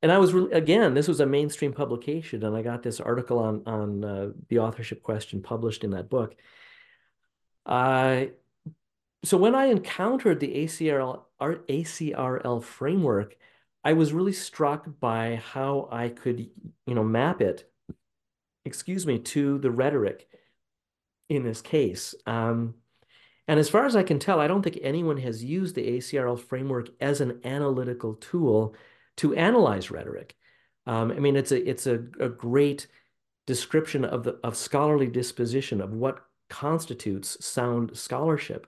and 0.02 0.12
I 0.12 0.18
was 0.18 0.34
really, 0.34 0.52
again, 0.52 0.94
this 0.94 1.08
was 1.08 1.20
a 1.20 1.26
mainstream 1.26 1.74
publication, 1.74 2.44
and 2.44 2.56
I 2.56 2.62
got 2.62 2.84
this 2.84 3.00
article 3.00 3.40
on 3.40 3.64
on 3.66 4.04
uh, 4.04 4.30
the 4.50 4.60
authorship 4.60 5.04
question 5.04 5.42
published 5.42 5.84
in 5.84 5.92
that 5.92 6.10
book. 6.10 6.36
Uh, 7.66 8.26
so 9.24 9.38
when 9.38 9.56
I 9.56 9.66
encountered 9.66 10.40
the 10.40 10.64
ACRL 10.64 11.24
ACRL 11.40 12.64
framework, 12.64 13.36
I 13.84 13.94
was 13.94 14.14
really 14.14 14.34
struck 14.34 14.88
by 15.00 15.36
how 15.36 15.88
I 15.92 16.10
could, 16.10 16.40
you 16.86 16.96
know, 16.96 17.04
map 17.04 17.42
it, 17.42 17.70
excuse 18.66 19.06
me, 19.06 19.20
to 19.20 19.60
the 19.60 19.72
rhetoric 19.72 20.28
in 21.30 21.44
this 21.44 21.62
case. 21.62 22.16
Um, 22.26 22.76
and 23.48 23.60
as 23.60 23.70
far 23.70 23.86
as 23.86 23.96
I 23.96 24.04
can 24.04 24.20
tell, 24.20 24.40
I 24.40 24.48
don't 24.48 24.62
think 24.62 24.80
anyone 24.82 25.18
has 25.18 25.44
used 25.44 25.76
the 25.76 25.98
ACRL 25.98 26.40
framework 26.40 26.90
as 27.00 27.22
an 27.22 27.40
analytical 27.46 28.16
tool 28.16 28.76
to 29.18 29.36
analyze 29.36 29.90
rhetoric. 29.90 30.36
Um, 30.86 31.12
I 31.12 31.16
mean, 31.16 31.36
it's 31.36 31.52
a 31.52 31.70
it's 31.70 31.88
a, 31.88 31.96
a 32.20 32.30
great 32.30 32.88
description 33.46 34.04
of 34.06 34.24
the 34.24 34.40
of 34.44 34.56
scholarly 34.56 35.08
disposition 35.08 35.82
of 35.82 35.94
what 35.94 36.26
constitutes 36.50 37.44
sound 37.46 37.96
scholarship. 37.96 38.68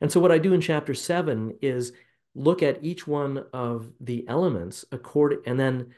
And 0.00 0.10
so 0.10 0.20
what 0.20 0.32
I 0.32 0.38
do 0.38 0.52
in 0.52 0.60
chapter 0.60 0.94
seven 0.94 1.56
is 1.62 1.92
look 2.34 2.62
at 2.62 2.82
each 2.82 3.06
one 3.06 3.44
of 3.52 3.90
the 4.00 4.26
elements 4.28 4.84
accord 4.92 5.36
and 5.46 5.58
then 5.58 5.94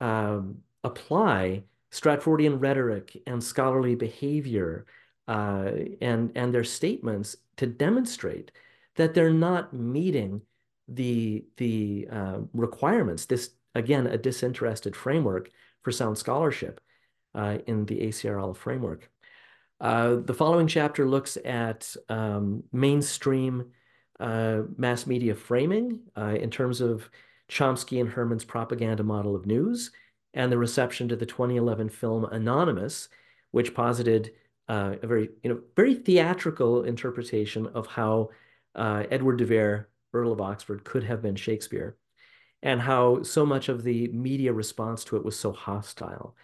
um, 0.00 0.58
apply 0.84 1.64
Stratfordian 1.90 2.60
rhetoric 2.60 3.20
and 3.26 3.42
scholarly 3.42 3.94
behavior 3.94 4.86
uh, 5.28 5.70
and 6.00 6.32
and 6.34 6.54
their 6.54 6.64
statements 6.64 7.36
to 7.56 7.66
demonstrate 7.66 8.52
that 8.96 9.14
they're 9.14 9.32
not 9.32 9.72
meeting 9.72 10.42
the 10.88 11.44
the 11.56 12.08
uh, 12.10 12.38
requirements. 12.52 13.26
This 13.26 13.50
again 13.74 14.06
a 14.06 14.18
disinterested 14.18 14.96
framework 14.96 15.50
for 15.82 15.92
sound 15.92 16.18
scholarship 16.18 16.80
uh, 17.34 17.58
in 17.66 17.86
the 17.86 18.00
ACRL 18.00 18.56
framework. 18.56 19.10
Uh, 19.80 20.16
the 20.16 20.34
following 20.34 20.66
chapter 20.66 21.08
looks 21.08 21.38
at 21.44 21.94
um, 22.08 22.62
mainstream 22.72 23.70
uh, 24.18 24.62
mass 24.76 25.06
media 25.06 25.34
framing 25.34 26.00
uh, 26.16 26.36
in 26.38 26.50
terms 26.50 26.82
of 26.82 27.08
Chomsky 27.48 28.00
and 28.00 28.10
Herman's 28.10 28.44
propaganda 28.44 29.02
model 29.02 29.34
of 29.34 29.46
news 29.46 29.90
and 30.34 30.52
the 30.52 30.58
reception 30.58 31.08
to 31.08 31.16
the 31.16 31.26
2011 31.26 31.88
film 31.88 32.24
Anonymous, 32.26 33.08
which 33.50 33.74
posited 33.74 34.32
uh, 34.70 34.94
a 35.02 35.06
very, 35.06 35.28
you 35.42 35.50
know, 35.50 35.60
very 35.74 35.96
theatrical 35.96 36.84
interpretation 36.84 37.66
of 37.74 37.88
how 37.88 38.30
uh, 38.76 39.02
Edward 39.10 39.38
de 39.38 39.44
Vere, 39.44 39.88
Earl 40.12 40.30
of 40.30 40.40
Oxford, 40.40 40.84
could 40.84 41.02
have 41.02 41.20
been 41.20 41.34
Shakespeare, 41.34 41.96
and 42.62 42.80
how 42.80 43.24
so 43.24 43.44
much 43.44 43.68
of 43.68 43.82
the 43.82 44.06
media 44.08 44.52
response 44.52 45.02
to 45.04 45.16
it 45.16 45.24
was 45.24 45.36
so 45.36 45.50
hostile. 45.50 46.36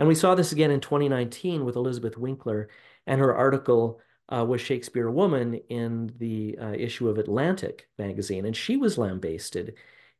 And 0.00 0.08
we 0.08 0.16
saw 0.16 0.34
this 0.34 0.50
again 0.50 0.72
in 0.72 0.80
2019 0.80 1.64
with 1.64 1.76
Elizabeth 1.76 2.18
Winkler 2.18 2.68
and 3.06 3.20
her 3.20 3.34
article 3.34 4.00
uh, 4.28 4.44
was 4.44 4.60
Shakespeare 4.60 5.06
a 5.06 5.12
Woman 5.12 5.54
in 5.68 6.12
the 6.18 6.58
uh, 6.60 6.72
issue 6.72 7.08
of 7.08 7.18
Atlantic 7.18 7.88
magazine, 7.96 8.44
and 8.44 8.56
she 8.56 8.76
was 8.76 8.98
lambasted 8.98 9.74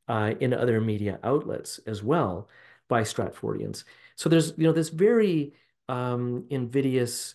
uh, 0.06 0.34
in 0.38 0.54
other 0.54 0.80
media 0.80 1.18
outlets 1.24 1.78
as 1.86 2.04
well 2.04 2.48
by 2.88 3.02
Stratfordians. 3.02 3.82
So 4.14 4.28
there's 4.28 4.56
you 4.56 4.64
know 4.64 4.72
this 4.72 4.90
very 4.90 5.54
um, 5.88 6.44
invidious 6.50 7.34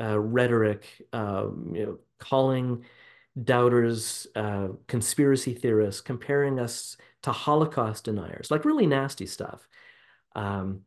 uh, 0.00 0.18
rhetoric, 0.18 0.84
um, 1.12 1.72
you 1.74 1.86
know, 1.86 1.98
calling 2.18 2.84
doubters 3.42 4.26
uh, 4.34 4.68
conspiracy 4.86 5.54
theorists, 5.54 6.00
comparing 6.00 6.58
us 6.58 6.96
to 7.22 7.32
Holocaust 7.32 8.04
deniers, 8.04 8.50
like 8.50 8.64
really 8.64 8.86
nasty 8.86 9.26
stuff. 9.26 9.68
Um, 10.34 10.82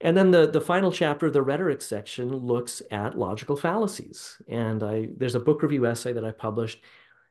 and 0.00 0.16
then 0.16 0.30
the, 0.30 0.50
the 0.50 0.60
final 0.60 0.92
chapter, 0.92 1.26
of 1.26 1.32
the 1.32 1.42
rhetoric 1.42 1.80
section, 1.80 2.34
looks 2.34 2.82
at 2.90 3.18
logical 3.18 3.56
fallacies. 3.56 4.40
And 4.48 4.82
I 4.82 5.08
there's 5.16 5.34
a 5.34 5.40
book 5.40 5.62
review 5.62 5.86
essay 5.86 6.12
that 6.12 6.24
I 6.24 6.32
published 6.32 6.82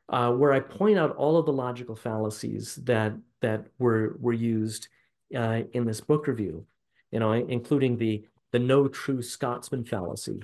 uh, 0.08 0.32
where 0.32 0.52
I 0.52 0.60
point 0.60 0.98
out 0.98 1.16
all 1.16 1.36
of 1.36 1.46
the 1.46 1.52
logical 1.52 1.96
fallacies 1.96 2.76
that 2.84 3.14
that 3.40 3.66
were 3.78 4.16
were 4.20 4.32
used 4.32 4.88
uh, 5.34 5.62
in 5.72 5.84
this 5.84 6.00
book 6.00 6.26
review, 6.26 6.66
you 7.12 7.20
know, 7.20 7.32
including 7.32 7.96
the 7.98 8.26
the 8.52 8.58
no 8.58 8.88
true 8.88 9.22
Scotsman 9.22 9.84
fallacy, 9.84 10.42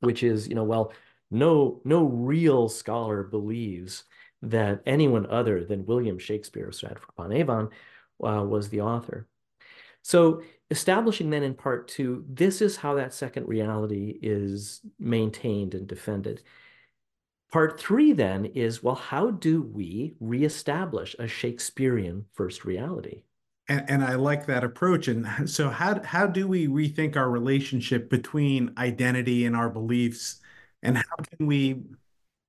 which 0.00 0.22
is, 0.22 0.48
you 0.48 0.54
know, 0.54 0.64
well, 0.64 0.92
no 1.30 1.80
no 1.84 2.04
real 2.04 2.68
scholar 2.68 3.22
believes 3.22 4.04
that 4.42 4.82
anyone 4.86 5.26
other 5.26 5.64
than 5.64 5.86
William 5.86 6.18
Shakespeare 6.18 6.68
of 6.68 6.74
Stratford 6.74 7.08
upon 7.10 7.32
Avon 7.32 7.70
uh, 8.24 8.44
was 8.44 8.68
the 8.68 8.80
author. 8.80 9.28
So 10.02 10.42
establishing 10.70 11.30
then 11.30 11.42
in 11.42 11.54
part 11.54 11.88
two, 11.88 12.24
this 12.28 12.62
is 12.62 12.76
how 12.76 12.94
that 12.94 13.12
second 13.12 13.46
reality 13.48 14.18
is 14.22 14.80
maintained 14.98 15.74
and 15.74 15.86
defended. 15.86 16.42
Part 17.52 17.78
three 17.80 18.12
then 18.12 18.46
is, 18.46 18.82
well, 18.82 18.94
how 18.94 19.30
do 19.30 19.60
we 19.62 20.14
reestablish 20.20 21.16
a 21.18 21.26
Shakespearean 21.26 22.24
first 22.32 22.64
reality? 22.64 23.24
And, 23.70 23.88
and 23.88 24.04
I 24.04 24.16
like 24.16 24.46
that 24.46 24.64
approach. 24.64 25.08
And 25.08 25.26
so 25.48 25.70
how, 25.70 26.02
how 26.02 26.26
do 26.26 26.46
we 26.46 26.66
rethink 26.66 27.16
our 27.16 27.30
relationship 27.30 28.10
between 28.10 28.74
identity 28.76 29.46
and 29.46 29.56
our 29.56 29.70
beliefs? 29.70 30.40
And 30.82 30.98
how 30.98 31.16
can 31.16 31.46
we 31.46 31.82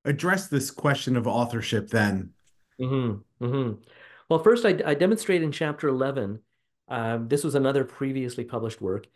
address 0.04 0.48
this 0.48 0.70
question 0.70 1.16
of 1.16 1.26
authorship 1.26 1.88
then? 1.88 2.30
Mm-hmm, 2.80 3.44
mm-hmm. 3.44 3.80
Well, 4.28 4.40
first, 4.40 4.66
I, 4.66 4.76
I 4.84 4.94
demonstrate 4.94 5.42
in 5.42 5.52
chapter 5.52 5.88
11 5.88 6.40
um, 6.88 7.28
this 7.28 7.44
was 7.44 7.54
another 7.54 7.84
previously 7.84 8.44
published 8.44 8.82
work 8.82 9.06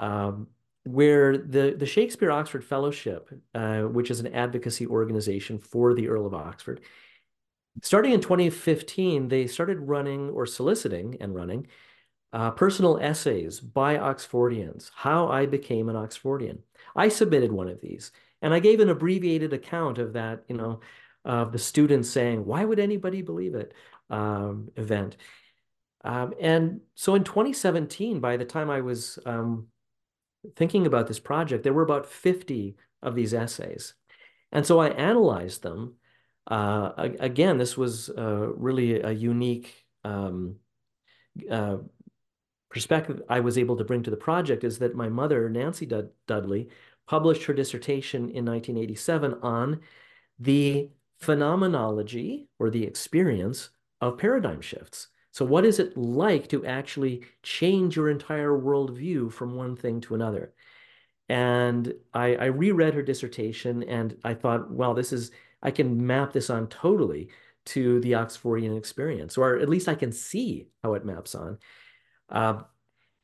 um, 0.00 0.48
where 0.84 1.36
the, 1.36 1.74
the 1.76 1.86
Shakespeare 1.86 2.32
Oxford 2.32 2.64
Fellowship, 2.64 3.28
uh, 3.54 3.82
which 3.82 4.10
is 4.10 4.18
an 4.18 4.34
advocacy 4.34 4.86
organization 4.86 5.58
for 5.58 5.94
the 5.94 6.08
Earl 6.08 6.26
of 6.26 6.34
Oxford, 6.34 6.80
starting 7.80 8.12
in 8.12 8.20
2015, 8.20 9.28
they 9.28 9.46
started 9.46 9.80
running 9.80 10.30
or 10.30 10.46
soliciting 10.46 11.16
and 11.20 11.34
running 11.34 11.66
uh, 12.32 12.50
personal 12.50 12.98
essays 12.98 13.60
by 13.60 13.96
Oxfordians, 13.96 14.90
how 14.94 15.28
I 15.28 15.46
became 15.46 15.88
an 15.88 15.96
Oxfordian. 15.96 16.58
I 16.96 17.08
submitted 17.08 17.52
one 17.52 17.68
of 17.68 17.80
these 17.80 18.12
and 18.42 18.52
I 18.52 18.58
gave 18.58 18.80
an 18.80 18.90
abbreviated 18.90 19.52
account 19.52 19.98
of 19.98 20.14
that, 20.14 20.44
you 20.48 20.56
know, 20.56 20.80
of 21.24 21.52
the 21.52 21.58
students 21.58 22.10
saying, 22.10 22.44
why 22.44 22.64
would 22.64 22.80
anybody 22.80 23.22
believe 23.22 23.54
it 23.54 23.72
um, 24.12 24.70
event. 24.76 25.16
Um, 26.04 26.34
and 26.40 26.80
so 26.94 27.14
in 27.14 27.24
2017, 27.24 28.20
by 28.20 28.36
the 28.36 28.44
time 28.44 28.70
I 28.70 28.82
was 28.82 29.18
um, 29.24 29.68
thinking 30.54 30.86
about 30.86 31.08
this 31.08 31.18
project, 31.18 31.64
there 31.64 31.72
were 31.72 31.82
about 31.82 32.06
50 32.06 32.76
of 33.02 33.14
these 33.14 33.34
essays. 33.34 33.94
And 34.52 34.66
so 34.66 34.78
I 34.78 34.88
analyzed 34.90 35.62
them. 35.62 35.94
Uh, 36.46 36.92
again, 37.20 37.58
this 37.58 37.76
was 37.76 38.10
uh, 38.10 38.52
really 38.54 39.00
a 39.00 39.10
unique 39.10 39.74
um, 40.04 40.56
uh, 41.50 41.76
perspective 42.68 43.22
I 43.28 43.40
was 43.40 43.58
able 43.58 43.76
to 43.76 43.84
bring 43.84 44.02
to 44.02 44.10
the 44.10 44.16
project 44.16 44.64
is 44.64 44.78
that 44.78 44.94
my 44.94 45.08
mother, 45.08 45.48
Nancy 45.48 45.86
Dud 45.86 46.10
Dudley, 46.26 46.68
published 47.06 47.44
her 47.44 47.54
dissertation 47.54 48.30
in 48.30 48.44
1987 48.44 49.34
on 49.42 49.80
the 50.38 50.90
phenomenology 51.20 52.48
or 52.58 52.70
the 52.70 52.84
experience 52.84 53.70
of 54.00 54.18
paradigm 54.18 54.60
shifts. 54.60 55.08
So 55.30 55.44
what 55.44 55.64
is 55.64 55.78
it 55.78 55.96
like 55.96 56.48
to 56.48 56.66
actually 56.66 57.24
change 57.42 57.96
your 57.96 58.10
entire 58.10 58.50
worldview 58.50 59.32
from 59.32 59.54
one 59.54 59.76
thing 59.76 60.00
to 60.02 60.14
another? 60.14 60.52
And 61.28 61.94
I, 62.12 62.34
I 62.34 62.44
reread 62.46 62.94
her 62.94 63.02
dissertation 63.02 63.82
and 63.84 64.16
I 64.24 64.34
thought, 64.34 64.70
well, 64.70 64.92
this 64.92 65.12
is, 65.12 65.30
I 65.62 65.70
can 65.70 66.06
map 66.06 66.32
this 66.32 66.50
on 66.50 66.68
totally 66.68 67.30
to 67.64 68.00
the 68.00 68.12
Oxfordian 68.12 68.76
experience, 68.76 69.38
or 69.38 69.58
at 69.58 69.68
least 69.68 69.88
I 69.88 69.94
can 69.94 70.12
see 70.12 70.68
how 70.82 70.94
it 70.94 71.04
maps 71.04 71.34
on. 71.34 71.58
Uh, 72.28 72.62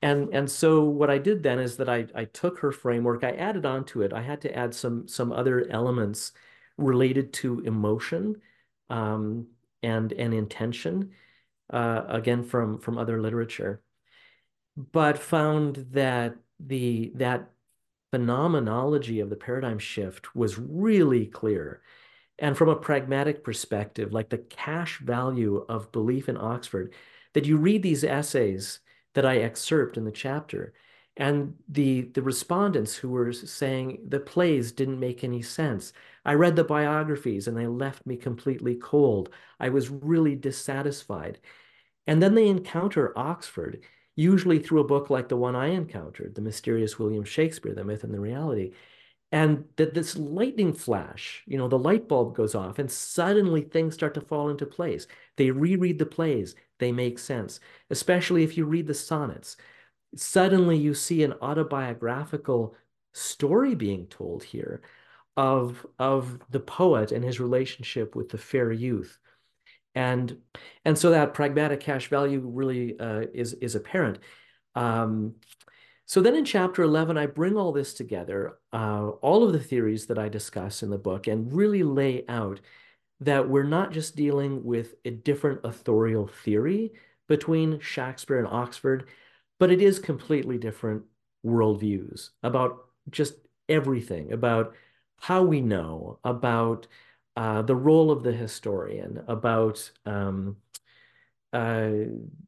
and 0.00 0.28
and 0.32 0.48
so 0.48 0.84
what 0.84 1.10
I 1.10 1.18
did 1.18 1.42
then 1.42 1.58
is 1.58 1.76
that 1.78 1.88
I 1.88 2.06
I 2.14 2.24
took 2.26 2.60
her 2.60 2.70
framework, 2.70 3.24
I 3.24 3.32
added 3.32 3.66
on 3.66 3.84
to 3.86 4.02
it. 4.02 4.12
I 4.12 4.22
had 4.22 4.40
to 4.42 4.56
add 4.56 4.74
some 4.74 5.08
some 5.08 5.32
other 5.32 5.66
elements 5.68 6.32
related 6.76 7.32
to 7.34 7.60
emotion 7.60 8.40
um, 8.90 9.48
and 9.82 10.12
and 10.12 10.32
intention, 10.32 11.10
uh, 11.70 12.04
again 12.08 12.44
from 12.44 12.78
from 12.78 12.96
other 12.96 13.20
literature, 13.20 13.82
but 14.76 15.18
found 15.18 15.86
that 15.90 16.36
the 16.60 17.12
that 17.16 17.50
phenomenology 18.12 19.20
of 19.20 19.30
the 19.30 19.36
paradigm 19.36 19.78
shift 19.78 20.34
was 20.34 20.58
really 20.58 21.26
clear. 21.26 21.82
And 22.38 22.56
from 22.56 22.68
a 22.68 22.76
pragmatic 22.76 23.42
perspective, 23.42 24.12
like 24.12 24.28
the 24.28 24.38
cash 24.38 25.00
value 25.00 25.64
of 25.68 25.92
belief 25.92 26.28
in 26.28 26.36
Oxford, 26.36 26.94
that 27.34 27.46
you 27.46 27.56
read 27.56 27.82
these 27.82 28.04
essays 28.04 28.80
that 29.14 29.26
I 29.26 29.38
excerpt 29.38 29.96
in 29.96 30.04
the 30.04 30.12
chapter. 30.12 30.72
And 31.16 31.54
the, 31.68 32.02
the 32.02 32.22
respondents 32.22 32.94
who 32.94 33.10
were 33.10 33.32
saying 33.32 34.04
the 34.06 34.20
plays 34.20 34.70
didn't 34.70 35.00
make 35.00 35.24
any 35.24 35.42
sense. 35.42 35.92
I 36.24 36.34
read 36.34 36.54
the 36.54 36.62
biographies 36.62 37.48
and 37.48 37.56
they 37.56 37.66
left 37.66 38.06
me 38.06 38.16
completely 38.16 38.76
cold. 38.76 39.30
I 39.58 39.70
was 39.70 39.90
really 39.90 40.36
dissatisfied. 40.36 41.40
And 42.06 42.22
then 42.22 42.36
they 42.36 42.46
encounter 42.46 43.18
Oxford, 43.18 43.82
usually 44.14 44.60
through 44.60 44.80
a 44.80 44.86
book 44.86 45.10
like 45.10 45.28
the 45.28 45.36
one 45.36 45.56
I 45.56 45.68
encountered, 45.68 46.36
The 46.36 46.40
Mysterious 46.40 46.98
William 46.98 47.24
Shakespeare, 47.24 47.74
The 47.74 47.84
Myth 47.84 48.04
and 48.04 48.14
the 48.14 48.20
Reality. 48.20 48.72
And 49.30 49.64
that 49.76 49.92
this 49.92 50.16
lightning 50.16 50.72
flash, 50.72 51.42
you 51.46 51.58
know, 51.58 51.68
the 51.68 51.78
light 51.78 52.08
bulb 52.08 52.34
goes 52.34 52.54
off 52.54 52.78
and 52.78 52.90
suddenly 52.90 53.60
things 53.60 53.94
start 53.94 54.14
to 54.14 54.22
fall 54.22 54.48
into 54.48 54.64
place. 54.64 55.06
They 55.36 55.50
reread 55.50 55.98
the 55.98 56.06
plays, 56.06 56.54
they 56.78 56.92
make 56.92 57.18
sense, 57.18 57.60
especially 57.90 58.42
if 58.42 58.56
you 58.56 58.64
read 58.64 58.86
the 58.86 58.94
sonnets. 58.94 59.58
Suddenly 60.16 60.78
you 60.78 60.94
see 60.94 61.22
an 61.22 61.34
autobiographical 61.42 62.74
story 63.12 63.74
being 63.74 64.06
told 64.06 64.44
here 64.44 64.80
of, 65.36 65.86
of 65.98 66.40
the 66.50 66.60
poet 66.60 67.12
and 67.12 67.22
his 67.22 67.38
relationship 67.38 68.16
with 68.16 68.30
the 68.30 68.38
fair 68.38 68.72
youth. 68.72 69.18
And, 69.94 70.38
and 70.86 70.96
so 70.96 71.10
that 71.10 71.34
pragmatic 71.34 71.80
cash 71.80 72.08
value 72.08 72.40
really 72.40 72.98
uh, 72.98 73.26
is, 73.34 73.52
is 73.54 73.74
apparent. 73.74 74.20
Um, 74.74 75.34
so 76.08 76.22
then 76.22 76.34
in 76.34 76.46
chapter 76.46 76.82
11, 76.82 77.18
I 77.18 77.26
bring 77.26 77.58
all 77.58 77.70
this 77.70 77.92
together, 77.92 78.56
uh, 78.72 79.08
all 79.20 79.44
of 79.44 79.52
the 79.52 79.60
theories 79.60 80.06
that 80.06 80.18
I 80.18 80.30
discuss 80.30 80.82
in 80.82 80.88
the 80.88 80.96
book, 80.96 81.26
and 81.26 81.52
really 81.52 81.82
lay 81.82 82.24
out 82.28 82.62
that 83.20 83.46
we're 83.46 83.62
not 83.62 83.92
just 83.92 84.16
dealing 84.16 84.64
with 84.64 84.94
a 85.04 85.10
different 85.10 85.60
authorial 85.64 86.26
theory 86.26 86.94
between 87.28 87.78
Shakespeare 87.80 88.38
and 88.38 88.48
Oxford, 88.48 89.06
but 89.60 89.70
it 89.70 89.82
is 89.82 89.98
completely 89.98 90.56
different 90.56 91.02
worldviews 91.44 92.30
about 92.42 92.86
just 93.10 93.34
everything, 93.68 94.32
about 94.32 94.74
how 95.18 95.42
we 95.42 95.60
know, 95.60 96.20
about 96.24 96.86
uh, 97.36 97.60
the 97.60 97.76
role 97.76 98.10
of 98.10 98.22
the 98.22 98.32
historian, 98.32 99.22
about 99.28 99.90
um, 100.06 100.56
uh, 101.52 101.90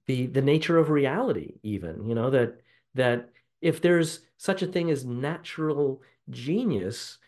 the 0.06 0.26
the 0.26 0.42
nature 0.42 0.78
of 0.78 0.88
reality, 0.88 1.56
even 1.62 2.08
you 2.08 2.14
know 2.14 2.30
that 2.30 2.60
that 2.94 3.30
if 3.60 3.80
there's 3.80 4.20
such 4.36 4.62
a 4.62 4.66
thing 4.66 4.90
as 4.90 5.04
natural 5.04 6.02
genius, 6.30 7.18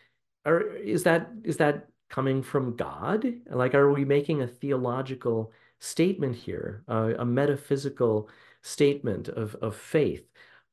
or 0.45 0.75
is 0.75 1.03
that 1.03 1.29
is 1.43 1.57
that 1.57 1.87
coming 2.09 2.43
from 2.43 2.75
God? 2.75 3.25
Like, 3.49 3.75
are 3.75 3.91
we 3.91 4.05
making 4.05 4.41
a 4.41 4.47
theological 4.47 5.51
statement 5.79 6.35
here, 6.35 6.83
uh, 6.87 7.13
a 7.17 7.25
metaphysical 7.25 8.29
statement 8.61 9.27
of, 9.29 9.55
of 9.55 9.75
faith 9.75 10.23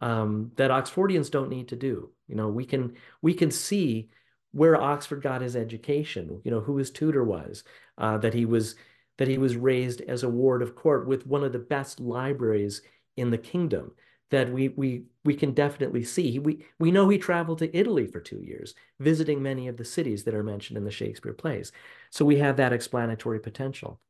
um, 0.01 0.53
that 0.57 0.71
Oxfordians 0.71 1.31
don't 1.31 1.51
need 1.51 1.69
to 1.69 1.77
do? 1.77 2.11
You 2.29 2.37
know, 2.37 2.49
we 2.49 2.65
can 2.65 2.95
we 3.23 3.35
can 3.35 3.51
see 3.51 4.11
where 4.53 4.81
Oxford 4.81 5.23
got 5.23 5.43
his 5.43 5.57
education. 5.57 6.41
You 6.45 6.51
know, 6.51 6.61
who 6.61 6.77
his 6.77 6.91
tutor 6.91 7.25
was, 7.25 7.65
uh, 7.99 8.19
that 8.19 8.35
he 8.35 8.45
was 8.45 8.77
that 9.19 9.29
he 9.29 9.37
was 9.37 9.57
raised 9.57 10.01
as 10.03 10.23
a 10.23 10.29
ward 10.29 10.63
of 10.63 10.75
court 10.75 11.07
with 11.07 11.27
one 11.27 11.45
of 11.45 11.53
the 11.53 11.59
best 11.59 12.01
libraries 12.01 12.81
in 13.19 13.31
the 13.31 13.39
kingdom 13.39 13.93
that 14.31 14.51
we 14.53 14.69
we 14.69 15.05
we 15.25 15.35
can 15.35 15.53
definitely 15.53 16.05
see. 16.05 16.39
We 16.39 16.65
we 16.79 16.91
know 16.91 17.09
he 17.09 17.19
traveled 17.19 17.59
to 17.59 17.77
Italy 17.77 18.07
for 18.07 18.21
two 18.21 18.43
years, 18.43 18.75
visiting 18.99 19.43
many 19.43 19.69
of 19.69 19.77
the 19.77 19.85
cities 19.85 20.25
that 20.25 20.35
are 20.35 20.45
mentioned 20.45 20.79
in 20.79 20.85
the 20.85 20.91
Shakespeare 20.91 21.33
plays. 21.33 21.73
So 22.11 22.25
we 22.25 22.39
have 22.39 22.57
that 22.57 22.73
explanatory 22.73 23.41
potential. 23.41 24.01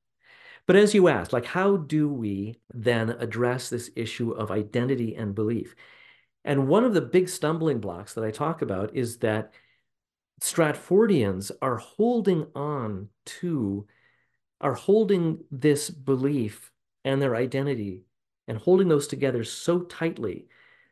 But 0.67 0.77
as 0.77 0.95
you 0.95 1.09
asked, 1.09 1.33
like 1.33 1.47
how 1.47 1.79
do 1.79 2.09
we 2.09 2.61
then 2.73 3.11
address 3.11 3.71
this 3.71 3.91
issue 3.97 4.33
of 4.33 4.51
identity 4.51 5.17
and 5.17 5.35
belief? 5.35 5.75
And 6.45 6.69
one 6.69 6.85
of 6.85 6.95
the 6.95 7.01
big 7.01 7.29
stumbling 7.29 7.81
blocks 7.81 8.15
that 8.15 8.25
I 8.25 8.31
talk 8.31 8.63
about 8.63 8.95
is 8.95 9.19
that 9.19 9.53
Stratfordians 10.41 11.51
are 11.61 11.77
holding 11.77 12.47
on 12.55 13.09
to, 13.27 13.87
are 14.61 14.75
holding 14.75 15.45
this 15.51 15.91
belief 15.91 16.73
and 17.05 17.21
their 17.21 17.37
identity 17.37 18.05
and 18.51 18.59
holding 18.59 18.89
those 18.89 19.07
together 19.07 19.45
so 19.45 19.83
tightly 19.83 20.49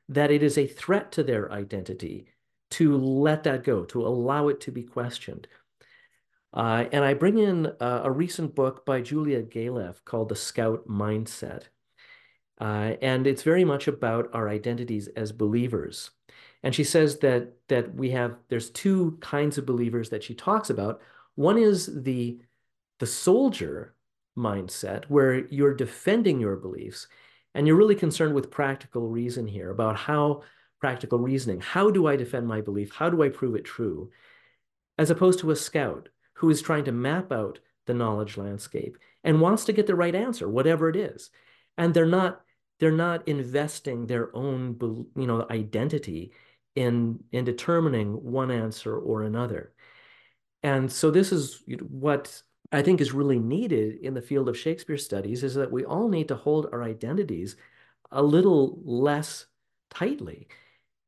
that 0.09 0.31
it 0.31 0.45
is 0.45 0.57
a 0.57 0.67
threat 0.69 1.11
to 1.11 1.25
their 1.25 1.51
identity 1.51 2.29
to 2.71 2.97
let 2.97 3.43
that 3.43 3.65
go, 3.65 3.85
to 3.85 4.07
allow 4.07 4.47
it 4.47 4.61
to 4.61 4.71
be 4.71 4.85
questioned. 4.85 5.49
Uh, 6.55 6.85
and 6.93 7.05
I 7.05 7.15
bring 7.15 7.37
in 7.37 7.67
uh, 7.81 8.03
a 8.05 8.13
recent 8.13 8.55
book 8.55 8.87
by 8.87 9.01
Julia 9.01 9.43
Galef 9.43 10.05
called 10.05 10.29
The 10.29 10.37
Scout 10.37 10.87
Mindset. 10.87 11.65
Uh, 12.61 12.93
and 13.03 13.27
it's 13.27 13.43
very 13.43 13.65
much 13.65 13.89
about 13.89 14.31
our 14.33 14.49
identities 14.49 15.09
as 15.09 15.33
believers. 15.33 16.11
And 16.63 16.73
she 16.73 16.85
says 16.85 17.19
that 17.19 17.55
that 17.67 17.93
we 17.93 18.11
have 18.11 18.37
there's 18.49 18.71
two 18.71 19.19
kinds 19.21 19.59
of 19.59 19.67
believers 19.67 20.11
that 20.11 20.23
she 20.23 20.35
talks 20.35 20.71
about. 20.71 21.01
One 21.35 21.59
is 21.59 22.03
the 22.05 22.39
the 23.01 23.07
soldier 23.07 23.95
mindset 24.37 25.07
where 25.07 25.47
you're 25.47 25.75
defending 25.75 26.41
your 26.41 26.57
beliefs 26.57 27.09
and 27.55 27.67
you're 27.67 27.77
really 27.77 27.95
concerned 27.95 28.35
with 28.35 28.51
practical 28.51 29.09
reason 29.09 29.47
here 29.47 29.71
about 29.71 29.97
how 29.97 30.43
practical 30.81 31.19
reasoning, 31.19 31.61
how 31.61 31.91
do 31.91 32.07
I 32.07 32.17
defend 32.17 32.47
my 32.47 32.61
belief? 32.61 32.93
How 32.93 33.11
do 33.11 33.23
I 33.23 33.29
prove 33.29 33.55
it 33.55 33.65
true? 33.65 34.11
As 34.97 35.11
opposed 35.11 35.41
to 35.41 35.51
a 35.51 35.57
scout 35.57 36.09
who 36.35 36.51
is 36.51 36.63
trying 36.63 36.85
to 36.85 36.93
map 36.93 37.33
out 37.33 37.59
the 37.87 37.95
knowledge 37.95 38.37
landscape 38.37 38.97
and 39.25 39.41
wants 39.41 39.65
to 39.65 39.73
get 39.73 39.87
the 39.87 39.97
right 39.97 40.15
answer, 40.15 40.49
whatever 40.49 40.89
it 40.89 40.97
is. 40.97 41.31
And 41.77 41.95
they're 41.95 42.07
not 42.07 42.43
they're 42.81 42.93
not 42.93 43.27
investing 43.27 44.07
their 44.07 44.35
own 44.37 44.77
you 45.17 45.27
know 45.27 45.47
identity 45.51 46.33
in 46.77 47.25
in 47.33 47.45
determining 47.45 48.13
one 48.13 48.51
answer 48.51 48.97
or 48.97 49.23
another. 49.23 49.73
And 50.63 50.91
so 50.91 51.11
this 51.11 51.33
is 51.33 51.63
what 51.89 52.43
I 52.73 52.83
think 52.83 53.01
is 53.01 53.13
really 53.13 53.39
needed 53.39 53.97
in 54.03 54.15
the 54.15 54.23
field 54.23 54.49
of 54.49 54.59
Shakespeare 54.59 54.99
studies 54.99 55.43
is 55.43 55.55
that 55.55 55.73
we 55.73 55.85
all 55.85 56.09
need 56.09 56.29
to 56.29 56.37
hold 56.37 56.67
our 56.73 56.83
identities 56.83 57.57
a 58.11 58.23
little 58.23 58.81
less 58.85 59.47
tightly 59.91 60.49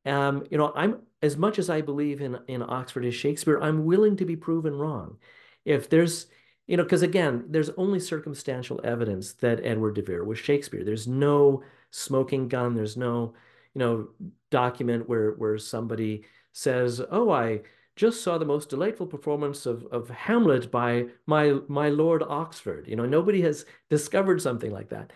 Um, 0.05 0.45
you 0.51 0.57
know, 0.57 0.71
I'm 0.75 1.01
as 1.21 1.37
much 1.37 1.59
as 1.59 1.69
I 1.69 1.81
believe 1.81 2.21
in 2.21 2.39
in 2.47 2.63
Oxford 2.63 3.05
as 3.05 3.15
Shakespeare, 3.15 3.59
I'm 3.61 3.85
willing 3.85 4.17
to 4.17 4.25
be 4.25 4.35
proven 4.35 4.75
wrong. 4.75 5.17
If 5.65 5.89
there's, 5.89 6.27
you 6.67 6.77
know, 6.77 6.83
because 6.83 7.03
again, 7.03 7.45
there's 7.49 7.69
only 7.71 7.99
circumstantial 7.99 8.81
evidence 8.83 9.33
that 9.35 9.63
Edward 9.65 9.95
de 9.95 10.01
Vere 10.01 10.23
was 10.25 10.39
Shakespeare. 10.39 10.83
There's 10.83 11.07
no 11.07 11.63
smoking 11.91 12.47
gun. 12.47 12.75
There's 12.75 12.97
no, 12.97 13.33
you 13.75 13.79
know, 13.79 14.09
document 14.49 15.07
where 15.09 15.31
where 15.33 15.57
somebody 15.57 16.25
says, 16.53 17.01
"Oh, 17.11 17.29
I 17.31 17.61
just 18.01 18.23
saw 18.23 18.37
the 18.37 18.45
most 18.53 18.69
delightful 18.69 19.07
performance 19.07 19.65
of 19.65 19.85
of 19.97 20.09
Hamlet 20.09 20.71
by 20.71 20.89
my 21.25 21.45
my 21.67 21.89
Lord 21.89 22.23
Oxford." 22.23 22.87
You 22.87 22.95
know, 22.97 23.05
nobody 23.05 23.41
has 23.41 23.65
discovered 23.89 24.41
something 24.41 24.71
like 24.71 24.89
that. 24.89 25.13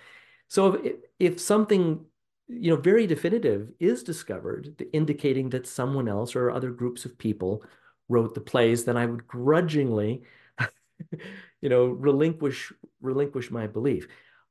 So 0.48 0.62
if 0.90 0.96
if 1.20 1.40
something 1.40 2.06
you 2.48 2.70
know, 2.72 2.80
very 2.80 3.08
definitive 3.08 3.72
is 3.80 4.04
discovered, 4.04 4.86
indicating 4.94 5.50
that 5.50 5.68
someone 5.68 6.08
else 6.08 6.36
or 6.36 6.52
other 6.52 6.72
groups 6.72 7.06
of 7.06 7.18
people 7.18 7.64
wrote 8.08 8.36
the 8.36 8.42
plays, 8.42 8.86
then 8.86 8.98
I 8.98 9.06
would 9.08 9.26
grudgingly, 9.28 10.24
you 11.62 11.70
know, 11.70 11.86
relinquish 11.88 12.72
relinquish 13.02 13.50
my 13.52 13.68
belief. 13.68 14.08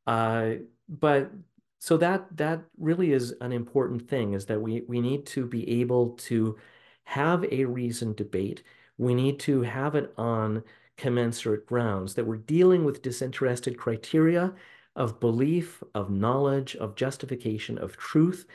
Uh, 0.07 0.55
but 0.89 1.31
so 1.79 1.97
that 1.99 2.37
that 2.37 2.63
really 2.79 3.13
is 3.13 3.35
an 3.41 3.53
important 3.53 4.09
thing 4.09 4.35
is 4.35 4.47
that 4.47 4.61
we 4.61 4.83
we 4.89 5.01
need 5.01 5.27
to 5.27 5.47
be 5.47 5.63
able 5.81 6.11
to 6.29 6.57
have 7.05 7.45
a 7.53 7.65
reasoned 7.65 8.17
debate. 8.17 8.63
We 8.99 9.15
need 9.15 9.41
to 9.41 9.63
have 9.63 9.95
it 9.95 10.13
on 10.17 10.63
commensurate 10.97 11.67
grounds 11.67 12.15
that 12.15 12.27
we're 12.27 12.37
dealing 12.37 12.85
with 12.85 13.03
disinterested 13.03 13.77
criteria 13.77 14.55
of 14.97 15.21
belief, 15.21 15.83
of 15.95 16.11
knowledge, 16.11 16.77
of 16.77 16.95
justification, 16.95 17.79
of 17.79 17.97
truth, 17.97 18.47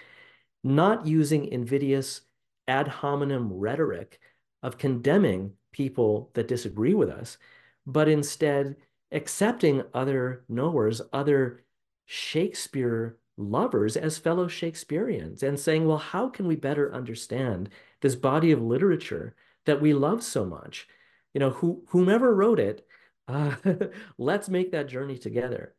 not 0.63 1.05
using 1.05 1.45
invidious 1.47 2.21
ad 2.67 2.87
hominem 2.87 3.51
rhetoric 3.51 4.19
of 4.63 4.77
condemning 4.77 5.53
people 5.71 6.31
that 6.33 6.47
disagree 6.47 6.93
with 6.93 7.09
us, 7.09 7.37
but 7.85 8.07
instead 8.07 8.75
accepting 9.11 9.83
other 9.93 10.43
knowers, 10.47 11.01
other 11.11 11.63
Shakespeare 12.05 13.17
lovers 13.39 13.95
as 13.97 14.17
fellow 14.17 14.47
Shakespeareans 14.47 15.41
and 15.43 15.59
saying, 15.59 15.87
well, 15.87 15.97
how 15.97 16.29
can 16.29 16.45
we 16.45 16.55
better 16.55 16.93
understand 16.93 17.69
this 18.01 18.15
body 18.15 18.51
of 18.51 18.61
literature 18.61 19.35
that 19.65 19.81
we 19.81 19.93
love 19.93 20.21
so 20.21 20.45
much? 20.45 20.87
You 21.33 21.39
know, 21.39 21.51
who, 21.51 21.83
whomever 21.89 22.35
wrote 22.35 22.59
it, 22.59 22.85
uh, 23.27 23.55
let's 24.17 24.49
make 24.49 24.71
that 24.71 24.89
journey 24.89 25.17
together. 25.17 25.73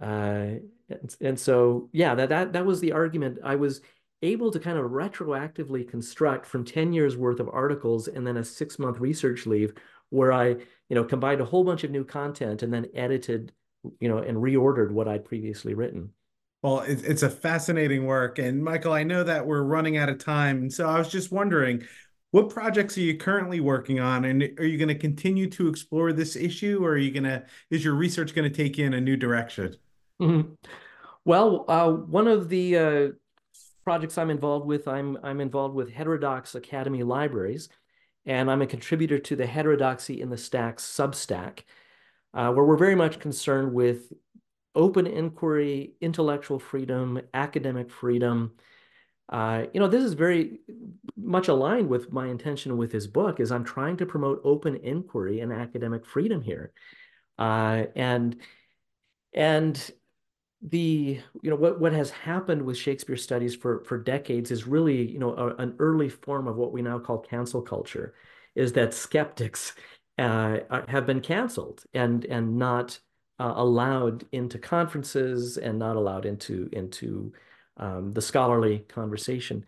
Uh, 0.00 0.60
and, 0.88 1.16
and 1.20 1.38
so, 1.38 1.88
yeah, 1.92 2.14
that, 2.14 2.28
that, 2.28 2.52
that 2.52 2.66
was 2.66 2.80
the 2.80 2.92
argument. 2.92 3.38
I 3.42 3.56
was 3.56 3.80
able 4.22 4.50
to 4.52 4.60
kind 4.60 4.78
of 4.78 4.90
retroactively 4.90 5.88
construct 5.88 6.46
from 6.46 6.64
10 6.64 6.92
years 6.92 7.16
worth 7.16 7.40
of 7.40 7.48
articles 7.48 8.08
and 8.08 8.26
then 8.26 8.36
a 8.36 8.44
six 8.44 8.78
month 8.78 9.00
research 9.00 9.46
leave 9.46 9.74
where 10.10 10.32
I, 10.32 10.48
you 10.48 10.94
know, 10.94 11.04
combined 11.04 11.40
a 11.40 11.44
whole 11.44 11.64
bunch 11.64 11.84
of 11.84 11.90
new 11.90 12.04
content 12.04 12.62
and 12.62 12.72
then 12.72 12.86
edited, 12.94 13.52
you 14.00 14.08
know, 14.08 14.18
and 14.18 14.38
reordered 14.38 14.92
what 14.92 15.08
I'd 15.08 15.24
previously 15.24 15.74
written. 15.74 16.10
Well, 16.64 16.80
it's 16.80 17.22
a 17.22 17.28
fascinating 17.28 18.06
work. 18.06 18.38
And 18.38 18.64
Michael, 18.64 18.94
I 18.94 19.02
know 19.02 19.22
that 19.22 19.46
we're 19.46 19.64
running 19.64 19.98
out 19.98 20.08
of 20.08 20.16
time. 20.16 20.62
And 20.62 20.72
so 20.72 20.88
I 20.88 20.98
was 20.98 21.10
just 21.10 21.30
wondering, 21.30 21.82
what 22.30 22.48
projects 22.48 22.96
are 22.96 23.02
you 23.02 23.18
currently 23.18 23.60
working 23.60 24.00
on? 24.00 24.24
And 24.24 24.42
are 24.58 24.64
you 24.64 24.78
going 24.78 24.88
to 24.88 24.94
continue 24.94 25.50
to 25.50 25.68
explore 25.68 26.14
this 26.14 26.36
issue 26.36 26.82
or 26.82 26.92
are 26.92 26.96
you 26.96 27.10
going 27.10 27.24
to, 27.24 27.44
is 27.68 27.84
your 27.84 27.92
research 27.92 28.34
going 28.34 28.50
to 28.50 28.56
take 28.56 28.78
you 28.78 28.86
in 28.86 28.94
a 28.94 29.00
new 29.00 29.14
direction? 29.14 29.76
Mm-hmm. 30.22 30.54
Well, 31.26 31.66
uh, 31.68 31.90
one 31.90 32.26
of 32.28 32.48
the 32.48 32.78
uh, 32.78 33.08
projects 33.84 34.16
I'm 34.16 34.30
involved 34.30 34.66
with, 34.66 34.88
I'm 34.88 35.18
I'm 35.22 35.42
involved 35.42 35.74
with 35.74 35.92
Heterodox 35.92 36.54
Academy 36.54 37.02
Libraries, 37.02 37.68
and 38.24 38.50
I'm 38.50 38.62
a 38.62 38.66
contributor 38.66 39.18
to 39.18 39.36
the 39.36 39.46
Heterodoxy 39.46 40.20
in 40.22 40.30
the 40.30 40.38
Stacks 40.38 40.82
Substack, 40.82 41.60
uh, 42.32 42.52
where 42.52 42.64
we're 42.64 42.78
very 42.78 42.94
much 42.94 43.20
concerned 43.20 43.74
with 43.74 44.12
open 44.74 45.06
inquiry, 45.06 45.94
intellectual 46.00 46.58
freedom, 46.58 47.20
academic 47.32 47.90
freedom. 47.90 48.52
Uh, 49.28 49.64
you 49.72 49.80
know, 49.80 49.88
this 49.88 50.04
is 50.04 50.14
very 50.14 50.60
much 51.16 51.48
aligned 51.48 51.88
with 51.88 52.12
my 52.12 52.26
intention 52.26 52.76
with 52.76 52.92
his 52.92 53.06
book. 53.06 53.40
Is 53.40 53.50
I'm 53.50 53.64
trying 53.64 53.96
to 53.98 54.06
promote 54.06 54.40
open 54.44 54.76
inquiry 54.76 55.40
and 55.40 55.52
academic 55.52 56.04
freedom 56.04 56.42
here, 56.42 56.72
uh, 57.38 57.84
and 57.96 58.36
and 59.32 59.90
the 60.60 61.20
you 61.42 61.50
know 61.50 61.56
what 61.56 61.80
what 61.80 61.92
has 61.92 62.10
happened 62.10 62.62
with 62.62 62.76
Shakespeare 62.76 63.16
studies 63.16 63.54
for 63.54 63.84
for 63.84 63.98
decades 63.98 64.50
is 64.50 64.66
really 64.66 65.10
you 65.10 65.18
know 65.18 65.34
a, 65.34 65.54
an 65.56 65.74
early 65.78 66.08
form 66.08 66.46
of 66.48 66.56
what 66.56 66.72
we 66.72 66.82
now 66.82 66.98
call 66.98 67.18
cancel 67.18 67.62
culture, 67.62 68.14
is 68.54 68.72
that 68.74 68.94
skeptics 68.94 69.74
uh, 70.18 70.58
have 70.88 71.06
been 71.06 71.20
canceled 71.20 71.84
and 71.92 72.24
and 72.26 72.56
not 72.56 72.98
uh, 73.38 73.52
allowed 73.56 74.24
into 74.32 74.58
conferences 74.58 75.56
and 75.56 75.78
not 75.78 75.96
allowed 75.96 76.26
into 76.26 76.68
into 76.72 77.32
um, 77.76 78.12
the 78.12 78.22
scholarly 78.22 78.80
conversation. 78.88 79.64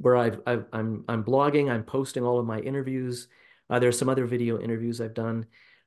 where 0.00 0.16
I've, 0.16 0.40
I've 0.46 0.64
I'm 0.72 1.04
I'm 1.08 1.24
blogging, 1.24 1.70
I'm 1.70 1.84
posting 1.84 2.24
all 2.24 2.38
of 2.38 2.46
my 2.46 2.60
interviews. 2.60 3.28
Uh, 3.70 3.78
there's 3.78 3.98
some 3.98 4.08
other 4.08 4.26
video 4.26 4.60
interviews 4.60 5.00
I've 5.00 5.14
done. 5.14 5.46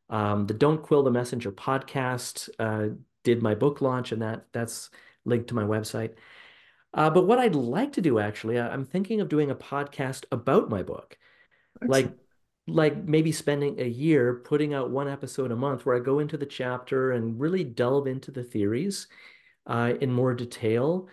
Um, 0.10 0.46
the 0.46 0.54
Don't 0.54 0.84
Quill 0.84 1.04
the 1.04 1.12
Messenger 1.12 1.54
podcast 1.54 2.50
uh, 2.60 2.94
did 3.24 3.42
my 3.42 3.56
book 3.56 3.82
launch, 3.82 4.12
and 4.12 4.22
that 4.22 4.46
that's 4.52 4.90
linked 5.26 5.48
to 5.48 5.56
my 5.56 5.64
website. 5.64 6.14
Uh, 6.94 7.10
but 7.10 7.26
what 7.26 7.40
I'd 7.40 7.56
like 7.56 7.94
to 7.94 8.02
do 8.02 8.20
actually, 8.20 8.60
I'm 8.60 8.86
thinking 8.86 9.22
of 9.22 9.30
doing 9.30 9.50
a 9.50 9.56
podcast 9.56 10.26
about 10.32 10.70
my 10.70 10.84
book, 10.84 11.18
Excellent. 11.82 11.90
like 11.90 12.18
like 12.68 12.96
maybe 13.06 13.32
spending 13.32 13.82
a 13.82 13.88
year 13.88 14.36
putting 14.46 14.74
out 14.74 14.92
one 14.92 15.08
episode 15.08 15.52
a 15.52 15.56
month 15.56 15.86
where 15.86 15.96
I 15.96 16.00
go 16.00 16.20
into 16.20 16.38
the 16.38 16.46
chapter 16.46 17.12
and 17.12 17.40
really 17.40 17.64
delve 17.64 18.08
into 18.08 18.30
the 18.30 18.44
theories 18.44 19.08
uh, 19.66 19.94
in 20.00 20.12
more 20.12 20.34
detail 20.36 21.10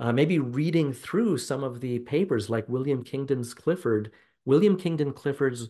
uh, 0.00 0.12
maybe 0.12 0.38
reading 0.38 0.94
through 0.94 1.36
some 1.36 1.62
of 1.62 1.80
the 1.80 1.98
papers 2.00 2.48
like 2.48 2.66
William 2.68 3.04
Kingdon's 3.04 3.52
Clifford, 3.52 4.10
William 4.46 4.78
Kingdon 4.78 5.12
Clifford's 5.12 5.68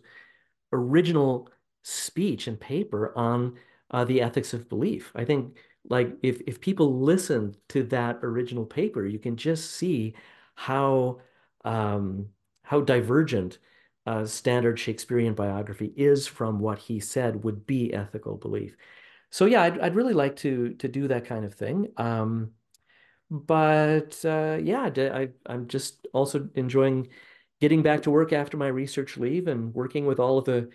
original 0.72 1.50
speech 1.82 2.46
and 2.46 2.58
paper 2.58 3.12
on 3.18 3.58
uh, 3.90 4.04
the 4.04 4.22
ethics 4.22 4.54
of 4.54 4.68
belief. 4.68 5.10
I 5.16 5.24
think 5.24 5.56
like 5.88 6.16
if 6.22 6.40
if 6.46 6.60
people 6.60 7.00
listen 7.00 7.54
to 7.68 7.82
that 7.84 8.20
original 8.22 8.64
paper, 8.64 9.06
you 9.06 9.18
can 9.18 9.36
just 9.36 9.72
see 9.72 10.14
how 10.54 11.20
um, 11.64 12.28
how 12.62 12.80
divergent 12.80 13.58
uh, 14.06 14.24
standard 14.26 14.78
Shakespearean 14.78 15.34
biography 15.34 15.92
is 15.96 16.26
from 16.26 16.60
what 16.60 16.78
he 16.78 17.00
said 17.00 17.44
would 17.44 17.66
be 17.66 17.92
ethical 17.92 18.36
belief. 18.36 18.76
So 19.30 19.44
yeah, 19.46 19.62
I'd, 19.62 19.78
I'd 19.80 19.94
really 19.96 20.14
like 20.14 20.36
to 20.36 20.74
to 20.74 20.88
do 20.88 21.08
that 21.08 21.24
kind 21.26 21.44
of 21.44 21.54
thing. 21.54 21.92
Um, 21.96 22.52
but 23.30 24.22
uh, 24.24 24.58
yeah, 24.62 24.90
I, 24.96 25.30
I'm 25.46 25.68
just 25.68 26.06
also 26.12 26.48
enjoying 26.54 27.08
getting 27.60 27.82
back 27.82 28.02
to 28.02 28.10
work 28.10 28.32
after 28.32 28.56
my 28.56 28.68
research 28.68 29.16
leave 29.16 29.48
and 29.48 29.74
working 29.74 30.06
with 30.06 30.18
all 30.20 30.38
of 30.38 30.44
the 30.44 30.70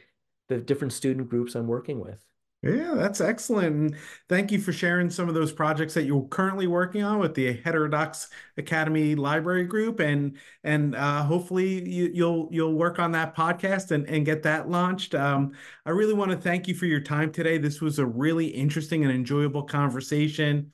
the 0.47 0.57
different 0.57 0.93
student 0.93 1.29
groups 1.29 1.55
I'm 1.55 1.67
working 1.67 1.99
with. 1.99 2.23
Yeah, 2.66 2.95
that's 2.95 3.22
excellent. 3.22 3.76
And 3.76 3.95
thank 4.28 4.51
you 4.51 4.59
for 4.59 4.74
sharing 4.74 5.11
some 5.11 5.30
of 5.30 5.36
those 5.36 5.51
projects 5.51 5.93
that 5.93 6.05
you're 6.05 6.28
currently 6.30 6.66
working 6.66 7.03
on 7.03 7.20
with 7.20 7.36
the 7.36 7.53
Heterodox 7.63 8.28
Academy 8.57 9.13
Library 9.13 9.66
Group, 9.66 9.99
and 9.99 10.36
and 10.63 10.95
uh, 10.95 11.24
hopefully 11.24 11.88
you, 11.88 12.05
will 12.05 12.16
you'll, 12.16 12.47
you'll 12.51 12.74
work 12.74 12.97
on 12.97 13.11
that 13.11 13.36
podcast 13.36 13.91
and 13.91 14.09
and 14.09 14.26
get 14.26 14.41
that 14.43 14.68
launched. 14.68 15.13
Um, 15.13 15.53
I 15.86 15.91
really 15.91 16.16
want 16.16 16.32
to 16.32 16.38
thank 16.38 16.68
you 16.68 16.74
for 16.74 16.88
your 16.88 17.01
time 17.01 17.32
today. 17.32 17.59
This 17.59 17.82
was 17.82 17.99
a 17.99 18.05
really 18.05 18.47
interesting 18.47 19.03
and 19.03 19.13
enjoyable 19.13 19.63
conversation. 19.63 20.74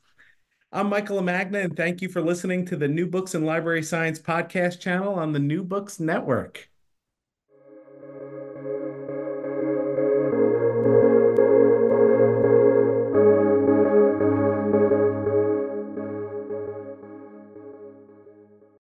I'm 0.71 0.89
Michael 0.89 1.21
LaMagna, 1.21 1.65
and 1.65 1.77
thank 1.77 2.01
you 2.01 2.09
for 2.09 2.21
listening 2.21 2.65
to 2.67 2.77
the 2.77 2.89
New 2.89 3.07
Books 3.07 3.35
in 3.35 3.45
Library 3.45 3.83
Science 3.83 4.19
podcast 4.19 4.79
channel 4.81 5.15
on 5.15 5.33
the 5.33 5.39
New 5.39 5.63
Books 5.63 5.99
Network. 5.99 6.70